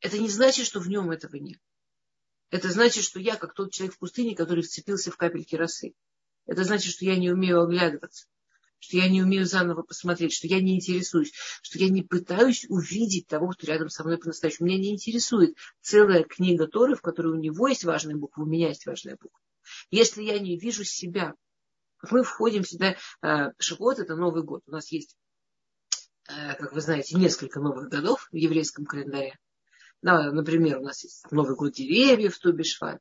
это 0.00 0.16
не 0.16 0.30
значит, 0.30 0.64
что 0.64 0.80
в 0.80 0.88
нем 0.88 1.10
этого 1.10 1.36
нет. 1.36 1.60
Это 2.50 2.70
значит, 2.70 3.04
что 3.04 3.20
я 3.20 3.36
как 3.36 3.54
тот 3.54 3.72
человек 3.72 3.96
в 3.96 3.98
пустыне, 3.98 4.34
который 4.34 4.62
вцепился 4.62 5.10
в 5.10 5.16
капельки 5.16 5.54
росы. 5.54 5.92
Это 6.46 6.64
значит, 6.64 6.92
что 6.94 7.04
я 7.04 7.16
не 7.16 7.30
умею 7.30 7.62
оглядываться. 7.62 8.26
что 8.80 8.96
я 8.96 9.08
не 9.08 9.22
умею 9.22 9.44
заново 9.44 9.82
посмотреть, 9.82 10.32
что 10.32 10.46
я 10.46 10.60
не 10.60 10.76
интересуюсь, 10.76 11.32
что 11.62 11.78
я 11.78 11.88
не 11.88 12.02
пытаюсь 12.02 12.64
увидеть 12.68 13.26
того, 13.26 13.48
кто 13.48 13.66
рядом 13.66 13.88
со 13.88 14.04
мной 14.04 14.18
по-настоящему. 14.18 14.68
Меня 14.68 14.78
не 14.78 14.94
интересует 14.94 15.56
целая 15.80 16.22
книга 16.22 16.68
Торы, 16.68 16.94
в 16.94 17.02
которой 17.02 17.32
у 17.32 17.40
него 17.40 17.66
есть 17.66 17.84
важная 17.84 18.16
буква, 18.16 18.42
у 18.42 18.46
меня 18.46 18.68
есть 18.68 18.86
важная 18.86 19.16
буква. 19.20 19.40
Если 19.90 20.22
я 20.22 20.38
не 20.38 20.56
вижу 20.56 20.84
себя, 20.84 21.34
мы 22.10 22.22
входим 22.22 22.64
сюда, 22.64 22.96
Шивот– 23.58 23.98
это 23.98 24.14
Новый 24.14 24.44
год. 24.44 24.62
У 24.66 24.70
нас 24.70 24.92
есть, 24.92 25.16
э, 26.28 26.54
как 26.54 26.72
вы 26.72 26.80
знаете, 26.80 27.16
несколько 27.16 27.60
новых 27.60 27.88
годов 27.88 28.28
в 28.30 28.36
еврейском 28.36 28.86
календаре. 28.86 29.36
Например, 30.02 30.78
у 30.78 30.84
нас 30.84 31.02
есть 31.04 31.30
Новый 31.30 31.56
год 31.56 31.72
деревьев 31.72 32.36
в 32.36 32.38
Тубишваль. 32.38 32.98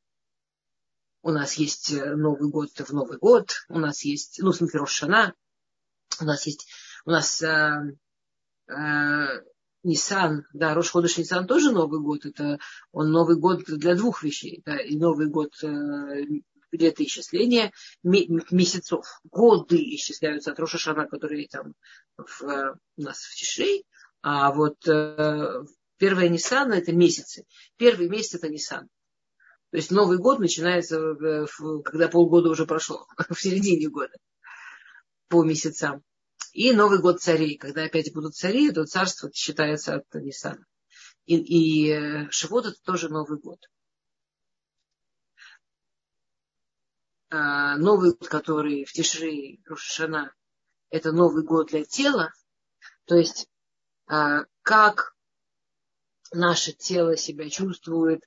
У 1.21 1.31
нас 1.31 1.55
есть 1.55 1.91
э, 1.91 2.15
Новый 2.15 2.49
год 2.49 2.69
в 2.69 2.93
Новый 2.93 3.17
год. 3.17 3.49
У 3.69 3.79
нас 3.79 4.03
есть, 4.05 4.39
ну, 4.41 4.53
смысле, 4.53 4.79
Рошана. 4.79 5.33
У 6.21 6.25
нас 6.25 6.45
есть, 6.45 6.67
у 7.05 7.12
нас 7.12 7.41
э, 7.41 7.97
э, 8.67 9.43
Нисан, 9.83 10.45
да, 10.53 10.73
Рошходыш 10.73 11.17
Нисан 11.17 11.45
тоже 11.45 11.71
Новый 11.71 11.99
год. 11.99 12.25
Это 12.25 12.60
он 12.91 13.12
Новый 13.12 13.36
год 13.36 13.63
для 13.65 13.95
двух 13.95 14.23
вещей. 14.23 14.62
Да, 14.65 14.77
и 14.77 14.95
Новый 14.95 15.27
год 15.27 15.51
э, 15.63 16.23
где-то 16.71 17.03
исчисление 17.03 17.71
месяцев. 18.03 19.05
Годы 19.23 19.77
исчисляются 19.95 20.51
от 20.51 20.60
Рошашана, 20.60 21.07
которые 21.07 21.47
там 21.47 21.73
в, 22.17 22.43
э, 22.43 22.73
у 22.97 23.01
нас 23.01 23.19
в 23.19 23.36
Тишрей. 23.36 23.86
А 24.21 24.51
вот 24.51 24.88
э, 24.88 25.63
первая 25.97 26.29
Ниссана 26.29 26.73
это 26.75 26.93
месяцы. 26.93 27.45
Первый 27.77 28.10
месяц 28.10 28.36
это 28.36 28.49
Ниссан. 28.49 28.89
То 29.71 29.77
есть 29.77 29.91
Новый 29.91 30.17
год 30.17 30.39
начинается, 30.39 31.15
когда 31.83 32.07
полгода 32.07 32.49
уже 32.49 32.65
прошло, 32.65 33.05
в 33.29 33.39
середине 33.39 33.89
года, 33.89 34.13
по 35.27 35.43
месяцам. 35.43 36.03
И 36.53 36.71
Новый 36.71 36.99
год 36.99 37.21
царей. 37.21 37.57
Когда 37.57 37.83
опять 37.83 38.13
будут 38.13 38.36
цари, 38.36 38.71
то 38.71 38.86
царство 38.86 39.29
считается 39.33 39.95
от 39.95 40.05
Ниссана. 40.13 40.65
И, 41.25 41.36
и 41.36 41.91
э, 41.91 42.29
Шивот 42.31 42.67
это 42.67 42.81
тоже 42.83 43.10
Новый 43.10 43.38
год. 43.38 43.60
А, 47.29 47.77
Новый 47.77 48.12
год, 48.12 48.29
который 48.29 48.86
в 48.86 48.93
Тишри, 48.93 49.62
Рушана, 49.65 50.33
это 50.89 51.12
Новый 51.12 51.43
год 51.43 51.67
для 51.67 51.83
тела. 51.83 52.31
То 53.05 53.15
есть 53.15 53.49
а, 54.07 54.45
как 54.62 55.16
наше 56.33 56.73
тело 56.73 57.17
себя 57.17 57.49
чувствует, 57.49 58.21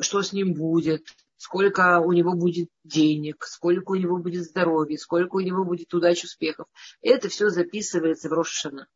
что 0.00 0.22
с 0.22 0.32
ним 0.32 0.54
будет, 0.54 1.06
сколько 1.36 2.00
у 2.00 2.12
него 2.12 2.34
будет 2.34 2.68
денег, 2.84 3.44
сколько 3.44 3.92
у 3.92 3.94
него 3.96 4.18
будет 4.18 4.44
здоровья, 4.44 4.96
сколько 4.96 5.36
у 5.36 5.40
него 5.40 5.64
будет 5.64 5.92
удач, 5.94 6.24
успехов. 6.24 6.66
Это 7.00 7.28
все 7.28 7.50
записывается 7.50 8.28
в 8.28 8.32
Рошашана. 8.32 8.88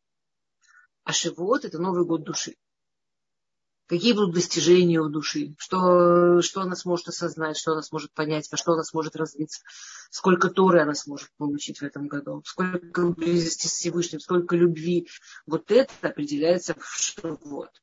А 1.03 1.13
Шивот– 1.13 1.65
это 1.65 1.79
Новый 1.79 2.05
год 2.05 2.23
души. 2.23 2.55
Какие 3.91 4.13
будут 4.13 4.35
достижения 4.35 5.01
у 5.01 5.09
души, 5.09 5.53
что, 5.57 6.41
что 6.41 6.61
она 6.61 6.77
сможет 6.77 7.09
осознать, 7.09 7.57
что 7.57 7.73
она 7.73 7.81
сможет 7.81 8.13
понять, 8.13 8.49
во 8.49 8.55
что 8.55 8.71
она 8.71 8.83
сможет 8.85 9.17
развиться, 9.17 9.61
сколько 10.09 10.49
Торы 10.49 10.81
она 10.81 10.93
сможет 10.93 11.29
получить 11.35 11.79
в 11.79 11.83
этом 11.83 12.07
году, 12.07 12.41
сколько 12.45 13.07
близости 13.07 13.67
с 13.67 13.71
Всевышним, 13.71 14.21
сколько 14.21 14.55
любви. 14.55 15.09
Вот 15.45 15.71
это 15.71 15.91
определяется 16.01 16.73
в 16.79 16.85
Шивот. 16.85 17.81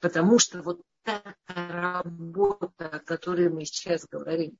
Потому 0.00 0.38
что 0.38 0.62
вот 0.62 0.80
эта 1.04 1.34
работа, 1.46 2.88
о 2.88 3.00
которой 3.00 3.50
мы 3.50 3.64
сейчас 3.64 4.06
говорим, 4.06 4.58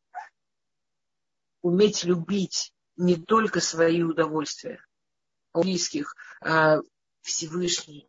уметь 1.62 2.04
любить 2.04 2.72
не 2.96 3.16
только 3.16 3.60
свои 3.60 4.02
удовольствия, 4.02 4.84
а 5.52 5.60
близких, 5.60 6.14
а 6.42 6.80
Всевышний. 7.22 8.08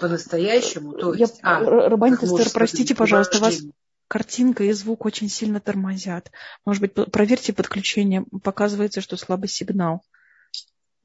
По-настоящему, 0.00 0.94
то 0.94 1.12
есть... 1.12 1.38
Я, 1.38 1.58
а, 1.58 1.88
Рабанит 1.88 2.22
Эстер, 2.22 2.50
простите, 2.52 2.94
пожалуйста, 2.94 3.38
вас 3.40 3.60
картинка 4.08 4.64
и 4.64 4.72
звук 4.72 5.04
очень 5.04 5.28
сильно 5.28 5.60
тормозят. 5.60 6.30
Может 6.64 6.80
быть, 6.80 6.94
проверьте 7.10 7.52
подключение. 7.52 8.24
Показывается, 8.42 9.00
что 9.00 9.16
слабый 9.16 9.48
сигнал. 9.48 10.02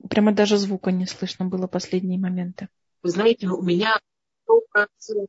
Прямо 0.10 0.32
даже 0.32 0.58
звука 0.58 0.92
не 0.92 1.06
слышно 1.06 1.46
было 1.46 1.68
последние 1.68 2.20
моменты. 2.20 2.70
Вы 3.04 3.10
знаете, 3.10 3.48
у 3.48 3.62
меня 3.62 4.00
100%. 4.48 5.28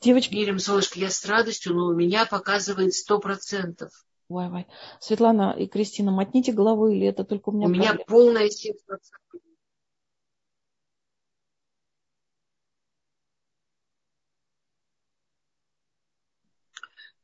Девочки... 0.00 0.34
Мирим, 0.34 0.58
солнышко, 0.58 0.98
я 0.98 1.10
с 1.10 1.24
радостью, 1.24 1.74
но 1.74 1.86
у 1.86 1.94
меня 1.94 2.26
показывает 2.26 2.94
сто 2.94 3.18
процентов. 3.18 3.90
Ой, 4.28 4.48
ой. 4.48 4.66
Светлана 5.00 5.54
и 5.58 5.66
Кристина, 5.66 6.10
мотните 6.10 6.52
головы, 6.52 6.96
или 6.96 7.06
это 7.06 7.24
только 7.24 7.50
у 7.50 7.52
меня? 7.52 7.66
У 7.66 7.70
меня 7.70 7.94
полная 8.06 8.48
7%. 8.48 8.74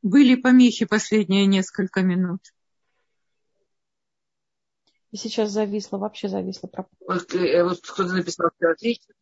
Были 0.03 0.35
помехи 0.35 0.87
последние 0.87 1.45
несколько 1.45 2.03
минут. 2.03 2.41
И 5.11 5.17
сейчас 5.17 5.51
зависло, 5.51 5.99
вообще 5.99 6.29
зависло. 6.29 6.71
Вот, 7.07 7.35
э, 7.35 7.65
вот 7.65 7.81
кто-то 7.81 8.13
написал, 8.13 8.51
что 8.57 8.71
отлично. 8.71 9.15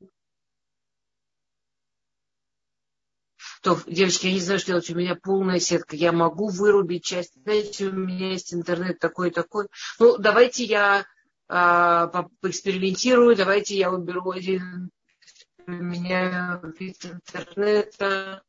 То, 3.63 3.79
девочки, 3.87 4.27
я 4.27 4.35
не 4.35 4.41
знаю, 4.41 4.61
что 4.61 4.69
делать. 4.69 4.91
У 4.91 4.95
меня 4.95 5.17
полная 5.17 5.59
сетка. 5.59 5.97
Я 5.97 6.13
могу 6.13 6.49
вырубить 6.49 7.05
часть. 7.05 7.35
Знаете, 7.43 7.87
у 7.87 7.93
меня 7.93 8.33
есть 8.33 8.55
интернет 8.55 8.99
такой-такой. 8.99 9.67
Ну, 9.99 10.17
давайте 10.19 10.65
я 10.65 11.07
а, 11.49 12.07
поэкспериментирую. 12.41 13.35
Давайте 13.35 13.77
я 13.77 13.91
уберу 13.91 14.31
один 14.31 14.91
у 15.67 15.71
меня 15.71 16.61
вид 16.79 17.05
интернета. 17.05 18.43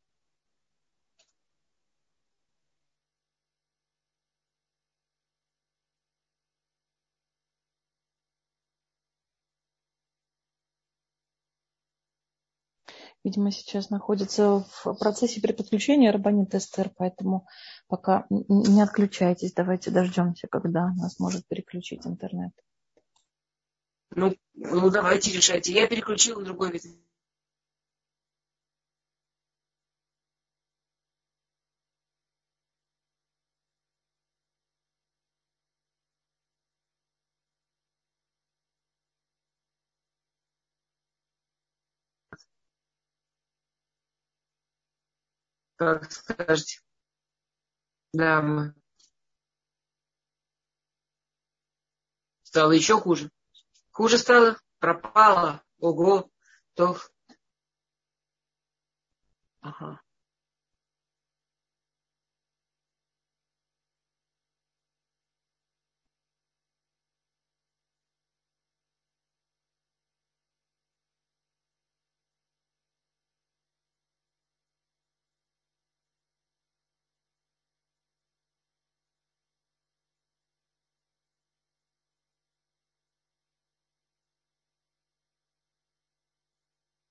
Видимо, 13.23 13.51
сейчас 13.51 13.89
находится 13.89 14.65
в 14.83 14.93
процессе 14.95 15.41
переподключения 15.41 16.11
Рабанит 16.11 16.55
Эстер, 16.55 16.91
поэтому 16.95 17.47
пока 17.87 18.25
не 18.29 18.81
отключайтесь, 18.81 19.53
давайте 19.53 19.91
дождемся, 19.91 20.47
когда 20.47 20.93
нас 20.93 21.19
может 21.19 21.47
переключить 21.47 22.05
интернет. 22.05 22.51
Ну, 24.11 24.35
ну 24.55 24.89
давайте 24.89 25.31
решайте. 25.31 25.73
Я 25.73 25.87
переключила 25.87 26.43
другой 26.43 26.71
вид 26.71 26.85
Как 45.79 46.11
скажете. 46.11 46.81
Да. 48.11 48.73
Стало 52.43 52.73
еще 52.73 52.99
хуже. 52.99 53.31
Хуже 53.91 54.17
стало, 54.17 54.59
пропало. 54.79 55.63
Ого. 55.79 56.29
То. 56.73 56.97
Ага. 59.61 60.01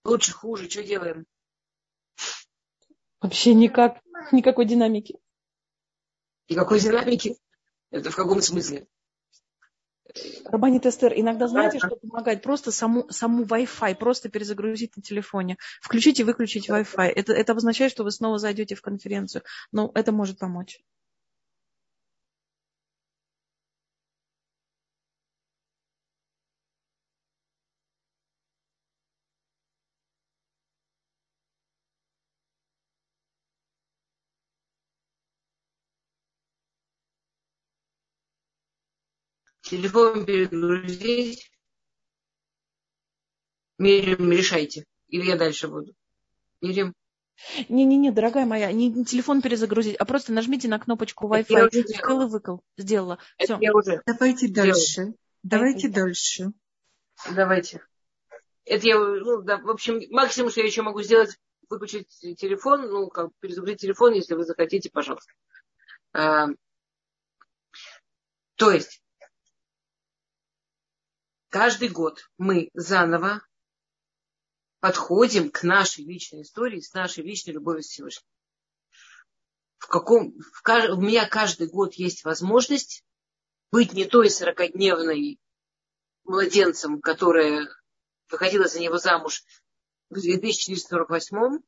Лучше, 0.08 0.32
хуже, 0.32 0.70
что 0.70 0.82
делаем? 0.82 1.26
Вообще 3.20 3.52
никак, 3.52 4.00
никакой 4.32 4.64
динамики. 4.64 5.18
Никакой 6.48 6.80
динамики? 6.80 7.36
Это 7.90 8.10
в 8.10 8.16
каком 8.16 8.40
смысле? 8.40 8.86
Рабанит 10.46 10.86
Эстер, 10.86 11.12
иногда 11.14 11.46
знаете, 11.46 11.78
что 11.78 11.96
помогает? 11.96 12.42
Просто 12.42 12.72
саму, 12.72 13.06
саму 13.10 13.44
Wi-Fi, 13.44 13.96
просто 13.96 14.30
перезагрузить 14.30 14.96
на 14.96 15.02
телефоне. 15.02 15.58
Включить 15.82 16.20
и 16.20 16.24
выключить 16.24 16.70
Wi-Fi. 16.70 17.08
Это, 17.08 17.34
это 17.34 17.52
обозначает, 17.52 17.92
что 17.92 18.04
вы 18.04 18.10
снова 18.10 18.38
зайдете 18.38 18.74
в 18.74 18.80
конференцию. 18.80 19.42
Но 19.72 19.90
это 19.94 20.10
может 20.10 20.38
помочь. 20.38 20.80
Телефон 39.68 40.24
перегрузить. 40.24 41.50
Мирим, 43.78 44.32
решайте. 44.32 44.84
Или 45.08 45.26
я 45.26 45.36
дальше 45.36 45.68
буду. 45.68 45.94
Мирим. 46.60 46.94
Не-не-не, 47.68 48.10
дорогая 48.10 48.46
моя, 48.46 48.72
не, 48.72 48.88
не 48.88 49.04
телефон 49.04 49.42
перезагрузить, 49.42 49.94
а 49.96 50.04
просто 50.04 50.32
нажмите 50.32 50.66
на 50.66 50.80
кнопочку 50.80 51.32
Wi-Fi. 51.32 51.82
Вкл 51.96 52.22
и 52.22 52.26
выкл. 52.26 52.56
Сделала. 52.76 53.18
Это 53.36 53.54
Все. 53.54 53.58
я 53.60 53.72
уже. 53.72 54.02
Давайте 54.06 54.48
дальше. 54.48 55.14
Давайте 55.44 55.88
дальше. 55.88 56.52
Давайте. 57.30 57.80
Это 58.64 58.86
я, 58.86 58.98
ну, 58.98 59.42
да, 59.42 59.58
в 59.58 59.70
общем, 59.70 60.00
максимум, 60.10 60.50
что 60.50 60.60
я 60.60 60.66
еще 60.66 60.82
могу 60.82 61.00
сделать, 61.02 61.38
выключить 61.70 62.08
телефон, 62.36 62.90
ну, 62.90 63.08
как 63.08 63.30
перезагрузить 63.40 63.80
телефон, 63.80 64.14
если 64.14 64.34
вы 64.34 64.44
захотите, 64.44 64.90
пожалуйста. 64.90 65.32
А, 66.12 66.48
то 68.56 68.72
есть, 68.72 69.00
каждый 71.50 71.88
год 71.88 72.30
мы 72.36 72.70
заново 72.74 73.42
подходим 74.80 75.50
к 75.50 75.62
нашей 75.62 76.04
личной 76.04 76.42
истории, 76.42 76.80
с 76.80 76.92
нашей 76.94 77.24
личной 77.24 77.54
любовью 77.54 77.82
с 77.82 77.88
Всевышним. 77.88 78.26
В 79.78 79.86
каком, 79.86 80.34
в, 80.38 80.62
у 80.90 81.00
меня 81.00 81.28
каждый 81.28 81.68
год 81.68 81.94
есть 81.94 82.24
возможность 82.24 83.04
быть 83.70 83.92
не 83.92 84.04
той 84.04 84.30
сорокодневной 84.30 85.38
младенцем, 86.24 87.00
которая 87.00 87.68
выходила 88.30 88.66
за 88.66 88.80
него 88.80 88.98
замуж 88.98 89.42
в 90.10 90.14
2448, 90.14 91.60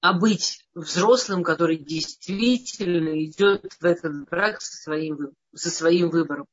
а 0.00 0.12
быть 0.12 0.68
взрослым, 0.74 1.42
который 1.42 1.76
действительно 1.76 3.24
идет 3.24 3.72
в 3.80 3.84
этот 3.84 4.28
брак 4.28 4.60
со 4.60 4.76
своим, 4.76 5.32
со 5.54 5.70
своим 5.70 6.10
выбором 6.10 6.46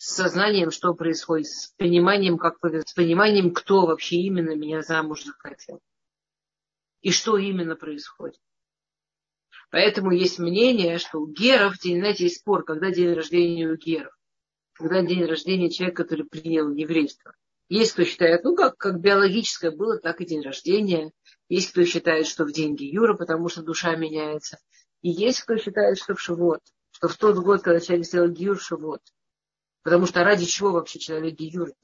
с 0.00 0.14
сознанием, 0.14 0.70
что 0.70 0.94
происходит, 0.94 1.48
с 1.48 1.74
пониманием, 1.76 2.38
как, 2.38 2.56
с 2.62 2.94
пониманием, 2.94 3.52
кто 3.52 3.84
вообще 3.84 4.16
именно 4.16 4.56
меня 4.56 4.80
замуж 4.80 5.24
захотел. 5.24 5.78
И 7.02 7.10
что 7.10 7.36
именно 7.36 7.76
происходит. 7.76 8.40
Поэтому 9.70 10.10
есть 10.10 10.38
мнение, 10.38 10.96
что 10.96 11.18
у 11.18 11.26
геров, 11.30 11.74
знаете, 11.82 12.24
есть 12.24 12.38
спор, 12.40 12.64
когда 12.64 12.90
день 12.90 13.12
рождения 13.12 13.68
у 13.68 13.76
геров. 13.76 14.16
Когда 14.72 15.02
день 15.02 15.26
рождения 15.26 15.68
человека, 15.68 16.04
который 16.04 16.24
принял 16.24 16.72
еврейство. 16.72 17.34
Есть 17.68 17.92
кто 17.92 18.04
считает, 18.04 18.42
ну 18.42 18.56
как, 18.56 18.78
как 18.78 19.00
биологическое 19.00 19.70
было, 19.70 19.98
так 19.98 20.22
и 20.22 20.26
день 20.26 20.40
рождения. 20.40 21.12
Есть 21.50 21.72
кто 21.72 21.84
считает, 21.84 22.26
что 22.26 22.46
в 22.46 22.52
день 22.52 22.74
Юра, 22.78 23.18
потому 23.18 23.50
что 23.50 23.62
душа 23.62 23.94
меняется. 23.96 24.60
И 25.02 25.10
есть 25.10 25.42
кто 25.42 25.58
считает, 25.58 25.98
что 25.98 26.14
в 26.14 26.22
Шивот. 26.22 26.60
Что 26.90 27.08
в 27.08 27.18
тот 27.18 27.36
год, 27.36 27.60
когда 27.60 27.80
человек 27.80 28.06
сделал 28.06 28.30
Гиюр, 28.30 28.58
Шивот. 28.58 29.02
Потому 29.82 30.06
что 30.06 30.24
ради 30.24 30.44
чего 30.44 30.72
вообще 30.72 30.98
человек 30.98 31.34
гиюрит? 31.34 31.76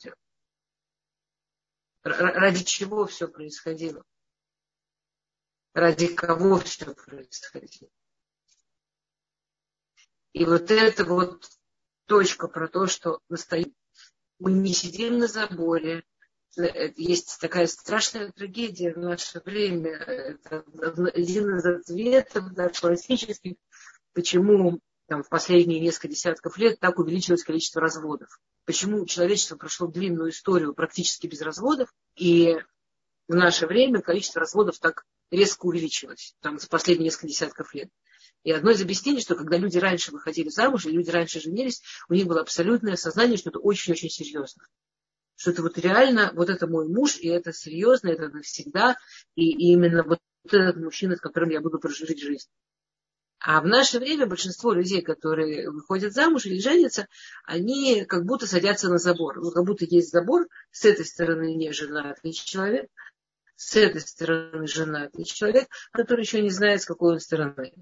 Ради 2.02 2.64
чего 2.64 3.06
все 3.06 3.26
происходило? 3.26 4.04
Ради 5.72 6.09
кого 6.09 6.59
все 6.59 6.94
происходило? 6.94 7.90
И 10.32 10.44
вот 10.44 10.70
это 10.70 11.04
вот 11.04 11.48
точка 12.06 12.48
про 12.48 12.68
то, 12.68 12.87
что 12.87 13.20
мы 14.38 14.52
не 14.52 14.72
сидим 14.74 15.18
на 15.18 15.26
заборе. 15.26 16.04
Есть 16.96 17.38
такая 17.40 17.66
страшная 17.66 18.30
трагедия 18.32 18.92
в 18.92 18.98
наше 18.98 19.40
время. 19.40 19.92
Это 19.92 20.64
один 21.14 21.56
из 21.56 21.66
ответов 21.66 22.52
да, 22.52 22.68
классических, 22.68 23.56
почему 24.12 24.80
там, 25.09 25.23
в 25.23 25.29
последние 25.29 25.81
несколько 25.81 26.09
десятков 26.09 26.59
лет 26.59 26.81
так 26.81 26.99
увеличилось 26.99 27.45
количество 27.45 27.81
разводов. 27.81 28.40
Почему 28.64 29.07
человечество 29.07 29.57
прошло 29.57 29.87
длинную 29.87 30.31
историю 30.31 30.75
практически 30.75 31.27
без 31.27 31.40
разводов, 31.42 31.92
и 32.16 32.57
в 33.29 33.35
наше 33.35 33.66
время 33.66 34.03
количество 34.03 34.40
разводов 34.40 34.79
так 34.79 35.05
резко 35.31 35.66
увеличилось 35.66 36.35
там, 36.40 36.59
за 36.59 36.69
последние 36.69 37.07
несколько 37.07 37.29
десятков 37.29 37.75
лет. 37.75 37.88
И 38.42 38.53
одно 38.53 38.71
из 38.71 38.81
объяснений, 38.81 39.21
что 39.21 39.35
когда 39.35 39.57
люди 39.57 39.79
раньше 39.79 40.12
выходили 40.12 40.49
замуж, 40.49 40.87
и 40.87 40.90
люди 40.90 41.11
раньше 41.11 41.40
женились, 41.40 41.83
у 42.09 42.14
них 42.14 42.27
было 42.27 42.40
абсолютное 42.40 42.97
сознание, 42.97 43.38
что 43.38 43.51
это 43.51 43.59
очень-очень 43.59 44.11
серьезно. 44.11 44.64
Что 45.37 45.51
это 45.51 45.62
вот 45.62 45.79
реально, 45.79 46.33
вот 46.35 46.49
это 46.49 46.66
мой 46.66 46.88
муж, 46.88 47.19
и 47.19 47.29
это 47.29 47.53
серьезно, 47.53 48.09
это 48.09 48.29
навсегда, 48.29 48.97
и, 49.35 49.51
и 49.51 49.73
именно 49.73 50.05
вот 50.05 50.21
этот 50.45 50.77
мужчина, 50.77 51.16
с 51.16 51.21
которым 51.21 51.51
я 51.51 51.61
буду 51.61 51.79
прожить 51.79 52.21
жизнь. 52.21 52.49
А 53.38 53.61
в 53.61 53.66
наше 53.66 53.99
время 53.99 54.27
большинство 54.27 54.72
людей, 54.72 55.03
которые 55.03 55.70
выходят 55.70 56.12
замуж 56.12 56.46
или 56.46 56.59
женятся, 56.59 57.07
они 57.44 58.05
как 58.05 58.25
будто 58.25 58.46
садятся 58.46 58.88
на 58.88 58.99
забор. 58.99 59.40
Ну, 59.40 59.51
как 59.51 59.64
будто 59.64 59.85
есть 59.85 60.11
забор, 60.11 60.49
с 60.70 60.85
этой 60.85 61.05
стороны 61.05 61.55
не 61.55 61.70
женатый 61.72 62.33
человек, 62.33 62.90
с 63.55 63.77
этой 63.77 64.01
стороны 64.01 64.66
женатый 64.66 65.25
человек, 65.25 65.68
который 65.92 66.22
еще 66.22 66.42
не 66.42 66.51
знает, 66.51 66.83
с 66.83 66.87
какой 66.87 67.14
он 67.14 67.20
стороны. 67.20 67.72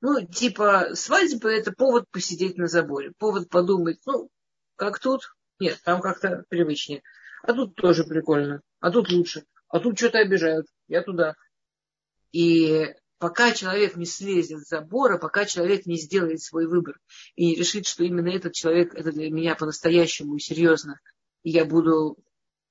Ну, 0.00 0.24
типа, 0.24 0.90
свадьба 0.94 1.50
это 1.50 1.72
повод 1.72 2.04
посидеть 2.10 2.56
на 2.56 2.68
заборе, 2.68 3.12
повод 3.18 3.48
подумать, 3.48 3.98
ну, 4.06 4.30
как 4.76 5.00
тут? 5.00 5.34
Нет, 5.58 5.80
там 5.84 6.00
как-то 6.00 6.44
привычнее. 6.48 7.02
А 7.42 7.52
тут 7.52 7.74
тоже 7.74 8.04
прикольно, 8.04 8.62
а 8.80 8.90
тут 8.90 9.10
лучше, 9.10 9.44
а 9.68 9.80
тут 9.80 9.98
что-то 9.98 10.18
обижают, 10.18 10.66
я 10.86 11.02
туда. 11.02 11.34
И 12.30 12.94
пока 13.18 13.52
человек 13.52 13.96
не 13.96 14.06
слезет 14.06 14.60
с 14.64 14.68
забора, 14.68 15.18
пока 15.18 15.44
человек 15.44 15.86
не 15.86 15.96
сделает 15.96 16.40
свой 16.40 16.66
выбор 16.66 16.98
и 17.34 17.46
не 17.46 17.54
решит, 17.54 17.86
что 17.86 18.04
именно 18.04 18.28
этот 18.28 18.52
человек, 18.54 18.94
это 18.94 19.12
для 19.12 19.30
меня 19.30 19.54
по-настоящему 19.54 20.36
и 20.36 20.40
серьезно, 20.40 21.00
и 21.42 21.50
я 21.50 21.64
буду 21.64 22.16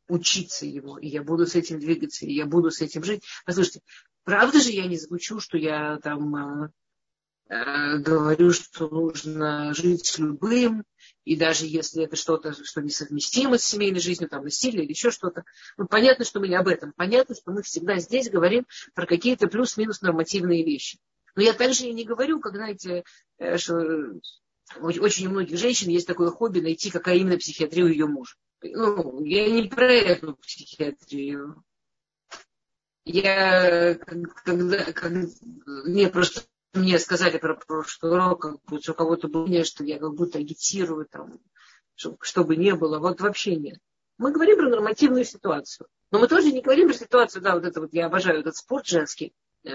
учиться 0.08 0.66
его, 0.66 0.98
и 0.98 1.08
я 1.08 1.22
буду 1.22 1.46
с 1.46 1.56
этим 1.56 1.80
двигаться, 1.80 2.26
и 2.26 2.34
я 2.34 2.46
буду 2.46 2.72
с 2.72 2.82
этим 2.82 3.04
жить. 3.04 3.24
Послушайте, 3.46 3.82
правда 4.24 4.60
же 4.60 4.72
я 4.72 4.88
не 4.88 4.98
звучу, 4.98 5.40
что 5.40 5.58
я 5.58 5.98
там 5.98 6.36
а, 6.36 6.70
говорю, 7.50 8.52
что 8.52 8.90
нужно 8.90 9.74
жить 9.74 10.06
с 10.06 10.18
любым, 10.20 10.84
и 11.24 11.36
даже 11.36 11.66
если 11.66 12.04
это 12.04 12.16
что-то, 12.16 12.54
что 12.54 12.82
несовместимо 12.82 13.58
с 13.58 13.64
семейной 13.64 14.00
жизнью, 14.00 14.30
там, 14.30 14.44
насилие 14.44 14.84
или 14.84 14.92
еще 14.92 15.12
что-то. 15.12 15.44
Ну, 15.78 15.88
понятно, 15.88 16.26
что 16.26 16.40
мы 16.40 16.48
не 16.48 16.56
об 16.56 16.68
этом. 16.68 16.94
Понятно, 16.96 17.36
что 17.36 17.52
мы 17.52 17.64
всегда 17.64 17.98
здесь 17.98 18.30
говорим 18.30 18.66
про 18.94 19.06
какие-то 19.06 19.48
плюс-минус 19.48 20.02
нормативные 20.02 20.64
вещи. 20.64 21.00
Но 21.36 21.42
я 21.42 21.54
также 21.54 21.86
и 21.86 21.94
не 21.94 22.04
говорю, 22.04 22.40
как, 22.40 22.56
знаете, 22.56 23.04
э, 23.38 23.58
что 23.58 24.20
очень 24.80 25.28
у 25.28 25.32
многих 25.32 25.58
женщин 25.58 25.90
есть 25.90 26.08
такое 26.08 26.30
хобби 26.30 26.60
найти, 26.60 26.90
какая 26.90 27.18
именно 27.18 27.38
психиатрия 27.38 27.86
у 27.86 27.90
ее 27.90 28.08
мужа. 28.08 28.36
Ну, 28.62 29.24
я 29.24 29.50
не 29.50 29.70
про 29.70 29.92
эту 29.92 30.36
психиатрию. 30.36 31.64
Я 33.06 33.96
когда, 33.96 34.92
когда 34.92 35.28
мне 35.66 36.10
просто 36.10 36.42
мне 36.74 37.00
сказали 37.00 37.38
про 37.38 37.56
прошлый 37.56 38.12
урок, 38.12 38.42
как 38.42 38.56
будто 38.66 38.92
у 38.92 38.96
кого-то 38.96 39.28
было 39.28 39.44
мнение, 39.44 39.64
что 39.64 39.84
я 39.84 40.00
как 40.00 40.14
будто 40.14 40.40
агитирую, 40.40 41.06
там, 41.06 41.40
чтобы 42.22 42.56
не 42.56 42.76
было. 42.76 43.00
Вот 43.00 43.22
вообще 43.22 43.56
нет. 43.56 43.80
Мы 44.18 44.32
говорим 44.32 44.58
про 44.58 44.70
нормативную 44.70 45.26
ситуацию. 45.26 45.88
Но 46.12 46.20
мы 46.20 46.28
тоже 46.28 46.52
не 46.52 46.62
говорим 46.62 46.88
про 46.88 46.96
ситуацию, 46.96 47.42
да, 47.42 47.56
вот 47.56 47.66
это 47.66 47.82
вот, 47.82 47.94
я 47.94 48.06
обожаю 48.06 48.40
этот 48.40 48.56
спорт 48.56 48.86
женский, 48.88 49.34
э, 49.66 49.72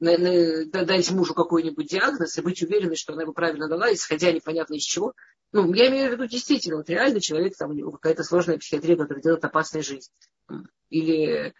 дать 0.00 1.10
мужу 1.10 1.34
какой-нибудь 1.34 1.88
диагноз 1.88 2.36
и 2.36 2.42
быть 2.42 2.62
уверенной, 2.62 2.96
что 2.96 3.12
она 3.12 3.22
его 3.22 3.32
правильно 3.32 3.68
дала, 3.68 3.92
исходя 3.92 4.32
непонятно 4.32 4.74
из 4.74 4.82
чего. 4.82 5.14
Ну, 5.52 5.72
я 5.74 5.88
имею 5.88 6.10
в 6.10 6.12
виду 6.12 6.26
действительно, 6.26 6.78
вот 6.78 6.90
реально 6.90 7.20
человек, 7.20 7.56
там 7.56 7.70
у 7.70 7.74
него 7.74 7.92
какая-то 7.92 8.24
сложная 8.24 8.58
психиатрия, 8.58 8.96
которая 8.96 9.22
делает 9.22 9.44
опасной 9.44 9.82
жизнь. 9.82 10.10
Или 10.90 11.54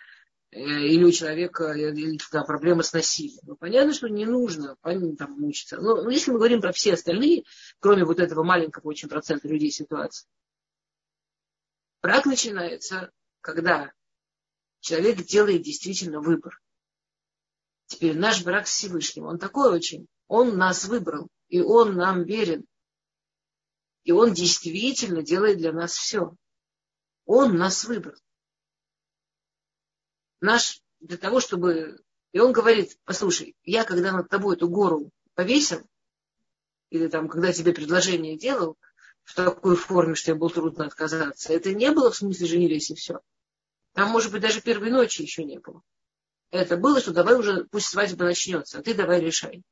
или 0.53 1.03
у 1.03 1.11
человека 1.11 1.72
э, 1.72 1.92
или, 1.92 2.18
да, 2.30 2.44
проблема 2.44 2.82
с 2.82 2.92
насилием. 2.92 3.40
Ну, 3.44 3.57
понятно, 3.57 3.94
что 3.94 4.09
не 4.09 4.26
нужно 4.26 4.76
там, 4.82 5.32
мучиться. 5.38 5.80
Но, 5.80 6.03
но 6.03 6.11
если 6.11 6.30
мы 6.30 6.38
говорим 6.38 6.61
про 6.61 6.72
все 6.72 6.92
остальные, 6.92 7.44
кроме 7.80 8.05
вот 8.05 8.20
этого 8.20 8.42
маленького 8.42 8.88
очень 8.88 9.09
процента 9.09 9.48
людей 9.48 9.70
ситуации, 9.70 10.28
брак 12.03 12.26
начинается, 12.26 13.11
когда 13.40 13.92
человек 14.80 15.24
делает 15.24 15.62
действительно 15.62 16.20
выбор. 16.20 16.61
Теперь 17.86 18.16
наш 18.16 18.44
брак 18.44 18.66
с 18.66 18.72
Всевышним, 18.76 19.24
он 19.24 19.38
такой 19.38 19.72
очень. 19.72 20.07
Он 20.28 20.57
нас 20.59 20.84
выбрал, 20.84 21.28
и 21.48 21.61
он 21.61 21.94
нам 21.94 22.24
верен. 22.24 22.66
И 24.05 24.12
он 24.12 24.34
действительно 24.34 25.22
делает 25.22 25.59
для 25.59 25.72
нас 25.72 25.94
все. 25.94 26.34
Он 27.24 27.57
нас 27.57 27.84
выбрал. 27.84 28.16
Наш, 30.43 30.82
для 31.01 31.16
того, 31.16 31.40
чтобы... 31.40 32.01
И 32.32 32.40
он 32.40 32.53
говорит, 32.53 32.99
послушай, 33.05 33.55
я 33.62 33.84
когда 33.84 34.11
над 34.11 34.28
тобой 34.28 34.57
эту 34.57 34.68
гору 34.68 35.11
повесил, 35.34 35.86
или 36.90 37.07
там, 37.07 37.28
когда 37.28 37.53
тебе 37.53 37.72
предложение 37.72 38.36
делал, 38.36 38.76
в 39.22 39.34
такой 39.36 39.76
форме, 39.76 40.16
что 40.16 40.26
тебе 40.26 40.34
было 40.34 40.51
трудно 40.51 40.86
отказаться, 40.86 41.53
это 41.53 41.72
не 41.72 41.93
было 41.93 42.11
в 42.11 42.16
смысле 42.16 42.47
женились 42.49 42.90
и 42.90 42.97
все. 42.97 43.20
Там, 43.93 44.11
может 44.11 44.32
быть, 44.32 44.43
даже 44.43 44.61
первой 44.61 44.90
ночи 44.90 45.22
еще 45.22 45.45
не 45.45 45.61
было. 45.61 45.80
Это 46.51 46.76
было, 46.76 47.01
что 47.01 47.12
давай 47.12 47.36
уже, 47.36 47.64
пусть 47.70 47.86
свадьба 47.86 48.24
начнется, 48.24 48.78
а 48.78 48.82
ты 48.82 48.95
давай 48.95 49.20
решай 49.20 49.62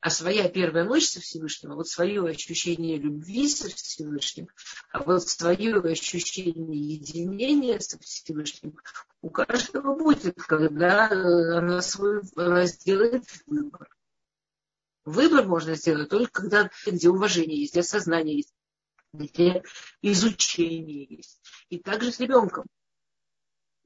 а 0.00 0.10
своя 0.10 0.48
первая 0.48 0.84
ночь 0.84 1.08
со 1.08 1.20
Всевышним, 1.20 1.72
а 1.72 1.74
вот 1.74 1.88
свое 1.88 2.24
ощущение 2.24 2.98
любви 2.98 3.48
со 3.48 3.68
Всевышним, 3.68 4.48
а 4.92 5.02
вот 5.02 5.28
свое 5.28 5.76
ощущение 5.80 6.94
единения 6.94 7.80
со 7.80 7.98
Всевышним 7.98 8.78
у 9.22 9.30
каждого 9.30 9.96
будет, 9.96 10.40
когда 10.42 11.06
она, 11.10 11.82
свой, 11.82 12.22
сделает 12.66 13.24
выбор. 13.46 13.88
Выбор 15.04 15.46
можно 15.46 15.74
сделать 15.74 16.10
только 16.10 16.42
когда, 16.42 16.70
где 16.86 17.08
уважение 17.08 17.58
есть, 17.58 17.72
где 17.72 17.80
осознание 17.80 18.36
есть, 18.36 18.54
где 19.12 19.62
изучение 20.02 21.06
есть. 21.08 21.40
И 21.70 21.78
также 21.78 22.12
с 22.12 22.20
ребенком. 22.20 22.66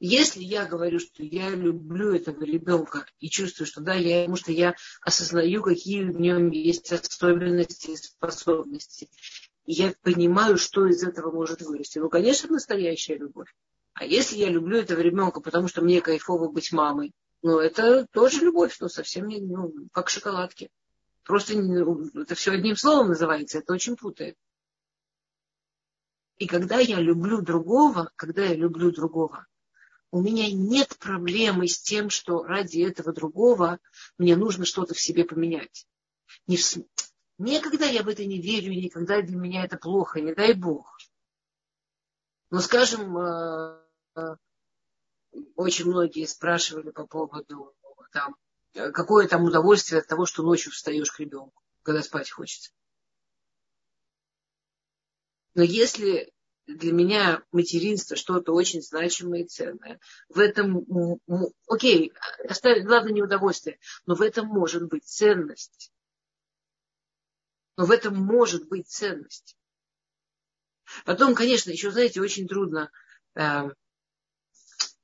Если 0.04 0.42
я 0.42 0.66
говорю, 0.66 0.98
что 0.98 1.22
я 1.22 1.50
люблю 1.50 2.12
этого 2.12 2.42
ребенка 2.42 3.06
и 3.20 3.30
чувствую, 3.30 3.68
что 3.68 3.80
да, 3.80 3.94
я, 3.94 4.22
потому 4.22 4.36
что 4.36 4.50
я 4.50 4.74
осознаю, 5.00 5.62
какие 5.62 6.02
в 6.02 6.20
нем 6.20 6.50
есть 6.50 6.90
особенности 6.92 7.92
и 7.92 7.96
способности, 7.96 9.08
и 9.64 9.74
я 9.74 9.94
понимаю, 10.02 10.58
что 10.58 10.86
из 10.88 11.04
этого 11.04 11.30
может 11.30 11.62
вырасти. 11.62 12.00
Ну, 12.00 12.08
конечно, 12.08 12.50
настоящая 12.50 13.16
любовь. 13.16 13.54
А 13.94 14.04
если 14.04 14.38
я 14.38 14.48
люблю 14.48 14.76
этого 14.78 14.98
ребенка, 14.98 15.40
потому 15.40 15.68
что 15.68 15.82
мне 15.82 16.00
кайфово 16.00 16.48
быть 16.48 16.72
мамой, 16.72 17.12
ну, 17.40 17.60
это 17.60 18.04
тоже 18.10 18.40
любовь, 18.40 18.76
но 18.80 18.88
совсем 18.88 19.28
не, 19.28 19.40
ну, 19.40 19.72
как 19.92 20.10
шоколадки. 20.10 20.68
Просто 21.22 21.54
это 21.54 22.34
все 22.34 22.50
одним 22.50 22.74
словом 22.74 23.10
называется, 23.10 23.58
это 23.58 23.72
очень 23.72 23.94
путает. 23.94 24.36
И 26.38 26.48
когда 26.48 26.80
я 26.80 26.98
люблю 26.98 27.40
другого, 27.40 28.10
когда 28.16 28.42
я 28.42 28.56
люблю 28.56 28.90
другого, 28.90 29.46
у 30.12 30.20
меня 30.20 30.52
нет 30.52 30.98
проблемы 30.98 31.66
с 31.66 31.80
тем, 31.80 32.10
что 32.10 32.44
ради 32.44 32.80
этого 32.80 33.12
другого 33.12 33.80
мне 34.18 34.36
нужно 34.36 34.66
что-то 34.66 34.94
в 34.94 35.00
себе 35.00 35.24
поменять. 35.24 35.86
Не 36.46 36.58
в... 36.58 36.62
Никогда 37.38 37.86
я 37.86 38.02
в 38.02 38.08
это 38.08 38.24
не 38.26 38.40
верю, 38.40 38.72
никогда 38.72 39.22
для 39.22 39.36
меня 39.36 39.64
это 39.64 39.78
плохо, 39.78 40.20
не 40.20 40.34
дай 40.34 40.52
Бог. 40.52 40.98
Но, 42.50 42.60
скажем, 42.60 43.16
э, 43.16 44.36
очень 45.56 45.86
многие 45.86 46.26
спрашивали 46.26 46.90
по 46.90 47.06
поводу 47.06 47.74
там, 48.12 48.36
какое 48.72 49.26
там 49.26 49.44
удовольствие 49.44 50.02
от 50.02 50.06
того, 50.06 50.26
что 50.26 50.42
ночью 50.42 50.72
встаешь 50.72 51.10
к 51.10 51.20
ребенку, 51.20 51.62
когда 51.82 52.02
спать 52.02 52.30
хочется. 52.30 52.70
Но 55.54 55.62
если 55.62 56.34
для 56.76 56.92
меня 56.92 57.42
материнство 57.52 58.16
что-то 58.16 58.52
очень 58.52 58.82
значимое 58.82 59.42
и 59.42 59.46
ценное. 59.46 60.00
В 60.28 60.38
этом, 60.38 61.18
окей, 61.66 62.12
оставить, 62.48 62.84
главное 62.84 63.12
не 63.12 63.22
удовольствие, 63.22 63.78
но 64.06 64.14
в 64.14 64.22
этом 64.22 64.46
может 64.46 64.88
быть 64.88 65.04
ценность. 65.04 65.92
Но 67.76 67.86
в 67.86 67.90
этом 67.90 68.16
может 68.16 68.68
быть 68.68 68.88
ценность. 68.88 69.56
Потом, 71.04 71.34
конечно, 71.34 71.70
еще, 71.70 71.90
знаете, 71.90 72.20
очень 72.20 72.46
трудно. 72.46 72.90
Э, 73.34 73.70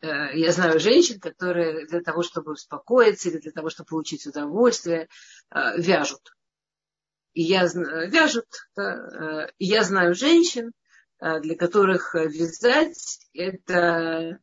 э, 0.01 0.37
я 0.37 0.53
знаю 0.53 0.79
женщин, 0.79 1.19
которые 1.19 1.87
для 1.87 2.03
того, 2.03 2.23
чтобы 2.23 2.53
успокоиться 2.53 3.31
или 3.31 3.39
для 3.39 3.53
того, 3.53 3.71
чтобы 3.71 3.89
получить 3.89 4.27
удовольствие, 4.27 5.09
э, 5.51 5.81
вяжут. 5.81 6.35
И 7.33 7.43
я 7.43 7.63
вяжут. 7.65 8.49
Да, 8.77 9.49
и 9.59 9.65
я 9.65 9.85
знаю 9.85 10.15
женщин, 10.15 10.73
Э, 10.73 10.88
для 11.21 11.57
которых 11.57 12.15
вязать 12.15 13.21
это 13.33 14.39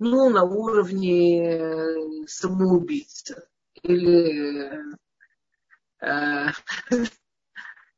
ну, 0.00 0.30
на 0.30 0.44
уровне 0.44 1.44
э, 1.44 2.26
самоубийца 2.26 3.46
или, 3.82 4.80
э, 6.00 6.46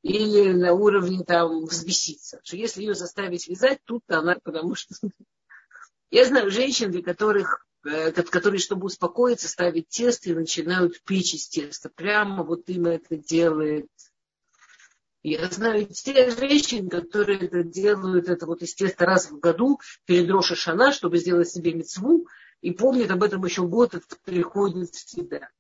или 0.03 0.53
на 0.53 0.73
уровне 0.73 1.25
там 1.25 1.65
взбеситься. 1.65 2.41
Что 2.43 2.57
если 2.57 2.83
ее 2.83 2.95
заставить 2.95 3.49
вязать, 3.49 3.79
тут 3.85 4.03
она, 4.09 4.37
потому 4.43 4.75
что 4.75 4.95
я 6.11 6.25
знаю 6.27 6.51
женщин, 6.51 6.91
для 6.91 7.03
которых 7.03 7.67
которые, 8.31 8.61
чтобы 8.61 8.87
успокоиться, 8.87 9.49
ставят 9.49 9.89
тесто 9.89 10.31
и 10.31 10.35
начинают 10.35 11.03
печь 11.03 11.35
из 11.35 11.49
теста. 11.49 11.91
Прямо 11.91 12.45
вот 12.45 12.69
им 12.69 12.87
это 12.87 13.17
делает 13.17 13.89
я 15.23 15.49
знаю 15.49 15.87
те 15.87 16.31
женщин, 16.31 16.89
которые 16.89 17.39
это 17.41 17.63
делают, 17.63 18.29
это 18.29 18.47
вот, 18.47 18.63
естественно, 18.63 19.07
раз 19.07 19.31
в 19.31 19.39
году 19.39 19.81
перед 20.05 20.29
Роша 20.31 20.57
Шана, 20.57 20.93
чтобы 20.93 21.19
сделать 21.19 21.49
себе 21.49 21.73
мецву, 21.75 22.27
и 22.61 22.73
помнят 22.73 23.11
об 23.11 23.23
этом 23.23 23.45
еще 23.45 23.67
год, 23.67 23.95
это 23.95 24.17
приходит 24.25 24.95
в 24.95 25.11
себя. 25.11 25.51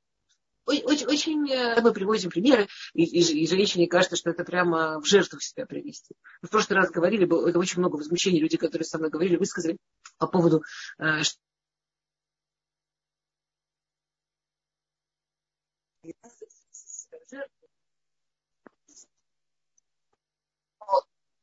Очень, 0.64 1.06
очень 1.06 1.50
э, 1.50 1.80
мы 1.80 1.92
приводим 1.92 2.30
примеры, 2.30 2.68
и, 2.94 3.02
и, 3.02 3.20
и 3.20 3.46
женщине 3.48 3.88
кажется, 3.88 4.16
что 4.16 4.30
это 4.30 4.44
прямо 4.44 5.00
в 5.00 5.06
жертву 5.06 5.40
себя 5.40 5.66
привести. 5.66 6.14
Мы 6.40 6.48
в 6.48 6.50
прошлый 6.50 6.78
раз 6.78 6.90
говорили, 6.90 7.24
было 7.24 7.50
очень 7.58 7.80
много 7.80 7.96
возмущений, 7.96 8.38
люди, 8.38 8.56
которые 8.56 8.86
со 8.86 8.98
мной 8.98 9.10
говорили, 9.10 9.36
высказали 9.36 9.76
по 10.18 10.28
поводу, 10.28 10.62
э, 10.98 11.22
что 11.22 11.38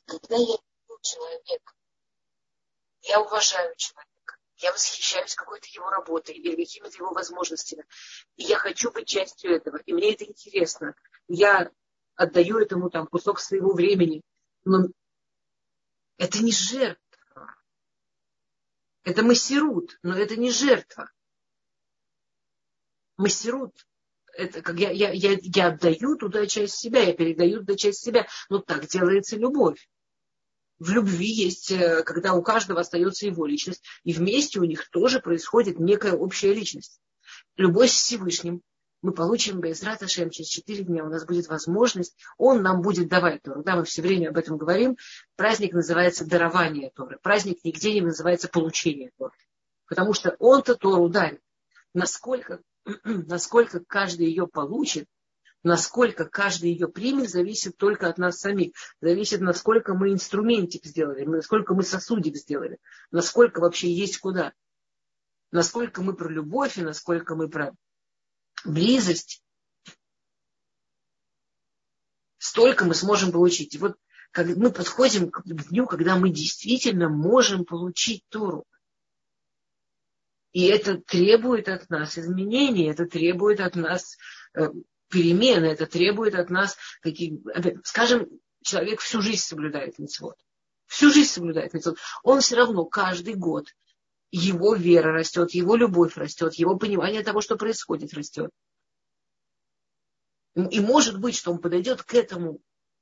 когда 0.10 0.36
я 0.36 0.57
люблю 0.57 0.99
человека, 1.01 1.74
я 3.01 3.22
уважаю 3.22 3.76
человека, 3.78 4.38
я 4.57 4.72
восхищаюсь 4.72 5.36
какой-то 5.36 5.68
его 5.72 5.89
работой 5.89 6.36
или 6.36 6.55
какими-то 6.55 6.97
его 6.97 7.14
возможностями, 7.14 7.86
и 8.36 8.43
я 8.43 8.57
хочу 8.57 8.91
быть 8.91 9.07
частью 9.07 9.55
этого, 9.55 9.78
и 9.78 9.93
мне 9.93 10.14
это 10.14 10.26
интересно. 10.26 10.95
Я 11.28 11.72
отдаю 12.16 12.57
этому 12.57 12.89
там 12.89 13.07
кусок 13.07 13.39
своего 13.39 13.74
времени, 13.74 14.22
но 14.66 14.88
это 16.18 16.39
не 16.39 16.51
жертва. 16.51 17.55
Это 19.03 19.24
массирут, 19.24 19.97
но 20.01 20.18
это 20.18 20.36
не 20.36 20.51
жертва. 20.51 21.10
Массирут 23.16 23.86
это 24.34 24.62
как 24.62 24.78
я, 24.78 24.91
я, 24.91 25.12
я, 25.12 25.38
я 25.41 25.68
отдаю 25.68 26.16
туда 26.16 26.45
часть 26.47 26.76
себя, 26.76 27.01
я 27.01 27.14
передаю 27.14 27.60
туда 27.60 27.76
часть 27.76 28.01
себя. 28.01 28.28
Но 28.49 28.60
так 28.60 28.88
делается 28.88 29.36
любовь 29.36 29.88
в 30.80 30.91
любви 30.91 31.27
есть, 31.27 31.71
э, 31.71 32.03
когда 32.03 32.34
у 32.34 32.41
каждого 32.41 32.80
остается 32.80 33.25
его 33.25 33.45
личность, 33.45 33.84
и 34.03 34.13
вместе 34.13 34.59
у 34.59 34.63
них 34.63 34.89
тоже 34.89 35.19
происходит 35.19 35.80
некая 35.80 36.13
общая 36.13 36.53
личность. 36.53 36.99
Любовь 37.57 37.91
с 37.91 38.01
Всевышним. 38.01 38.61
Мы 39.01 39.13
получим 39.13 39.61
Безрат 39.61 40.01
Ашем 40.03 40.30
через 40.30 40.49
четыре 40.49 40.84
дня. 40.84 41.05
У 41.05 41.09
нас 41.09 41.25
будет 41.25 41.47
возможность, 41.47 42.17
он 42.38 42.61
нам 42.61 42.82
будет 42.82 43.07
давать 43.07 43.41
Тору. 43.41 43.63
Да, 43.63 43.77
мы 43.77 43.86
все 43.86 44.01
время 44.01 44.30
об 44.30 44.38
этом 44.38 44.57
говорим. 44.57 44.97
Праздник 45.36 45.73
называется 45.73 46.25
дарование 46.25 46.91
Торы. 46.93 47.17
Праздник 47.21 47.63
нигде 47.63 47.93
не 47.93 48.01
называется 48.01 48.49
получение 48.49 49.11
Торы. 49.17 49.34
Потому 49.88 50.13
что 50.13 50.36
он-то 50.39 50.75
Тору 50.75 51.07
дарит. 51.07 51.41
Насколько, 51.93 52.61
насколько 53.03 53.80
каждый 53.80 54.27
ее 54.27 54.47
получит, 54.47 55.07
Насколько 55.64 56.26
каждый 56.26 56.72
ее 56.72 56.88
примет, 56.88 57.30
зависит 57.30 57.76
только 57.78 58.07
от 58.07 58.18
нас 58.18 58.39
самих. 58.39 58.74
Зависит, 59.01 59.41
насколько 59.41 59.93
мы 59.93 60.14
инструментик 60.14 60.86
сделали, 60.86 61.26
насколько 61.26 61.74
мы 61.74 61.84
сосудик 61.84 62.38
сделали, 62.38 62.78
насколько 63.12 63.60
вообще 63.60 63.91
есть 63.91 64.20
куда. 64.20 64.53
Насколько 65.51 66.01
мы 66.01 66.16
про 66.16 66.30
любовь 66.30 66.78
и 66.78 66.82
насколько 66.82 67.36
мы 67.36 67.49
про 67.49 67.76
близость. 68.64 69.43
Столько 72.38 72.86
мы 72.86 72.93
сможем 72.93 73.34
получить. 73.34 73.76
И 73.76 73.80
вот 73.80 73.97
как 74.32 74.47
мы 74.55 74.72
подходим 74.72 75.30
к 75.30 75.43
дню, 75.43 75.88
когда 75.88 76.16
мы 76.16 76.30
действительно 76.30 77.10
можем 77.10 77.66
получить 77.66 78.24
Тору. 78.30 78.66
И 80.51 80.66
это 80.66 80.97
требует 80.97 81.68
от 81.68 81.89
нас 81.89 82.18
изменений, 82.18 82.89
это 82.89 83.05
требует 83.05 83.60
от 83.60 83.76
нас 83.76 84.18
э, 84.55 84.70
перемены, 85.10 85.66
это 85.66 85.86
требует 85.86 86.36
от 86.36 86.49
нас, 86.49 86.78
каких, 87.01 87.39
скажем, 87.84 88.28
человек 88.62 89.01
всю 89.01 89.22
жизнь 89.22 89.41
соблюдает 89.41 89.99
митцвот. 89.99 90.36
Всю 90.86 91.12
жизнь 91.12 91.30
соблюдает 91.30 91.74
митцвот. 91.74 91.97
Он 92.24 92.41
все 92.41 92.55
равно 92.55 92.86
каждый 92.86 93.36
год 93.36 93.68
его 94.32 94.76
вера 94.76 95.12
растет, 95.12 95.51
его 95.51 95.76
любовь 95.76 96.16
растет, 96.16 96.53
его 96.55 96.78
понимание 96.78 97.24
того, 97.24 97.41
что 97.41 97.57
происходит, 97.57 98.14
растет. 98.14 98.51
И 100.55 100.80
может 100.80 101.20
быть, 101.20 101.36
что 101.36 101.51
он 101.51 101.60
подойдет 101.60 102.03
к 102.03 102.14
этому 102.14 102.62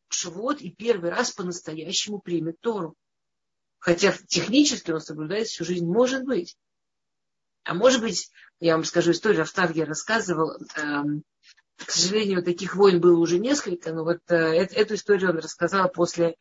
Шивот 0.09 0.61
и 0.61 0.71
первый 0.71 1.09
раз 1.09 1.31
по-настоящему 1.31 2.19
примет 2.19 2.59
Тору. 2.61 2.95
Хотя 3.79 4.13
технически 4.27 4.91
он 4.91 5.01
соблюдает 5.01 5.47
всю 5.47 5.65
жизнь. 5.65 5.85
Может 5.85 6.23
быть. 6.23 6.57
А 7.63 7.73
может 7.73 8.01
быть, 8.01 8.31
я 8.59 8.75
вам 8.75 8.85
скажу 8.85 9.11
историю, 9.11 9.41
Автавгия 9.41 9.85
рассказывал, 9.85 10.57
эм, 10.77 11.23
к 11.77 11.91
сожалению, 11.91 12.43
таких 12.43 12.75
войн 12.75 12.99
было 12.99 13.17
уже 13.19 13.39
несколько, 13.39 13.93
но 13.93 14.03
вот 14.03 14.19
э, 14.29 14.35
эту 14.35 14.95
историю 14.95 15.31
он 15.31 15.37
рассказал 15.37 15.89
после, 15.89 16.35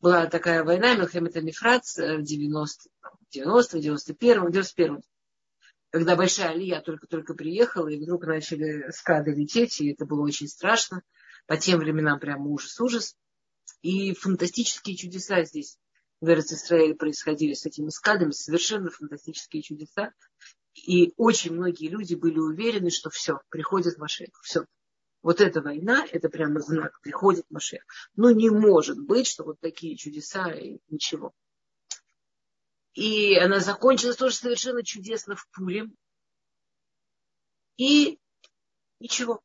была 0.00 0.26
такая 0.26 0.64
война, 0.64 0.94
Милхемет 0.94 1.36
Мифрац 1.36 1.96
в 1.96 2.22
90 2.22 2.90
90 3.30 3.78
91 3.78 4.50
91 4.50 5.00
когда 5.90 6.14
большая 6.14 6.50
Алия 6.50 6.80
только-только 6.80 7.34
приехала, 7.34 7.88
и 7.88 8.00
вдруг 8.00 8.24
начали 8.24 8.90
скады 8.92 9.32
лететь, 9.32 9.80
и 9.80 9.92
это 9.92 10.06
было 10.06 10.22
очень 10.22 10.48
страшно. 10.48 11.02
По 11.46 11.56
тем 11.56 11.80
временам 11.80 12.20
прямо 12.20 12.48
ужас-ужас. 12.48 13.16
И 13.82 14.14
фантастические 14.14 14.96
чудеса 14.96 15.42
здесь 15.44 15.78
в 16.20 16.28
Израиле 16.28 16.94
происходили 16.94 17.54
с 17.54 17.66
этими 17.66 17.88
скадами, 17.88 18.30
совершенно 18.30 18.90
фантастические 18.90 19.62
чудеса. 19.62 20.12
И 20.74 21.12
очень 21.16 21.54
многие 21.54 21.88
люди 21.88 22.14
были 22.14 22.38
уверены, 22.38 22.90
что 22.90 23.10
все, 23.10 23.40
приходит 23.48 23.98
Машех, 23.98 24.28
все. 24.42 24.66
Вот 25.22 25.40
эта 25.40 25.60
война, 25.60 26.06
это 26.10 26.30
прямо 26.30 26.60
знак, 26.60 26.98
приходит 27.02 27.44
Машех. 27.50 27.84
Но 28.16 28.30
не 28.30 28.48
может 28.48 28.98
быть, 28.98 29.26
что 29.26 29.44
вот 29.44 29.60
такие 29.60 29.96
чудеса 29.96 30.50
и 30.52 30.78
ничего. 30.88 31.32
И 32.94 33.36
она 33.36 33.60
закончилась 33.60 34.16
тоже 34.16 34.34
совершенно 34.34 34.82
чудесно 34.82 35.36
в 35.36 35.46
Пуле. 35.50 35.88
И 37.76 38.18
ничего. 38.98 39.42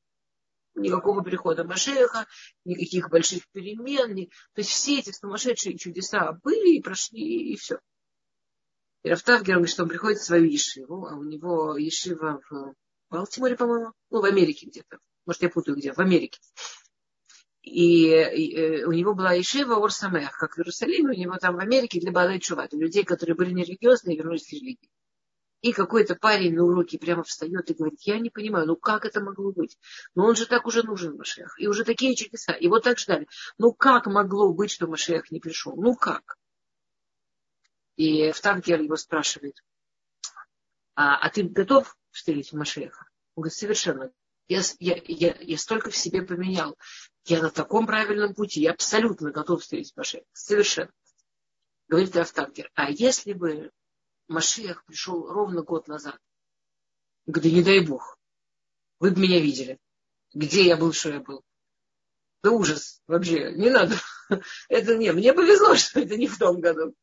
Никакого 0.76 1.22
прихода 1.22 1.64
Машеха, 1.64 2.26
никаких 2.64 3.10
больших 3.10 3.48
перемен. 3.52 4.30
То 4.54 4.62
есть 4.62 4.72
все 4.72 5.00
эти 5.00 5.12
сумасшедшие 5.12 5.78
чудеса 5.78 6.34
были 6.44 6.78
и 6.78 6.82
прошли, 6.82 7.54
и 7.54 7.58
все. 7.58 7.80
И 9.04 9.10
Рафтавгер 9.10 9.56
говорит, 9.56 9.70
что 9.70 9.84
он 9.84 9.90
приходит 9.90 10.20
в 10.20 10.26
свою 10.26 10.46
Ешиву, 10.46 11.06
а 11.06 11.16
у 11.16 11.24
него 11.24 11.78
Ешива 11.78 12.42
в 12.50 12.74
Балтиморе, 13.10 13.56
по-моему, 13.56 13.94
ну, 14.10 14.22
в 14.22 14.26
Америке 14.26 14.66
где-то. 14.66 15.00
Может, 15.26 15.42
я 15.42 15.50
путаю 15.50 15.78
где, 15.78 15.94
в 15.94 16.00
Америке. 16.00 16.40
И, 17.62 18.08
э, 18.10 18.86
у 18.86 18.92
него 18.92 19.16
была 19.16 19.40
Ишива 19.40 19.84
Орсамех, 19.84 20.38
как 20.38 20.56
в 20.56 20.60
Иерусалиме, 20.60 21.12
у 21.12 21.20
него 21.20 21.36
там 21.38 21.56
в 21.56 21.60
Америке 21.60 22.00
для 22.00 22.12
Балай 22.12 22.40
Чува, 22.40 22.68
для 22.68 22.80
людей, 22.80 23.04
которые 23.04 23.36
были 23.36 23.52
нерелигиозные 23.52 24.16
и 24.16 24.18
вернулись 24.20 24.48
к 24.48 24.52
религии. 24.52 24.92
И 25.62 25.74
какой-то 25.74 26.16
парень 26.16 26.54
на 26.54 26.64
уроке 26.64 27.00
прямо 27.00 27.24
встает 27.24 27.72
и 27.72 27.74
говорит, 27.74 28.00
я 28.02 28.20
не 28.20 28.30
понимаю, 28.30 28.68
ну 28.68 28.76
как 28.76 29.04
это 29.04 29.20
могло 29.20 29.52
быть? 29.52 29.80
Ну 30.14 30.26
он 30.26 30.36
же 30.36 30.46
так 30.46 30.68
уже 30.68 30.84
нужен 30.84 31.18
Машех. 31.18 31.56
И 31.58 31.68
уже 31.68 31.84
такие 31.84 32.16
чудеса. 32.16 32.56
Вот 32.62 32.84
так 32.84 33.00
ждали. 33.00 33.28
Ну 33.58 33.74
как 33.74 34.06
могло 34.06 34.54
быть, 34.54 34.70
что 34.70 34.86
Машех 34.86 35.32
не 35.32 35.40
пришел? 35.40 35.76
Ну 35.76 35.96
как? 35.96 36.38
И 37.96 38.32
Втангер 38.32 38.80
его 38.80 38.96
спрашивает, 38.96 39.64
а, 40.94 41.18
а 41.18 41.30
ты 41.32 41.42
готов 41.42 41.98
встретить 42.12 42.54
Машеха? 42.54 43.08
Он 43.34 43.42
говорит, 43.42 43.58
совершенно. 43.58 44.12
Я, 44.48 44.62
я, 44.80 45.02
я, 45.08 45.36
я 45.40 45.58
столько 45.58 45.90
в 45.90 45.98
себе 45.98 46.22
поменял. 46.22 46.78
Я 47.26 47.42
на 47.42 47.50
таком 47.50 47.88
правильном 47.88 48.34
пути. 48.36 48.62
Я 48.62 48.72
абсолютно 48.72 49.32
готов 49.32 49.62
встретить 49.62 49.96
Машеха. 49.96 50.26
Совершенно. 50.34 50.92
Говорит 51.88 52.16
Рафтангер. 52.16 52.72
А 52.76 52.92
если 52.92 53.34
бы 53.34 53.72
Машех 54.28 54.86
пришел 54.86 55.28
ровно 55.28 55.64
год 55.64 55.88
назад? 55.88 56.18
Говорит, 57.26 57.54
не 57.54 57.64
дай 57.64 57.80
бог. 57.86 58.20
Вы 59.00 59.12
бы 59.12 59.22
меня 59.22 59.40
видели. 59.40 59.80
Где 60.34 60.66
я 60.66 60.78
был, 60.78 60.94
что 60.94 61.10
я 61.10 61.20
был. 61.20 61.44
Да 62.44 62.52
ужас. 62.52 63.02
Вообще, 63.08 63.52
не 63.54 63.72
надо. 63.72 63.96
Это 64.70 64.96
не, 64.96 65.12
мне 65.12 65.34
повезло, 65.34 65.76
что 65.76 66.00
это 66.00 66.16
не 66.16 66.28
в 66.28 66.38
том 66.38 66.60
году. 66.60 66.94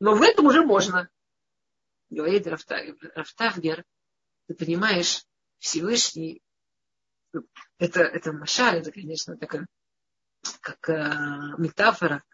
Но 0.00 0.14
в 0.14 0.22
этом 0.22 0.46
уже 0.46 0.62
можно. 0.64 1.08
Говорит 2.10 2.46
Рафтагер, 2.46 3.84
ты 4.46 4.54
понимаешь, 4.54 5.24
Всевышний 5.58 6.42
это, 7.78 8.00
это 8.02 8.32
машаль, 8.32 8.78
это, 8.78 8.90
конечно, 8.90 9.36
такая 9.36 9.66
как 10.60 10.88
э, 10.88 11.54
метафора. 11.58 12.24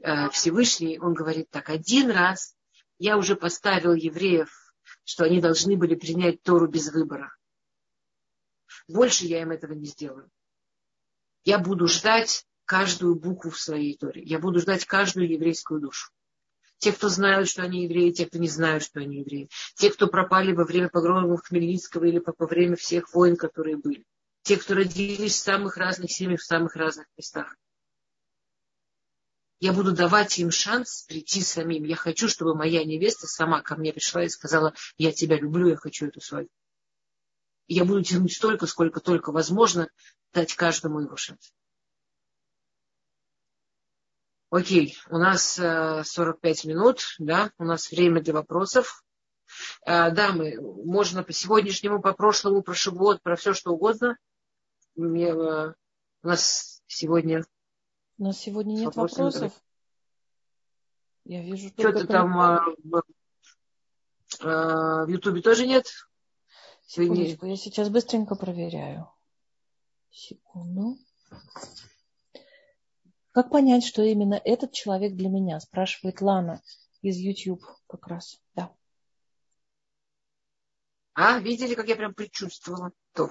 Э, 0.00 0.28
Всевышний, 0.30 0.98
он 0.98 1.14
говорит 1.14 1.48
так, 1.50 1.68
один 1.70 2.10
раз 2.10 2.56
я 2.98 3.16
уже 3.16 3.36
поставил 3.36 3.94
евреев, 3.94 4.50
что 5.04 5.24
они 5.24 5.40
должны 5.40 5.76
были 5.76 5.94
принять 5.94 6.42
Тору 6.42 6.68
без 6.68 6.92
выбора. 6.92 7.34
Больше 8.88 9.26
я 9.26 9.42
им 9.42 9.50
этого 9.50 9.72
не 9.72 9.86
сделаю. 9.86 10.30
Я 11.44 11.58
буду 11.58 11.86
ждать 11.86 12.46
каждую 12.64 13.16
букву 13.16 13.50
в 13.50 13.58
своей 13.58 13.96
Торе. 13.96 14.22
Я 14.22 14.38
буду 14.38 14.60
ждать 14.60 14.84
каждую 14.84 15.28
еврейскую 15.28 15.80
душу. 15.80 16.12
Те, 16.82 16.92
кто 16.92 17.08
знают, 17.08 17.48
что 17.48 17.62
они 17.62 17.84
евреи, 17.84 18.10
те, 18.10 18.26
кто 18.26 18.38
не 18.38 18.48
знают, 18.48 18.82
что 18.82 18.98
они 18.98 19.20
евреи. 19.20 19.48
Те, 19.76 19.90
кто 19.90 20.08
пропали 20.08 20.52
во 20.52 20.64
время 20.64 20.88
погромов 20.88 21.42
Хмельницкого 21.44 22.04
или 22.04 22.20
во 22.24 22.46
время 22.46 22.74
всех 22.74 23.14
войн, 23.14 23.36
которые 23.36 23.76
были 23.76 24.04
те, 24.42 24.56
кто 24.56 24.74
родились 24.74 25.34
в 25.34 25.44
самых 25.44 25.76
разных 25.76 26.10
семьях, 26.10 26.40
в 26.40 26.44
самых 26.44 26.74
разных 26.74 27.06
местах. 27.16 27.56
Я 29.60 29.72
буду 29.72 29.92
давать 29.92 30.36
им 30.40 30.50
шанс 30.50 31.04
прийти 31.04 31.40
самим. 31.40 31.84
Я 31.84 31.94
хочу, 31.94 32.28
чтобы 32.28 32.56
моя 32.56 32.84
невеста 32.84 33.28
сама 33.28 33.62
ко 33.62 33.76
мне 33.76 33.92
пришла 33.92 34.24
и 34.24 34.28
сказала, 34.28 34.74
я 34.98 35.12
тебя 35.12 35.38
люблю, 35.38 35.68
я 35.68 35.76
хочу 35.76 36.06
эту 36.06 36.20
свадьбу. 36.20 36.50
Я 37.68 37.84
буду 37.84 38.02
тянуть 38.02 38.34
столько, 38.34 38.66
сколько 38.66 38.98
только 38.98 39.30
возможно, 39.30 39.88
дать 40.32 40.54
каждому 40.54 40.98
его 40.98 41.16
шанс. 41.16 41.52
Окей, 44.52 44.96
у 45.10 45.18
нас 45.18 45.54
45 45.54 46.64
э, 46.64 46.68
минут, 46.68 47.16
да, 47.18 47.50
у 47.58 47.64
нас 47.64 47.90
время 47.90 48.22
для 48.22 48.34
вопросов. 48.34 49.02
Э, 49.86 50.10
дамы, 50.10 50.60
можно 50.60 51.22
по 51.22 51.32
сегодняшнему, 51.32 52.00
по 52.00 52.12
прошлому, 52.12 52.62
про 52.62 52.74
шивот, 52.74 53.22
про 53.22 53.36
все 53.36 53.54
что 53.54 53.72
угодно– 53.72 54.16
мне, 54.94 55.28
э, 55.28 55.74
у 56.22 56.26
нас 56.26 56.82
сегодня... 56.86 57.44
У 58.18 58.24
нас 58.24 58.38
сегодня 58.38 58.74
нет 58.74 58.94
вопросов. 58.94 59.52
Я 61.24 61.42
вижу 61.42 61.68
Что-то 61.70 62.06
там 62.06 62.38
а, 62.38 62.64
в, 62.82 63.02
а, 64.40 65.04
в 65.04 65.08
Ютубе 65.08 65.40
тоже 65.40 65.66
нет? 65.66 65.86
Секундочку, 66.84 67.46
я 67.46 67.56
сейчас 67.56 67.88
быстренько 67.88 68.34
проверяю. 68.34 69.08
Секунду. 70.10 70.98
Как 73.32 73.50
понять, 73.50 73.84
что 73.84 74.02
именно 74.02 74.40
этот 74.44 74.72
человек 74.72 75.14
для 75.14 75.30
меня? 75.30 75.58
Спрашивает 75.58 76.20
Лана 76.20 76.62
из 77.00 77.16
YouTube 77.16 77.64
как 77.88 78.06
раз. 78.06 78.38
Да. 78.54 78.74
А, 81.14 81.38
видели, 81.38 81.74
как 81.74 81.88
я 81.88 81.96
прям 81.96 82.14
предчувствовала? 82.14 82.92
То. 83.14 83.30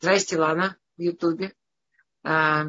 Здрасте, 0.00 0.38
Лана 0.38 0.76
в 0.98 1.00
Ютубе. 1.00 1.54
А, 2.22 2.66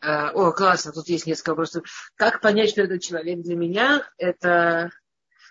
а, 0.00 0.30
о, 0.32 0.52
классно, 0.52 0.92
тут 0.92 1.08
есть 1.08 1.26
несколько 1.26 1.50
вопросов. 1.50 1.84
Как 2.14 2.40
понять, 2.40 2.70
что 2.70 2.82
этот 2.82 3.02
человек 3.02 3.40
для 3.40 3.54
меня? 3.54 4.10
Это, 4.16 4.90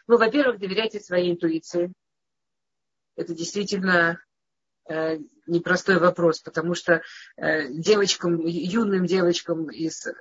ну, 0.08 0.18
во-первых, 0.18 0.60
доверяйте 0.60 1.00
своей 1.00 1.32
интуиции. 1.32 1.94
Это 3.16 3.36
действительно 3.36 4.24
э, 4.90 5.20
непростой 5.52 6.00
вопрос, 6.00 6.40
потому 6.40 6.74
что 6.74 7.02
э, 7.38 7.70
девочкам, 7.70 8.46
юным 8.46 9.06
девочкам 9.06 9.70
из 9.70 10.08
э, 10.08 10.14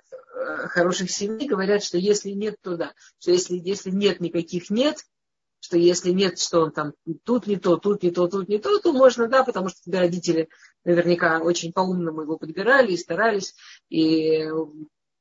хороших 0.68 1.10
семей 1.10 1.48
говорят, 1.48 1.82
что 1.82 1.96
если 1.96 2.30
нет, 2.30 2.56
то 2.62 2.76
да. 2.76 2.92
Что 3.18 3.30
если, 3.30 3.56
если 3.56 3.90
нет 3.90 4.20
никаких 4.20 4.68
нет, 4.68 4.98
что 5.60 5.76
если 5.76 6.10
нет, 6.10 6.38
что 6.38 6.62
он 6.62 6.72
там 6.72 6.94
тут 7.24 7.46
не 7.46 7.56
то, 7.56 7.76
тут 7.76 8.02
не 8.02 8.10
то, 8.10 8.26
тут 8.26 8.48
не 8.48 8.58
то, 8.58 8.78
то 8.78 8.92
можно, 8.92 9.28
да, 9.28 9.44
потому 9.44 9.68
что 9.68 9.80
тебе 9.82 10.00
родители 10.00 10.48
наверняка 10.84 11.38
очень 11.40 11.72
по-умному 11.72 12.22
его 12.22 12.38
подбирали 12.38 12.92
и 12.92 12.96
старались, 12.96 13.54
и, 13.90 14.48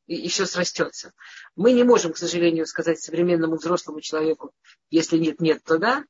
и, 0.08 0.28
все 0.30 0.46
срастется. 0.46 1.14
Мы 1.56 1.74
не 1.74 1.84
можем, 1.84 2.14
к 2.14 2.18
сожалению, 2.18 2.66
сказать 2.66 3.00
современному 3.02 3.58
взрослому 3.58 4.00
человеку, 4.00 4.52
если 4.90 5.18
нет, 5.18 5.42
нет, 5.42 5.62
то 5.64 5.78
да. 5.78 6.06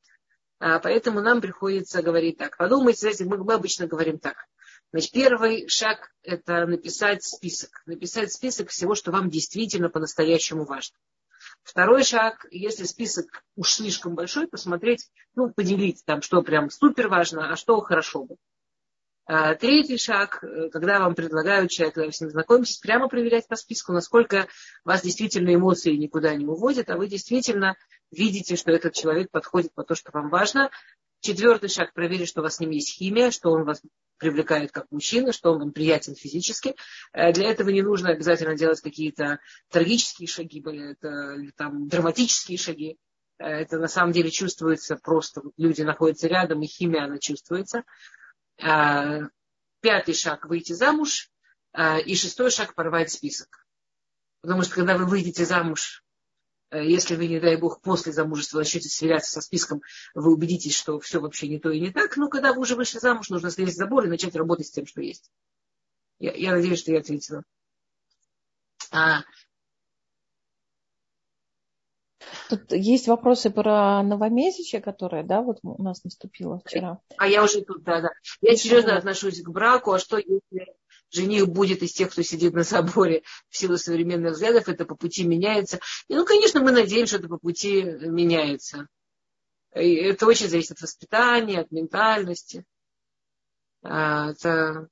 А 0.59 0.79
поэтому 0.79 1.21
нам 1.21 1.39
приходится 1.41 2.01
говорить 2.01 2.37
так. 2.37 2.57
Подумайте, 2.57 2.99
знаете, 2.99 3.25
мы, 3.25 3.37
обычно 3.53 3.87
говорим 3.87 4.19
так. 4.19 4.45
Значит, 4.91 5.11
первый 5.11 5.67
шаг– 5.69 6.11
это 6.23 6.65
написать 6.65 7.23
список. 7.23 7.81
Написать 7.85 8.33
список 8.33 8.69
всего, 8.69 8.95
что 8.95 9.11
вам 9.11 9.29
действительно 9.29 9.89
по-настоящему 9.89 10.65
важно. 10.65 10.97
Второй 11.63 12.03
шаг, 12.03 12.45
если 12.51 12.83
список 12.83 13.43
уж 13.55 13.71
слишком 13.71 14.15
большой, 14.15 14.47
посмотреть, 14.47 15.09
ну, 15.35 15.51
поделить 15.51 16.03
там, 16.05 16.21
что 16.21 16.41
прям 16.41 16.69
супер 16.69 17.07
важно, 17.07 17.51
а 17.51 17.55
что 17.55 17.79
хорошо 17.79 18.25
бы. 18.25 18.35
А, 19.25 19.53
третий 19.53 19.97
шаг, 19.97 20.43
э, 20.43 20.69
когда 20.69 20.99
вам 20.99 21.13
предлагают 21.13 21.69
человек, 21.69 21.93
когда 21.93 22.07
вы 22.07 22.11
с 22.11 22.19
ним 22.19 22.31
знакомитесь, 22.31 22.79
прямо 22.79 23.07
проверять 23.07 23.47
по 23.47 23.55
списку, 23.55 23.93
насколько 23.93 24.47
вас 24.83 25.03
действительно 25.03 25.53
эмоции 25.53 25.95
никуда 25.95 26.33
не 26.33 26.45
уводят, 26.45 26.89
а 26.89 26.97
вы 26.97 27.07
действительно 27.07 27.75
видите, 28.11 28.55
что 28.55 28.71
этот 28.71 28.93
человек 28.93 29.31
подходит 29.31 29.73
по 29.73 29.83
то, 29.83 29.95
что 29.95 30.11
вам 30.11 30.29
важно. 30.29 30.69
Четвертый 31.21 31.69
шаг– 31.69 31.93
проверить, 31.93 32.29
что 32.29 32.39
у 32.39 32.43
вас 32.43 32.55
с 32.55 32.59
ним 32.59 32.69
есть 32.69 32.93
химия, 32.93 33.31
что 33.31 33.51
он 33.51 33.65
вас 33.65 33.81
привлекает 34.17 34.71
как 34.71 34.85
мужчина, 34.89 35.33
что 35.33 35.51
он 35.51 35.59
вам 35.59 35.71
приятен 35.71 36.15
физически. 36.15 36.75
Э, 37.11 37.33
для 37.33 37.49
этого 37.49 37.69
не 37.69 37.81
нужно 37.81 38.09
обязательно 38.09 38.55
делать 38.55 38.81
какие-то 38.81 39.39
трагические 39.69 40.27
шаги, 40.27 40.61
это, 40.61 41.35
или 41.35 41.51
там 41.51 41.87
драматические 41.87 42.57
шаги. 42.57 42.97
Э, 43.37 43.47
это 43.47 43.79
на 43.79 43.87
самом 43.87 44.13
деле 44.13 44.31
чувствуется 44.31 44.95
просто. 44.95 45.41
Люди 45.57 45.81
находятся 45.81 46.27
рядом, 46.27 46.61
и 46.61 46.67
химия, 46.67 47.03
она 47.03 47.17
чувствуется. 47.17 47.83
Э, 48.61 49.21
пятый 49.81 50.13
шаг– 50.13 50.45
выйти 50.47 50.73
замуж. 50.73 51.29
И 52.05 52.15
шестой 52.15 52.49
шаг– 52.49 52.73
порвать 52.75 53.11
список. 53.11 53.67
Потому 54.41 54.63
что 54.63 54.73
когда 54.73 54.97
вы 54.97 55.05
выйдете 55.05 55.45
замуж 55.45 56.03
если 56.71 57.15
вы, 57.15 57.27
не 57.27 57.39
дай 57.39 57.55
бог, 57.57 57.81
после 57.81 58.11
замужества 58.11 58.59
начнете 58.59 58.89
сверяться 58.89 59.31
со 59.31 59.41
списком, 59.41 59.81
вы 60.13 60.33
убедитесь, 60.33 60.75
что 60.75 60.99
все 60.99 61.19
вообще 61.19 61.47
не 61.47 61.59
то 61.59 61.71
и 61.71 61.79
не 61.79 61.91
так. 61.91 62.17
Но 62.17 62.29
когда 62.29 62.53
вы 62.53 62.61
уже 62.61 62.75
вышли 62.75 62.99
замуж, 62.99 63.29
нужно 63.29 63.49
слезть 63.49 63.75
с 63.75 63.77
забор 63.77 64.05
и 64.05 64.09
начать 64.09 64.35
работать 64.35 64.67
с 64.67 64.71
тем, 64.71 64.85
что 64.85 65.01
есть. 65.01 65.31
Я, 66.19 66.33
я 66.33 66.51
надеюсь, 66.51 66.79
что 66.79 66.91
я 66.91 66.99
ответила. 66.99 67.43
А, 68.91 69.21
Тут 72.49 72.71
есть 72.71 73.07
вопросы 73.07 73.49
про 73.49 74.01
новомесячье, 74.03 74.81
которое, 74.81 75.23
да, 75.23 75.41
вот 75.41 75.59
у 75.63 75.81
нас 75.81 76.03
наступило 76.03 76.59
вчера. 76.59 76.99
А 77.17 77.27
я 77.27 77.43
уже 77.43 77.61
тут, 77.61 77.83
да, 77.83 78.01
да. 78.01 78.09
Я 78.41 78.55
серьезно 78.55 78.97
отношусь 78.97 79.41
к 79.41 79.49
браку, 79.49 79.91
а 79.91 79.99
что 79.99 80.17
если 80.17 80.75
жених 81.11 81.47
будет 81.47 81.81
из 81.83 81.93
тех, 81.93 82.11
кто 82.11 82.21
сидит 82.21 82.53
на 82.53 82.63
соборе 82.63 83.23
в 83.49 83.57
силу 83.57 83.77
современных 83.77 84.33
взглядов, 84.33 84.67
это 84.67 84.85
по 84.85 84.95
пути 84.95 85.23
меняется. 85.25 85.79
И, 86.07 86.15
ну, 86.15 86.25
конечно, 86.25 86.61
мы 86.61 86.71
надеемся, 86.71 87.15
что 87.15 87.19
это 87.19 87.27
по 87.29 87.37
пути 87.37 87.81
меняется. 87.83 88.87
И 89.75 89.95
это 89.95 90.25
очень 90.25 90.49
зависит 90.49 90.71
от 90.71 90.81
воспитания, 90.81 91.61
от 91.61 91.71
ментальности. 91.71 92.65
А, 93.83 94.31
это... 94.31 94.89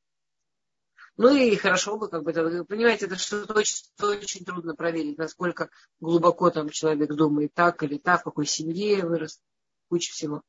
Ну 1.20 1.36
и 1.36 1.55
хорошо 1.55 1.97
бы, 1.97 2.09
как 2.09 2.24
бы, 2.24 2.30
это, 2.30 2.63
понимаете, 2.63 3.07
это 3.07 3.15
что-то 3.15 3.55
очень, 3.55 3.86
очень 3.99 4.45
трудно 4.45 4.76
проверить, 4.76 5.18
насколько 5.18 5.72
глубоко 5.99 6.51
там 6.51 6.70
человек 6.70 7.11
думает 7.11 7.55
так 7.55 7.82
или 7.82 7.97
так, 7.97 8.22
в 8.22 8.26
какой 8.26 8.45
семье 8.45 9.03
вырос, 9.03 9.41
куча 9.89 10.13
всего. 10.13 10.43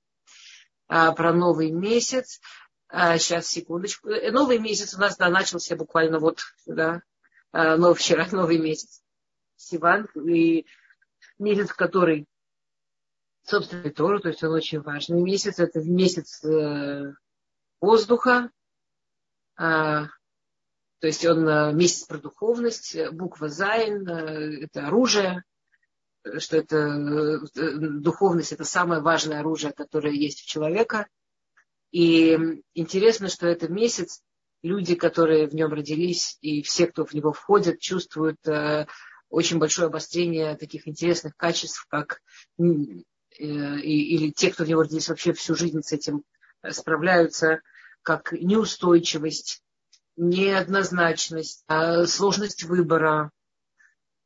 А, 0.88 1.12
про 1.12 1.32
новый 1.32 1.70
месяц. 1.70 2.40
А, 2.90 3.18
сейчас, 3.18 3.48
секундочку. 3.48 4.08
Э, 4.08 4.30
новый 4.30 4.58
месяц 4.58 4.94
у 4.94 4.98
нас 4.98 5.16
да, 5.16 5.28
начался 5.28 5.76
буквально 5.76 6.18
вот, 6.18 6.40
да, 6.66 7.02
а, 7.52 7.76
но 7.76 7.92
вчера 7.94 8.26
новый 8.32 8.58
месяц. 8.58 9.02
Сиван, 9.56 10.06
и 10.14 10.66
месяц, 11.38 11.72
который, 11.72 12.26
собственно, 13.42 13.90
Тору, 13.90 14.20
то 14.20 14.28
есть 14.28 14.42
он 14.42 14.52
очень 14.52 14.80
важный 14.80 15.20
месяц. 15.20 15.58
Это 15.58 15.80
месяц 15.80 16.42
э, 16.44 17.12
воздуха, 17.80 18.50
а, 19.56 20.06
то 21.00 21.06
есть 21.06 21.26
он 21.26 21.46
э, 21.46 21.72
месяц 21.74 22.04
про 22.04 22.18
духовность, 22.18 22.96
буква 23.12 23.48
Зайн, 23.48 24.08
это 24.08 24.86
оружие, 24.86 25.42
что 26.38 26.56
это 26.56 27.40
духовность, 27.54 28.52
это 28.52 28.64
самое 28.64 29.02
важное 29.02 29.40
оружие, 29.40 29.72
которое 29.72 30.14
есть 30.14 30.44
у 30.44 30.46
человека– 30.46 31.06
и 31.90 32.62
интересно, 32.74 33.28
что 33.28 33.46
это 33.46 33.68
месяц, 33.68 34.22
люди, 34.62 34.94
которые 34.94 35.46
в 35.46 35.54
нем 35.54 35.72
родились, 35.72 36.38
и 36.40 36.62
все, 36.62 36.86
кто 36.86 37.04
в 37.04 37.12
него 37.14 37.32
входит, 37.32 37.80
чувствуют 37.80 38.46
э, 38.46 38.86
очень 39.28 39.58
большое 39.58 39.86
обострение 39.86 40.56
таких 40.56 40.88
интересных 40.88 41.36
качеств, 41.36 41.86
как 41.88 42.20
э, 42.58 42.62
или 43.38 44.30
те, 44.30 44.50
кто 44.50 44.64
в 44.64 44.68
него 44.68 44.82
родились, 44.82 45.08
вообще 45.08 45.32
всю 45.32 45.54
жизнь 45.54 45.82
с 45.82 45.92
этим 45.92 46.24
справляются, 46.70 47.60
как 48.02 48.32
неустойчивость, 48.32 49.62
неоднозначность, 50.16 51.64
э, 51.68 52.06
сложность 52.06 52.64
выбора, 52.64 53.30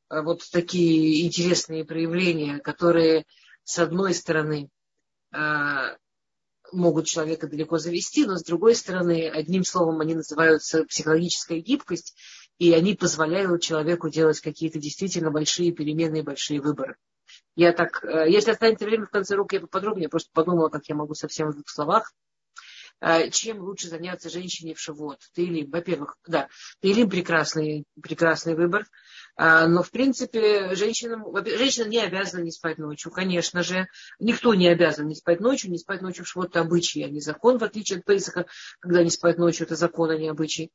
э, 0.09 0.23
вот 0.23 0.43
такие 0.51 1.27
интересные 1.27 1.85
проявления, 1.85 2.59
которые, 2.59 3.27
с 3.65 3.79
одной 3.79 4.15
стороны, 4.15 4.71
э, 5.35 5.97
могут 6.73 7.07
человека 7.07 7.47
далеко 7.47 7.79
завести, 7.79 8.27
но 8.27 8.37
с 8.37 8.43
другой 8.43 8.75
стороны, 8.75 9.29
одним 9.29 9.65
словом, 9.65 10.01
они 10.01 10.15
называются 10.15 10.85
психологическая 10.85 11.59
гибкость, 11.59 12.15
и 12.59 12.73
они 12.73 12.95
позволяют 12.95 13.63
человеку 13.63 14.09
делать 14.09 14.41
какие-то 14.41 14.79
действительно 14.79 15.31
большие 15.31 15.73
перемены 15.73 16.19
и 16.19 16.23
большие 16.23 16.61
выборы. 16.61 16.97
Я 17.55 17.73
так, 17.73 18.05
э, 18.05 18.31
если 18.31 18.51
останется 18.53 18.85
время 18.85 19.07
в 19.07 19.11
конце 19.11 19.35
рук, 19.37 19.53
я 19.53 19.61
поподробнее 19.61 20.09
просто 20.09 20.31
подумала, 20.33 20.69
как 20.69 20.87
я 20.89 20.95
могу 20.95 21.15
совсем 21.15 21.51
в 21.51 21.55
двух 21.55 21.69
словах. 21.69 22.13
Э, 23.03 23.31
чем 23.31 23.61
лучше 23.61 23.89
заняться 23.89 24.31
женщине 24.31 24.75
в 24.75 24.81
шивот? 24.81 25.19
Таилим, 25.35 25.69
во-первых, 25.71 26.17
да, 26.25 26.49
Таилим 26.81 27.11
прекрасный, 27.11 27.85
прекрасный 28.01 28.55
выбор. 28.55 28.87
А, 29.35 29.67
но, 29.67 29.83
в 29.83 29.91
принципе, 29.91 30.77
женщинам, 30.77 31.25
женщина 31.45 31.89
не 31.89 31.99
обязана 31.99 32.45
не 32.45 32.53
спать 32.53 32.79
ночью, 32.79 33.11
конечно 33.11 33.65
же. 33.65 33.89
Никто 34.21 34.55
не 34.55 34.69
обязан 34.69 35.09
не 35.09 35.17
спать 35.17 35.41
ночью. 35.41 35.73
Не 35.73 35.79
спать 35.79 36.01
ночью 36.01 36.25
в 36.33 36.41
это 36.41 36.61
обычай, 36.61 37.03
а 37.03 37.09
не 37.09 37.21
закон, 37.21 37.59
в 37.59 37.65
отличие 37.65 37.99
от 37.99 38.05
Пейсаха, 38.05 38.47
когда 38.79 39.03
не 39.03 39.11
спать 39.11 39.37
ночью, 39.37 39.67
это 39.67 39.75
закон, 39.75 40.11
а 40.11 40.17
не 40.17 40.29
обычай. 40.29 40.71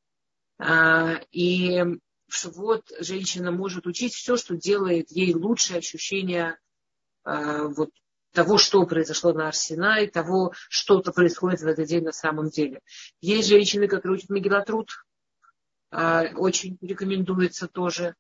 А, 0.59 1.21
и 1.31 1.81
в 2.27 2.35
Шивот 2.35 2.91
женщина 2.99 3.51
может 3.51 3.87
учить 3.87 4.13
все, 4.13 4.35
что 4.35 4.57
делает 4.57 5.11
ей 5.11 5.33
лучшее 5.33 5.79
ощущение 5.79 6.57
а, 7.23 7.69
вот, 7.69 7.91
того, 8.37 8.59
что 8.59 8.85
произошло 8.85 9.33
на 9.33 9.47
Арсенае, 9.47 10.11
того, 10.11 10.53
что-то 10.69 11.11
происходит 11.11 11.61
в 11.61 11.65
этот 11.65 11.87
день 11.87 12.03
на 12.03 12.11
самом 12.11 12.51
деле. 12.51 12.81
Есть 13.19 13.49
женщины, 13.49 13.87
которые 13.87 14.19
учат 14.19 14.29
Мегилатруд, 14.29 14.91
очень 15.91 16.77
рекомендуется 16.81 17.67
тоже. 17.67 18.13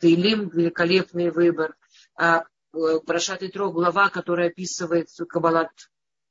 Таилим 0.00 0.48
великолепный 0.48 1.30
выбор. 1.30 1.76
А 2.18 2.46
Парашат 2.72 3.44
Итро, 3.44 3.70
глава, 3.70 4.10
которая 4.10 4.48
описывает 4.48 5.06
Кабалат, 5.28 5.70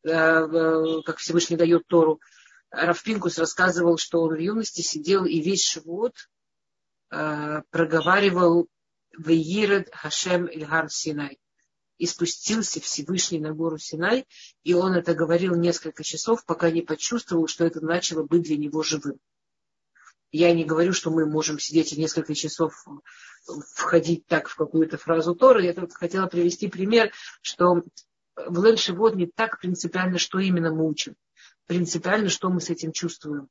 э, 0.04 1.02
как 1.06 1.18
Всевышний 1.20 1.56
дает 1.56 1.88
Тору. 1.88 2.20
Равпинкус 2.72 3.38
рассказывал, 3.38 3.98
что 3.98 4.22
он 4.24 4.36
в 4.36 4.40
юности 4.40 4.82
сидел 4.82 5.24
и 5.24 5.40
весь 5.40 5.72
живот 5.72 6.14
э, 7.10 7.62
проговаривал 7.70 8.68
Вейиред 9.18 9.90
Хашем 9.94 10.48
Ильгар 10.48 10.90
Синай. 10.90 11.40
И 11.98 12.06
спустился 12.08 12.80
Всевышний 12.80 13.40
на 13.40 13.54
гору 13.54 13.78
Синай, 13.78 14.26
и 14.64 14.74
он 14.74 14.94
это 14.94 15.14
говорил 15.14 15.56
несколько 15.56 16.04
часов, 16.04 16.44
пока 16.46 16.72
не 16.72 16.82
почувствовал, 16.82 17.48
что 17.48 17.66
это 17.66 17.82
начало 17.82 18.24
быть 18.24 18.44
для 18.44 18.58
него 18.58 18.82
живым. 18.82 19.20
Я 20.32 20.52
не 20.54 20.66
говорю, 20.66 20.94
что 20.94 21.12
мы 21.12 21.28
можем 21.28 21.60
сидеть 21.60 21.94
и 21.94 22.00
несколько 22.00 22.34
часов 22.34 22.74
входить 23.76 24.26
так 24.26 24.48
в 24.48 24.56
какую-то 24.56 24.98
фразу 24.98 25.36
Торы. 25.36 25.64
Я 25.64 25.74
только 25.76 25.94
хотела 25.94 26.26
привести 26.26 26.68
пример, 26.68 27.12
что 27.44 27.84
в 28.36 28.64
Лель-Шивот 28.64 29.16
не 29.16 29.28
так 29.28 29.60
принципиально, 29.60 30.18
что 30.18 30.40
именно 30.40 30.74
мы 30.74 30.90
учим. 30.90 31.16
Принципиально, 31.68 32.30
что 32.30 32.50
мы 32.50 32.62
с 32.62 32.72
этим 32.72 32.92
чувствуем. 32.92 33.48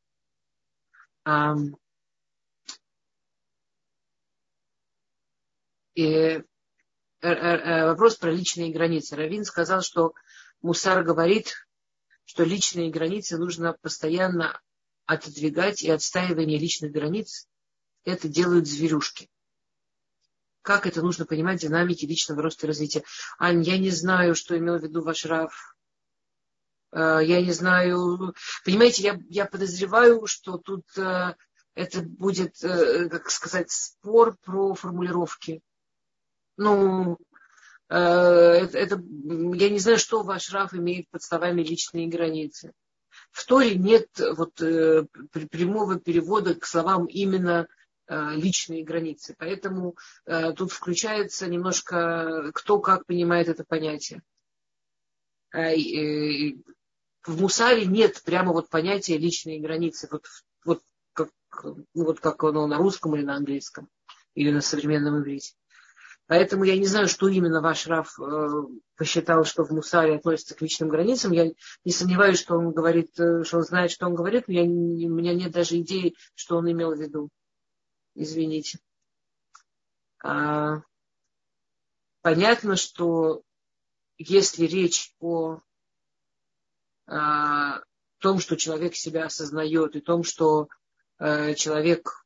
И 5.95 6.43
вопрос 7.23 8.16
про 8.16 8.31
личные 8.31 8.73
границы. 8.73 9.16
Равин 9.16 9.45
сказал, 9.45 9.83
что 9.83 10.12
Мусар 10.61 11.03
говорит, 11.05 11.55
что 12.25 12.45
личные 12.45 12.91
границы 12.91 13.39
нужно 13.39 13.77
постоянно 13.81 14.61
отодвигать, 15.07 15.83
и 15.83 15.91
отстаивание 15.91 16.59
личных 16.59 16.93
границ 16.93 17.47
это 18.05 18.29
делают 18.29 18.66
зверюшки. 18.66 19.29
Как 20.62 20.87
это 20.87 21.03
нужно 21.03 21.27
понимать 21.27 21.59
в 21.59 21.62
динамике 21.62 22.07
личного 22.07 22.43
роста 22.43 22.66
и 22.66 22.68
развития? 22.68 23.03
Ань, 23.39 23.62
я 23.62 23.79
не 23.79 23.91
знаю, 23.91 24.35
что 24.35 24.57
имел 24.57 24.79
в 24.79 24.83
виду 24.83 25.03
ваш 25.03 25.27
Раф. 25.27 25.77
Э, 26.93 27.18
я 27.23 27.43
не 27.43 27.53
знаю. 27.53 28.35
Понимаете, 28.64 29.03
я, 29.03 29.20
я 29.29 29.47
подозреваю, 29.47 30.27
что 30.27 30.59
тут 30.59 30.85
э, 30.97 31.35
это 31.75 32.03
будет, 32.03 32.62
э, 32.62 33.09
как 33.09 33.29
сказать, 33.31 33.70
спор 33.73 34.37
про 34.45 34.75
формулировки. 34.75 35.62
Ну, 36.63 37.19
это, 37.89 38.79
это, 38.79 38.95
я 38.97 39.69
не 39.69 39.79
знаю, 39.79 39.99
что 39.99 40.23
ваш 40.23 40.53
Раф 40.53 40.73
имеет 40.75 41.11
под 41.11 41.23
словами 41.23 41.63
личные 41.63 42.09
границы. 42.09 42.73
В 43.33 43.47
Торе 43.47 43.75
нет 43.75 44.09
вот, 44.37 44.61
э, 44.61 45.07
прямого 45.51 45.99
перевода 45.99 46.55
к 46.55 46.67
словам 46.67 47.07
именно 47.07 47.67
э, 48.07 48.35
личные 48.35 48.85
границы. 48.85 49.35
Поэтому 49.39 49.97
э, 50.27 50.53
тут 50.53 50.71
включается 50.71 51.49
немножко 51.49 52.51
кто 52.55 52.79
как 52.79 53.07
понимает 53.07 53.49
это 53.49 53.65
понятие. 53.65 54.23
Э, 55.53 55.75
э, 55.75 56.57
в 57.25 57.41
Мусаре 57.41 57.87
нет 57.87 58.23
прямо 58.25 58.53
вот 58.53 58.69
понятия 58.69 59.17
личные 59.17 59.61
границы, 59.61 60.09
вот, 60.11 60.27
вот, 60.65 60.83
как, 61.13 61.31
ну, 61.65 61.85
вот 61.95 62.21
как 62.21 62.43
оно 62.45 62.67
на 62.67 62.79
русском 62.79 63.17
или 63.17 63.25
на 63.25 63.37
английском, 63.37 63.89
или 64.35 64.51
на 64.51 64.61
современном 64.61 65.21
иврите. 65.21 65.55
Поэтому 66.33 66.64
я 66.64 66.78
не 66.78 66.87
знаю, 66.87 67.09
что 67.09 67.28
именно 67.28 67.61
ваш 67.61 67.87
Раф 67.87 68.18
э, 68.18 68.49
посчитал, 68.97 69.45
что 69.45 69.64
в 69.64 69.70
Мусаре 69.70 70.16
относится 70.16 70.55
к 70.55 70.62
личным 70.62 70.89
границам. 70.89 71.30
Я 71.33 71.51
не 71.85 71.93
сомневаюсь, 71.93 72.39
что 72.39 72.57
он 72.57 72.72
говорит, 72.72 73.11
э, 73.20 73.45
что 73.45 73.59
он 73.59 73.64
знает, 73.64 73.91
что 73.91 74.07
он 74.07 74.14
говорит, 74.14 74.49
но 74.49 74.55
я, 74.55 74.62
у 74.62 74.66
меня 74.66 75.35
нет 75.35 75.53
даже 75.53 75.78
идеи, 75.80 76.16
что 76.35 76.57
он 76.57 76.72
имел 76.72 76.95
в 76.95 76.99
виду. 76.99 77.28
Извините. 78.14 78.78
А, 80.24 80.80
понятно, 82.22 82.76
что 82.76 83.43
если 84.16 84.64
речь 84.64 85.14
о 85.20 85.61
а, 87.09 87.83
том, 88.20 88.39
что 88.39 88.57
человек 88.57 88.95
себя 88.95 89.26
осознает, 89.26 89.97
и 89.97 90.01
том, 90.01 90.24
что 90.24 90.68
э, 91.18 91.53
человек 91.57 92.22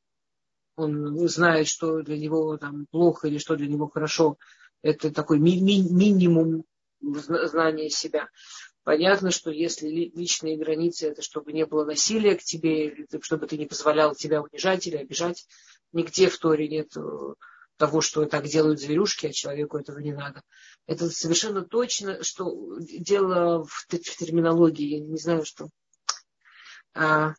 он 0.76 1.28
знает, 1.28 1.68
что 1.68 2.02
для 2.02 2.18
него 2.18 2.56
там 2.58 2.86
плохо 2.90 3.28
или 3.28 3.38
что 3.38 3.56
для 3.56 3.66
него 3.66 3.88
хорошо. 3.88 4.38
Это 4.82 5.10
такой 5.10 5.38
ми- 5.38 5.60
ми- 5.60 5.88
минимум 5.90 6.64
знания 7.00 7.90
себя. 7.90 8.28
Понятно, 8.84 9.32
что 9.32 9.50
если 9.50 9.88
личные 9.88 10.56
границы, 10.56 11.08
это 11.08 11.20
чтобы 11.20 11.52
не 11.52 11.66
было 11.66 11.84
насилия 11.84 12.36
к 12.36 12.42
тебе, 12.44 13.06
чтобы 13.20 13.48
ты 13.48 13.58
не 13.58 13.66
позволял 13.66 14.14
тебя 14.14 14.42
унижать 14.42 14.86
или 14.86 14.96
обижать. 14.96 15.44
Нигде 15.92 16.28
в 16.28 16.38
Торе 16.38 16.68
нет 16.68 16.96
э, 16.96 17.00
того, 17.78 18.00
что 18.00 18.24
так 18.26 18.44
делают 18.44 18.80
зверюшки, 18.80 19.26
а 19.26 19.32
человеку 19.32 19.78
этого 19.78 19.98
не 19.98 20.12
надо. 20.12 20.42
Это 20.86 21.10
совершенно 21.10 21.62
точно, 21.62 22.22
что 22.22 22.78
дело 22.78 23.64
в, 23.64 23.86
в 23.88 24.16
терминологии. 24.18 24.98
Я 24.98 25.00
не 25.00 25.18
знаю, 25.18 25.44
что. 25.44 25.68
А, 26.94 27.34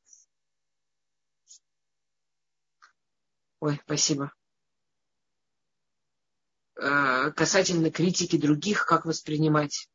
Ой, 3.60 3.80
спасибо. 3.86 4.32
Э, 6.76 7.32
касательно 7.32 7.90
критики 7.90 8.38
других, 8.38 8.86
как 8.86 9.06
воспринимать? 9.06 9.90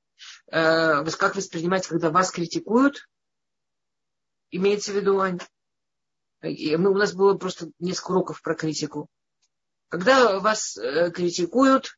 Э, 0.51 1.05
как 1.05 1.37
воспринимать, 1.37 1.87
когда 1.87 2.11
вас 2.11 2.33
критикуют? 2.33 3.09
Имеется 4.51 4.93
в 4.93 4.97
виду, 4.97 5.21
Ань? 5.21 5.39
Мы, 6.43 6.91
у 6.91 6.97
нас 6.97 7.15
было 7.15 7.35
просто 7.35 7.71
несколько 7.79 8.11
уроков 8.11 8.43
про 8.43 8.57
критику. 8.57 9.09
Когда 9.89 10.41
вас 10.41 10.77
э, 10.77 11.11
критикуют, 11.11 11.97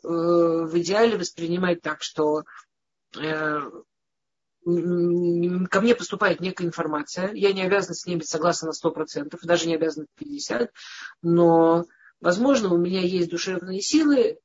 в 0.00 0.78
идеале 0.78 1.16
воспринимать 1.18 1.82
так, 1.82 2.02
что 2.02 2.44
ко 5.68 5.80
мне 5.80 5.94
поступает 5.94 6.40
некая 6.40 6.66
информация, 6.66 7.32
я 7.32 7.52
не 7.52 7.62
обязана 7.62 7.94
с 7.94 8.06
ней 8.06 8.16
быть 8.16 8.28
согласна 8.28 8.68
на 8.68 8.88
100%, 8.88 9.38
даже 9.42 9.66
не 9.66 9.74
обязана 9.74 10.06
50%, 10.20 10.68
но, 11.22 11.86
возможно, 12.20 12.72
у 12.72 12.76
меня 12.76 13.00
есть 13.00 13.30
душевные 13.30 13.80
силы 13.80 14.38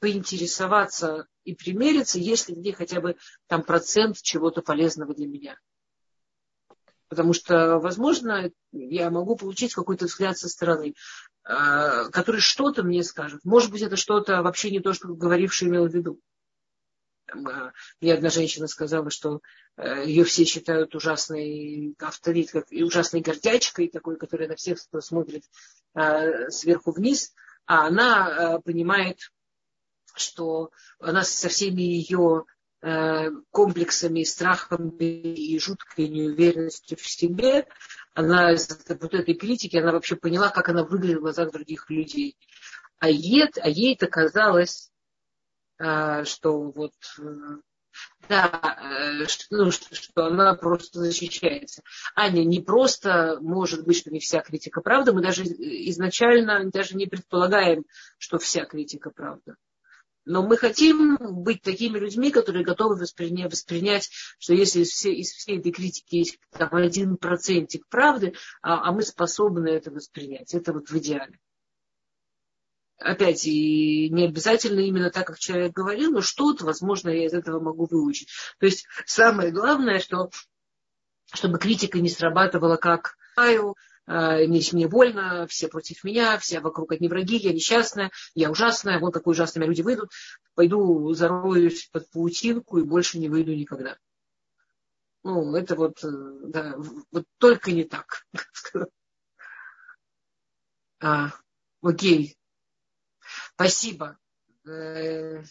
поинтересоваться 0.00 1.26
и 1.44 1.54
примериться, 1.54 2.18
если 2.18 2.54
где 2.54 2.72
хотя 2.72 3.00
бы 3.00 3.16
там 3.46 3.62
процент 3.62 4.16
чего-то 4.20 4.62
полезного 4.62 5.14
для 5.14 5.26
меня. 5.26 5.58
Потому 7.08 7.32
что, 7.32 7.78
возможно, 7.78 8.50
я 8.72 9.10
могу 9.10 9.36
получить 9.36 9.74
какой-то 9.74 10.06
взгляд 10.06 10.36
со 10.36 10.48
стороны, 10.48 10.94
а, 11.44 12.10
который 12.10 12.40
что-то 12.40 12.82
мне 12.82 13.04
скажет. 13.04 13.44
Может 13.44 13.70
быть, 13.70 13.82
это 13.82 13.96
что-то 13.96 14.42
вообще 14.42 14.72
не 14.72 14.80
то, 14.80 14.92
что 14.92 15.08
говоривший 15.08 15.68
имел 15.68 15.86
в 15.86 15.94
виду. 15.94 16.20
Мне 17.34 18.14
одна 18.14 18.30
женщина 18.30 18.68
сказала, 18.68 19.10
что 19.10 19.40
э, 19.76 20.04
ее 20.06 20.24
все 20.24 20.44
считают 20.44 20.94
ужасной 20.94 21.94
авторит, 22.00 22.50
как, 22.50 22.66
и 22.70 22.82
ужасной 22.82 23.20
гордячкой, 23.20 23.88
такой, 23.88 24.16
которая 24.16 24.48
на 24.48 24.56
всех 24.56 24.78
смотрит 25.00 25.44
э, 25.94 26.50
сверху 26.50 26.92
вниз, 26.92 27.34
а 27.66 27.86
она 27.86 28.28
э, 28.58 28.60
понимает, 28.62 29.18
что 30.14 30.70
она 30.98 31.24
со 31.24 31.48
всеми 31.48 31.82
ее 31.82 32.44
комплексами, 33.50 34.22
страхами 34.22 35.32
и 35.34 35.58
жуткой 35.58 36.08
неуверенностью 36.08 36.96
в 36.96 37.04
себе, 37.04 37.66
она 38.14 38.52
из 38.52 38.68
вот 38.68 39.12
этой 39.12 39.34
критики, 39.34 39.76
она 39.76 39.90
вообще 39.90 40.14
поняла, 40.14 40.50
как 40.50 40.68
она 40.68 40.84
выглядит 40.84 41.18
в 41.18 41.22
глазах 41.22 41.50
других 41.50 41.90
людей. 41.90 42.36
А 42.98 43.08
ей, 43.08 43.50
а 43.60 43.68
ей 43.68 43.94
это 43.94 44.06
казалось 44.06 44.92
что 45.78 46.70
вот 46.70 46.92
э, 47.18 47.22
да, 48.28 48.76
э, 49.20 49.26
ну, 49.50 49.70
что 49.70 50.26
она 50.26 50.54
просто 50.54 51.00
защищается. 51.00 51.82
Аня, 52.14 52.44
не 52.44 52.60
просто 52.60 53.38
может 53.40 53.84
быть, 53.84 53.98
что 53.98 54.10
не 54.10 54.20
вся 54.20 54.40
критика 54.40 54.80
правда, 54.80 55.12
мы 55.12 55.22
даже 55.22 55.44
изначально 55.44 56.68
даже 56.70 56.96
не 56.96 57.06
предполагаем, 57.06 57.84
что 58.18 58.38
вся 58.38 58.64
критика 58.64 59.10
правда. 59.10 59.56
Но 60.24 60.44
мы 60.44 60.56
хотим 60.56 61.16
быть 61.20 61.62
такими 61.62 61.98
людьми, 61.98 62.32
которые 62.32 62.64
готовы 62.64 62.96
воспринять, 62.96 63.52
воспринять 63.52 64.10
что 64.40 64.54
если 64.54 64.80
из 64.80 64.90
всей, 64.90 65.14
из 65.14 65.30
всей 65.30 65.60
этой 65.60 65.70
критики 65.70 66.16
есть 66.16 66.38
там, 66.50 66.74
один 66.74 67.16
процентик 67.16 67.86
правды, 67.88 68.34
а, 68.60 68.88
а 68.88 68.92
мы 68.92 69.02
способны 69.02 69.68
это 69.68 69.92
воспринять. 69.92 70.52
Это 70.52 70.72
вот 70.72 70.90
в 70.90 70.98
идеале 70.98 71.38
опять, 72.98 73.46
и 73.46 74.08
не 74.10 74.26
обязательно 74.26 74.80
именно 74.80 75.10
так, 75.10 75.26
как 75.26 75.38
человек 75.38 75.72
говорил, 75.72 76.12
но 76.12 76.20
что-то, 76.20 76.64
возможно, 76.64 77.10
я 77.10 77.26
из 77.26 77.34
этого 77.34 77.60
могу 77.60 77.86
выучить. 77.86 78.28
То 78.58 78.66
есть 78.66 78.86
самое 79.04 79.50
главное, 79.50 80.00
что, 80.00 80.30
чтобы 81.32 81.58
критика 81.58 81.98
не 82.00 82.08
срабатывала 82.08 82.76
как 82.76 83.16
мне, 84.46 84.62
мне 84.72 84.88
больно, 84.88 85.46
все 85.48 85.68
против 85.68 86.04
меня, 86.04 86.38
все 86.38 86.60
вокруг 86.60 86.92
одни 86.92 87.08
враги, 87.08 87.36
я 87.36 87.52
несчастная, 87.52 88.12
я 88.34 88.50
ужасная, 88.50 89.00
вот 89.00 89.14
какой 89.14 89.32
ужасными 89.32 89.66
люди 89.66 89.82
выйдут, 89.82 90.10
пойду 90.54 91.12
зароюсь 91.12 91.88
под 91.92 92.08
паутинку 92.10 92.78
и 92.78 92.84
больше 92.84 93.18
не 93.18 93.28
выйду 93.28 93.52
никогда. 93.54 93.98
Ну, 95.24 95.56
это 95.56 95.74
вот, 95.74 96.04
э, 96.04 96.08
да, 96.44 96.76
вот 97.10 97.24
только 97.38 97.72
не 97.72 97.84
так. 97.84 98.26
А, 100.98 101.30
окей, 101.82 102.38
Спасибо. 103.56 104.18
Э, 104.66 105.42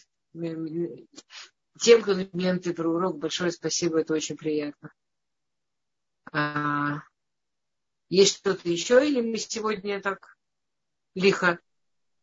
тем 1.80 2.02
комплименты 2.02 2.72
про 2.72 2.88
урок 2.88 3.18
большое 3.18 3.50
спасибо, 3.50 4.00
это 4.00 4.14
очень 4.14 4.36
приятно. 4.36 4.92
А, 6.32 7.00
есть 8.08 8.36
что-то 8.36 8.68
еще 8.68 9.06
или 9.06 9.20
мы 9.20 9.36
сегодня 9.38 10.00
так 10.00 10.38
лихо? 11.14 11.58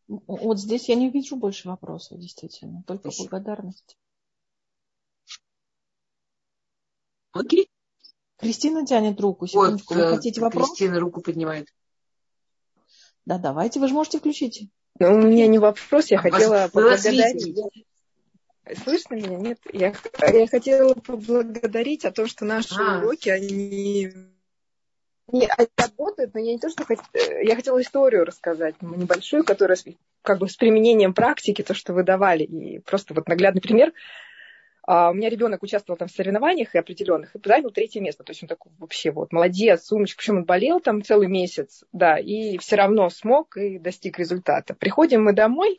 Вот 0.07 0.59
здесь 0.59 0.88
я 0.88 0.95
не 0.95 1.09
вижу 1.09 1.36
больше 1.36 1.67
вопросов, 1.67 2.19
действительно, 2.19 2.84
только 2.84 3.11
спасибо. 3.11 3.29
благодарность. 3.31 3.97
Окей. 7.31 7.69
Кристина 8.38 8.86
тянет 8.86 9.19
руку. 9.19 9.47
Секундочку. 9.47 9.95
Вот, 9.95 10.03
Вы 10.03 10.15
хотите 10.15 10.39
вопрос? 10.39 10.69
Кристина 10.69 10.99
руку 10.99 11.21
поднимает. 11.21 11.67
Да, 13.26 13.38
давайте, 13.38 13.80
вы 13.80 13.88
же 13.88 13.93
можете 13.93 14.19
включить. 14.19 14.69
Ну, 14.99 15.13
у 15.13 15.21
меня 15.21 15.47
не 15.47 15.59
вопрос, 15.59 16.07
я 16.07 16.19
а 16.19 16.21
хотела 16.21 16.67
поблагодарить. 16.67 17.55
Слышно 18.84 19.15
меня? 19.15 19.38
Нет? 19.38 19.59
Я, 19.74 19.93
я 20.19 20.47
хотела 20.47 20.93
поблагодарить 20.93 22.05
о 22.05 22.11
том, 22.11 22.28
что 22.28 22.45
наши 22.45 22.76
а. 22.80 22.99
уроки, 22.99 23.30
они 23.30 24.13
не 25.32 25.49
работают, 25.78 26.34
но 26.34 26.39
я 26.39 26.53
не 26.53 26.59
то, 26.59 26.69
что 26.69 26.86
хот... 26.86 26.99
я 27.13 27.55
хотела 27.55 27.82
историю 27.82 28.26
рассказать, 28.26 28.76
небольшую, 28.82 29.43
которая 29.43 29.78
как 30.21 30.39
бы 30.39 30.47
с 30.47 30.55
применением 30.55 31.13
практики, 31.13 31.61
то, 31.61 31.74
что 31.74 31.93
вы 31.93 32.03
давали. 32.03 32.43
И 32.43 32.80
просто 32.80 33.13
вот 33.13 33.28
наглядный 33.28 33.61
пример. 33.61 33.91
А 34.86 35.11
у 35.11 35.13
меня 35.13 35.29
ребенок 35.29 35.63
участвовал 35.63 35.97
там 35.97 36.09
в 36.09 36.11
соревнованиях 36.11 36.75
и 36.75 36.77
определенных, 36.77 37.36
и 37.36 37.39
занял 37.43 37.71
третье 37.71 38.01
место. 38.01 38.23
То 38.23 38.31
есть 38.31 38.43
он 38.43 38.49
такой 38.49 38.71
вообще 38.77 39.11
вот 39.11 39.31
молодец, 39.31 39.91
умничка. 39.91 40.17
Причем 40.17 40.38
он 40.38 40.43
болел 40.45 40.81
там 40.81 41.01
целый 41.03 41.27
месяц, 41.27 41.84
да, 41.93 42.17
и 42.17 42.57
все 42.57 42.75
равно 42.75 43.09
смог 43.09 43.55
и 43.55 43.79
достиг 43.79 44.19
результата. 44.19 44.75
Приходим 44.75 45.23
мы 45.23 45.34
домой, 45.34 45.77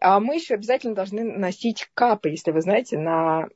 а 0.00 0.18
мы 0.18 0.36
еще 0.36 0.54
обязательно 0.54 0.94
должны 0.94 1.24
носить 1.24 1.88
капы, 1.94 2.30
если 2.30 2.52
вы 2.52 2.62
знаете, 2.62 2.98
на 2.98 3.48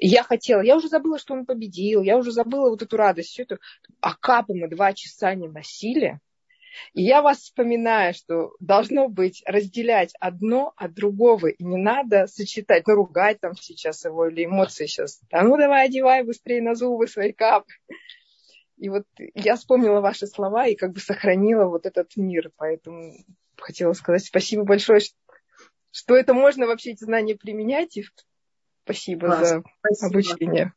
я 0.00 0.22
хотела, 0.24 0.60
я 0.62 0.76
уже 0.76 0.88
забыла, 0.88 1.18
что 1.18 1.34
он 1.34 1.46
победил, 1.46 2.02
я 2.02 2.16
уже 2.16 2.32
забыла 2.32 2.70
вот 2.70 2.82
эту 2.82 2.96
радость, 2.96 3.28
все 3.30 3.44
это. 3.44 3.58
А 4.00 4.16
капы 4.16 4.54
мы 4.54 4.68
два 4.68 4.92
часа 4.92 5.34
не 5.34 5.46
носили. 5.46 6.18
И 6.94 7.02
я 7.02 7.22
вас 7.22 7.38
вспоминаю, 7.38 8.14
что 8.14 8.52
должно 8.60 9.08
быть 9.08 9.42
разделять 9.46 10.14
одно 10.20 10.72
от 10.76 10.94
другого, 10.94 11.48
и 11.48 11.64
не 11.64 11.76
надо 11.76 12.26
сочетать, 12.26 12.86
ну, 12.86 12.94
ругать 12.94 13.40
там 13.40 13.54
сейчас 13.56 14.04
его 14.04 14.28
или 14.28 14.44
эмоции 14.44 14.86
сейчас. 14.86 15.20
А 15.30 15.42
ну, 15.42 15.56
давай 15.56 15.86
одевай 15.86 16.22
быстрее 16.22 16.62
на 16.62 16.74
зубы 16.74 17.06
свои 17.08 17.32
капы. 17.32 17.72
И 18.76 18.88
вот 18.88 19.04
я 19.34 19.56
вспомнила 19.56 20.00
ваши 20.00 20.26
слова 20.26 20.66
и 20.66 20.76
как 20.76 20.92
бы 20.92 21.00
сохранила 21.00 21.64
вот 21.64 21.84
этот 21.84 22.16
мир. 22.16 22.52
Поэтому 22.56 23.12
хотела 23.56 23.92
сказать 23.92 24.24
спасибо 24.24 24.64
большое, 24.64 25.00
что 25.90 26.16
это 26.16 26.32
можно 26.32 26.66
вообще 26.66 26.92
эти 26.92 27.04
знания 27.04 27.36
применять. 27.36 27.96
И 27.96 28.04
спасибо 28.84 29.26
Класс, 29.26 29.48
за 29.48 29.62
спасибо. 29.80 30.06
обучение. 30.06 30.72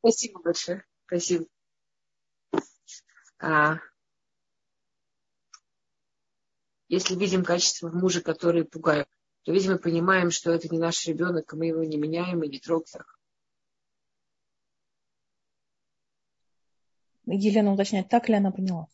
Спасибо 0.00 0.40
большое. 0.42 0.84
Спасибо. 1.06 1.46
А, 3.40 3.76
если 6.88 7.14
видим 7.14 7.44
качества 7.44 7.88
в 7.88 7.94
муже, 7.94 8.20
которые 8.20 8.64
пугают, 8.64 9.08
то, 9.44 9.52
видимо, 9.52 9.78
понимаем, 9.78 10.30
что 10.30 10.50
это 10.50 10.68
не 10.68 10.78
наш 10.78 11.06
ребенок, 11.06 11.52
и 11.52 11.56
мы 11.56 11.66
его 11.66 11.84
не 11.84 11.96
меняем 11.96 12.42
и 12.42 12.48
не 12.48 12.58
трогаем. 12.58 13.04
Елена 17.26 17.72
уточняет, 17.72 18.08
так 18.08 18.28
ли 18.28 18.34
она 18.34 18.50
поняла? 18.50 18.88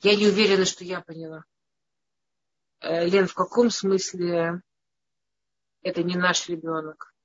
Я 0.00 0.16
не 0.16 0.26
уверена, 0.26 0.64
что 0.64 0.84
я 0.84 1.00
поняла. 1.00 1.44
Э, 2.80 3.08
Лен, 3.08 3.26
в 3.26 3.34
каком 3.34 3.70
смысле 3.70 4.62
это 5.82 6.02
не 6.02 6.16
наш 6.16 6.48
ребенок? 6.48 7.15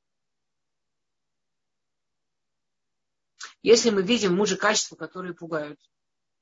Если 3.63 3.89
мы 3.91 4.01
видим 4.01 4.35
мужа 4.35 4.57
качества, 4.57 4.95
которые 4.95 5.33
пугают, 5.33 5.79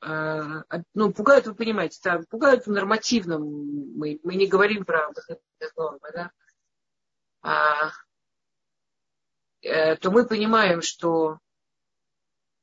э, 0.02 0.64
ну, 0.94 1.14
пугают, 1.14 1.48
вы 1.48 1.56
понимаете, 1.56 2.00
да, 2.04 2.22
пугают 2.30 2.66
в 2.66 2.72
нормативном, 2.72 3.44
мы, 3.98 4.20
мы 4.24 4.36
не 4.36 4.48
говорим 4.48 4.86
про 4.86 5.12
нормы, 5.76 6.00
да, 6.14 6.32
а, 7.42 7.92
э, 9.62 9.96
то 9.98 10.12
мы 10.12 10.26
понимаем, 10.26 10.82
что 10.82 11.40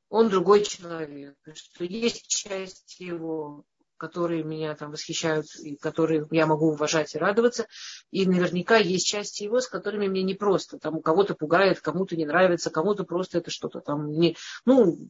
он 0.09 0.29
другой 0.29 0.63
человек, 0.65 1.37
что 1.55 1.85
есть 1.85 2.27
часть 2.29 3.01
его, 3.01 3.65
которые 3.97 4.45
меня 4.45 4.75
там 4.75 4.91
восхищают, 4.91 5.47
и 5.63 5.77
которые 5.77 6.27
я 6.31 6.47
могу 6.47 6.69
уважать 6.69 7.15
и 7.15 7.19
радоваться. 7.19 7.67
И 8.11 8.27
наверняка 8.27 8.77
есть 8.77 9.07
части 9.07 9.45
его, 9.45 9.61
с 9.61 9.69
которыми 9.69 10.09
мне 10.09 10.23
непросто. 10.23 10.79
Там 10.79 10.97
у 10.97 11.01
кого-то 11.01 11.35
пугает, 11.35 11.81
кому-то 11.81 12.17
не 12.17 12.27
нравится, 12.27 12.71
кому-то 12.71 13.05
просто 13.05 13.39
это 13.39 13.51
что-то 13.51 13.81
там 13.81 14.11
не, 14.11 14.37
ну, 14.65 15.09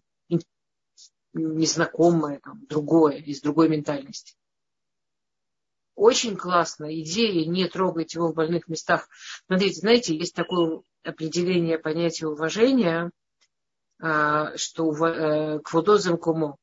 незнакомое, 1.32 2.40
там, 2.40 2.64
другое, 2.66 3.16
из 3.18 3.40
другой 3.40 3.68
ментальности. 3.68 4.34
Очень 5.94 6.36
классная 6.36 6.94
идея 7.00 7.46
не 7.48 7.66
трогать 7.68 8.14
его 8.14 8.28
в 8.28 8.34
больных 8.34 8.68
местах. 8.68 9.08
Смотрите, 9.46 9.80
знаете, 9.80 10.16
есть 10.16 10.34
такое 10.34 10.82
определение 11.02 11.78
понятия 11.78 12.26
уважения, 12.26 13.10
а, 13.98 14.54
что 14.58 14.92
э, 14.92 15.58
к 15.60 15.72
водозам 15.72 16.18
кому 16.18 16.56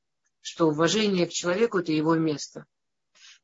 что 0.43 0.67
уважение 0.67 1.25
к 1.25 1.31
человеку– 1.31 1.79
это 1.79 1.93
его 1.93 2.15
место. 2.15 2.65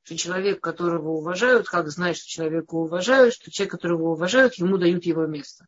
Что 0.03 0.17
человек, 0.17 0.61
которого 0.61 1.11
уважают, 1.11 1.67
как 1.67 1.89
знать, 1.89 2.17
что 2.17 2.27
человека 2.27 2.75
уважают, 2.75 3.33
что 3.33 3.49
человек, 3.49 3.71
которого 3.71 4.11
уважают, 4.11 4.55
ему 4.55 4.77
дают 4.77 5.05
его 5.05 5.25
место. 5.25 5.65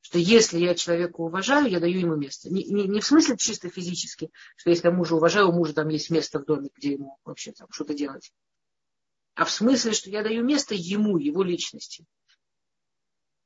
Что 0.00 0.18
если 0.18 0.58
я 0.58 0.74
человека 0.74 1.20
уважаю, 1.20 1.70
я 1.70 1.78
даю 1.78 2.00
ему 2.00 2.16
место. 2.16 2.48
Не, 2.48 2.64
не, 2.64 2.88
не 2.88 3.00
в 3.00 3.04
смысле 3.06 3.36
чисто 3.36 3.68
физически, 3.68 4.30
что 4.56 4.70
если 4.70 4.88
я 4.88 4.94
мужа 4.94 5.14
уважаю, 5.14 5.50
у 5.50 5.52
мужа 5.52 5.74
там 5.74 5.88
есть 5.88 6.08
место 6.08 6.38
в 6.38 6.46
доме, 6.46 6.70
где 6.74 6.92
ему 6.92 7.18
вообще 7.24 7.52
там 7.52 7.68
что-то 7.70 7.92
делать. 7.92 8.32
А 9.34 9.44
в 9.44 9.50
смысле, 9.50 9.92
что 9.92 10.08
я 10.08 10.22
даю 10.22 10.42
место 10.42 10.74
ему, 10.74 11.18
его 11.18 11.42
личности. 11.42 12.06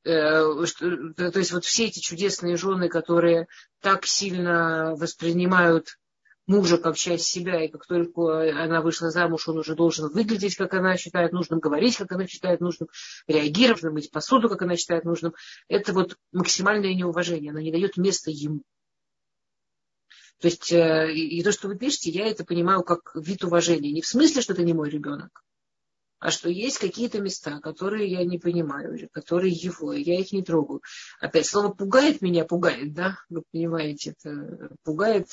Э, 0.05 0.45
то 0.45 1.39
есть 1.39 1.53
вот 1.53 1.65
все 1.65 1.87
эти 1.87 1.99
чудесные 1.99 2.57
жены, 2.57 2.89
которые 2.89 3.49
так 3.81 4.07
сильно 4.07 4.95
воспринимают 4.95 5.99
мужа 6.47 6.79
как 6.79 6.97
часть 6.97 7.27
себя, 7.27 7.65
и 7.65 7.69
как 7.69 7.87
только 7.87 8.63
она 8.63 8.81
вышла 8.81 9.11
замуж, 9.11 9.49
он 9.49 9.59
уже 9.59 9.75
должен 9.75 10.09
выглядеть, 10.09 10.57
как 10.57 10.75
она 10.75 10.97
считает 10.97 11.33
нужным, 11.33 11.59
говорить, 11.59 11.97
как 11.97 12.13
она 12.13 12.27
считает 12.27 12.61
нужным, 12.61 12.89
реагировать, 13.27 13.83
мыть 13.85 14.11
посуду, 14.11 14.49
как 14.49 14.63
она 14.63 14.77
считает 14.77 15.05
нужным. 15.05 15.35
Это 15.69 15.93
вот 15.93 16.17
максимальное 16.33 16.95
неуважение, 16.95 17.51
она 17.51 17.63
не 17.63 17.73
дает 17.73 17.97
места 17.97 18.31
ему. 18.31 18.63
То 20.39 20.49
есть, 20.49 20.71
э, 20.71 21.15
и 21.15 21.43
то, 21.43 21.51
что 21.51 21.69
вы 21.69 21.79
пишете, 21.79 22.11
я 22.11 22.27
это 22.27 22.45
понимаю 22.45 22.83
как 22.83 23.13
вид 23.15 23.43
уважения. 23.43 23.91
Не 23.91 24.03
в 24.03 24.07
смысле, 24.07 24.43
что 24.43 24.53
это 24.53 24.65
не 24.65 24.75
мой 24.75 24.91
ребенок, 24.91 25.43
а 26.19 26.31
что 26.31 26.51
есть 26.51 26.79
какие-то 26.79 27.21
места, 27.21 27.59
которые 27.61 28.11
я 28.11 28.25
не 28.25 28.39
понимаю, 28.39 29.09
которые 29.13 29.53
его, 29.53 29.95
я 29.95 30.21
их 30.21 30.33
не 30.33 30.43
трогаю. 30.43 30.83
Опять 31.21 31.47
слово 31.47 31.73
пугает 31.73 32.21
меня, 32.21 32.45
пугает, 32.45 32.93
да? 32.93 33.17
Вы 33.31 33.43
понимаете, 33.51 34.15
это 34.19 34.71
пугает 34.83 35.29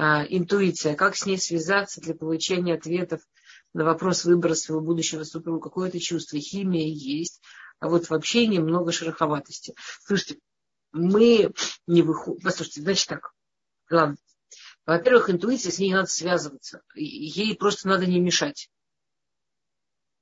интуиция, 0.00 0.94
как 0.94 1.16
с 1.16 1.26
ней 1.26 1.38
связаться 1.38 2.00
для 2.00 2.14
получения 2.14 2.74
ответов 2.74 3.20
на 3.74 3.84
вопрос 3.84 4.24
выбора 4.24 4.54
своего 4.54 4.82
будущего 4.82 5.24
супруга. 5.24 5.60
Какое-то 5.60 6.00
чувство, 6.00 6.38
химия 6.38 6.86
есть, 6.86 7.40
а 7.78 7.88
вот 7.88 8.08
в 8.08 8.12
общении 8.12 8.58
много 8.58 8.92
шероховатости. 8.92 9.74
Слушайте, 10.04 10.40
мы 10.92 11.52
не 11.86 12.02
выходим... 12.02 12.40
Послушайте, 12.42 12.82
значит 12.82 13.08
так. 13.08 13.32
Ладно. 13.90 14.16
Во-первых, 14.86 15.30
интуиция, 15.30 15.70
с 15.70 15.78
ней 15.78 15.92
надо 15.92 16.08
связываться. 16.08 16.82
Ей 16.94 17.54
просто 17.54 17.86
надо 17.88 18.06
не 18.06 18.20
мешать. 18.20 18.70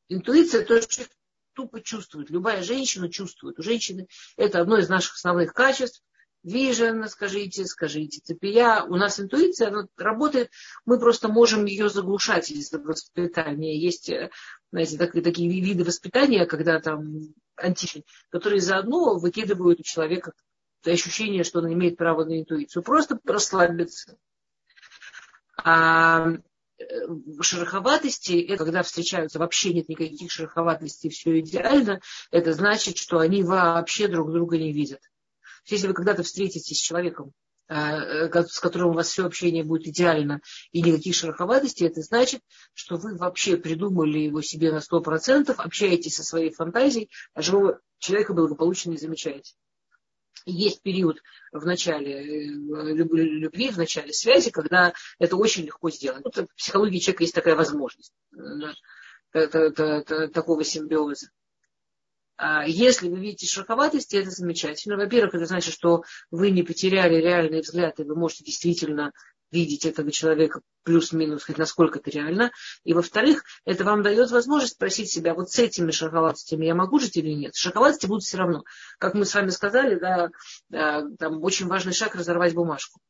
Интуиция 0.08 0.64
то, 0.64 0.80
что 0.82 1.06
тупо 1.54 1.80
чувствует. 1.80 2.30
Любая 2.30 2.62
женщина 2.62 3.10
чувствует. 3.10 3.58
У 3.58 3.62
женщины 3.62 4.08
это 4.36 4.60
одно 4.60 4.78
из 4.78 4.88
наших 4.88 5.14
основных 5.14 5.54
качеств. 5.54 6.02
Vision, 6.46 7.06
скажите, 7.08 7.64
скажите, 7.66 8.20
цепия. 8.20 8.82
У 8.84 8.96
нас 8.96 9.18
интуиция 9.18 9.68
она 9.68 9.86
работает, 9.96 10.50
мы 10.84 10.98
просто 10.98 11.28
можем 11.28 11.64
ее 11.64 11.88
заглушать 11.88 12.50
из-за 12.50 12.78
воспитания. 12.78 13.78
Есть, 13.78 14.08
э, 14.08 14.30
знаете, 14.70 14.96
так, 14.96 15.12
такие 15.12 15.48
виды 15.48 15.84
воспитания, 15.84 16.46
когда 16.46 16.80
там 16.80 17.34
античные, 17.56 18.04
которые 18.30 18.60
заодно 18.60 19.18
выкидывают 19.18 19.80
у 19.80 19.82
человека 19.82 20.32
ощущение, 20.86 21.44
что 21.44 21.58
он 21.58 21.72
имеет 21.72 21.96
право 21.96 22.24
на 22.24 22.40
интуицию. 22.40 22.82
Просто 22.82 23.18
расслабиться. 23.24 24.16
А 25.56 26.28
э, 26.78 26.84
шероховатости, 27.40 28.40
это 28.40 28.64
когда 28.64 28.82
встречаются, 28.84 29.40
вообще 29.40 29.74
нет 29.74 29.88
никаких 29.88 30.30
шероховатостей, 30.30 31.10
все 31.10 31.40
идеально, 31.40 32.00
это 32.30 32.52
значит, 32.52 32.96
что 32.96 33.18
они 33.18 33.42
вообще 33.42 34.06
друг 34.06 34.30
друга 34.30 34.56
не 34.56 34.72
видят. 34.72 35.00
Если 35.66 35.86
вы 35.86 35.94
когда-то 35.94 36.22
встретитесь 36.22 36.78
с 36.78 36.80
человеком, 36.80 37.32
э, 37.68 37.74
э, 37.74 38.42
с 38.44 38.60
которым 38.60 38.90
у 38.90 38.92
вас 38.92 39.08
все 39.08 39.26
общение 39.26 39.64
будет 39.64 39.86
идеально 39.86 40.40
и 40.72 40.82
никаких 40.82 41.14
шероховатостей, 41.14 41.86
это 41.86 42.00
значит, 42.02 42.42
что 42.74 42.96
вы 42.96 43.16
вообще 43.16 43.56
придумали 43.56 44.18
его 44.18 44.42
себе 44.42 44.72
на 44.72 44.80
100%, 44.80 45.54
общаетесь 45.56 46.16
со 46.16 46.24
своей 46.24 46.52
фантазией, 46.52 47.10
а 47.34 47.42
живого 47.42 47.80
человека 47.98 48.32
благополучно 48.32 48.90
не 48.90 48.98
замечаете. 48.98 49.54
Есть 50.46 50.82
период 50.82 51.20
в 51.52 51.66
начале 51.66 52.14
э, 52.14 52.46
любви, 52.46 53.70
в 53.70 53.76
начале 53.76 54.12
связи, 54.12 54.50
когда 54.50 54.94
это 55.18 55.36
очень 55.36 55.64
легко 55.64 55.90
сделать. 55.90 56.24
Вот 56.24 56.36
в 56.36 56.54
психологии 56.56 56.98
человека 56.98 57.24
есть 57.24 57.34
такая 57.34 57.56
возможность 57.56 58.12
такого 59.32 60.64
симбиоза. 60.64 61.28
А 62.38 62.64
если 62.66 63.08
вы 63.08 63.18
видите 63.18 63.46
шероховатости, 63.46 64.14
это 64.14 64.30
замечательно. 64.30 64.96
Во-первых, 64.96 65.34
это 65.34 65.44
значит, 65.44 65.74
что 65.74 66.04
вы 66.30 66.50
не 66.50 66.62
потеряли 66.62 67.16
реальный 67.16 67.62
взгляд, 67.62 67.98
и 67.98 68.04
вы 68.04 68.14
можете 68.14 68.44
действительно 68.44 69.12
видеть 69.50 69.84
этого 69.84 70.12
человека 70.12 70.60
плюс-минус, 70.84 71.42
хоть 71.42 71.58
насколько 71.58 71.98
это 71.98 72.10
реально. 72.10 72.52
И 72.84 72.92
во-вторых, 72.92 73.42
это 73.64 73.82
вам 73.82 74.04
дает 74.04 74.30
возможность 74.30 74.74
спросить 74.74 75.10
себя, 75.10 75.34
вот 75.34 75.50
с 75.50 75.58
этими 75.58 75.90
шероховатостями 75.90 76.66
я 76.66 76.76
могу 76.76 77.00
жить 77.00 77.16
или 77.16 77.32
нет. 77.32 77.56
Шероховатости 77.56 78.06
будут 78.06 78.22
все 78.22 78.36
равно. 78.36 78.62
Как 78.98 79.14
мы 79.14 79.24
с 79.24 79.34
вами 79.34 79.50
сказали, 79.50 79.98
да, 79.98 80.30
там 81.18 81.42
очень 81.42 81.66
важный 81.66 81.92
шаг 81.92 82.14
разорвать 82.14 82.54
бумажку, 82.54 83.00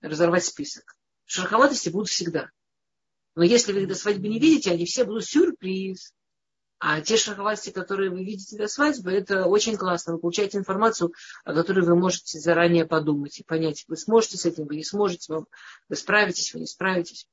разорвать 0.00 0.44
список. 0.44 0.94
Шероховатости 1.24 1.88
будут 1.88 2.08
всегда. 2.08 2.50
Но 3.34 3.42
если 3.42 3.72
вы 3.72 3.82
их 3.82 3.88
до 3.88 3.96
свадьбы 3.96 4.28
не 4.28 4.38
видите, 4.38 4.70
они 4.70 4.84
все 4.84 5.04
будут 5.04 5.24
сюрприз. 5.24 6.12
А 6.78 7.00
те 7.00 7.16
шахвасти, 7.16 7.70
которые 7.70 8.10
вы 8.10 8.22
видите 8.22 8.56
до 8.58 8.68
свадьбы, 8.68 9.10
это 9.10 9.46
очень 9.46 9.76
классно. 9.76 10.14
Вы 10.14 10.18
получаете 10.18 10.58
информацию, 10.58 11.12
о 11.44 11.54
которой 11.54 11.84
вы 11.84 11.96
можете 11.96 12.38
заранее 12.38 12.84
подумать 12.84 13.38
и 13.38 13.44
понять, 13.44 13.84
вы 13.88 13.96
сможете 13.96 14.36
с 14.36 14.44
этим, 14.44 14.66
вы 14.66 14.76
не 14.76 14.84
сможете, 14.84 15.46
вы 15.88 15.96
справитесь, 15.96 16.52
вы 16.52 16.60
не 16.60 16.66
справитесь. 16.66 17.26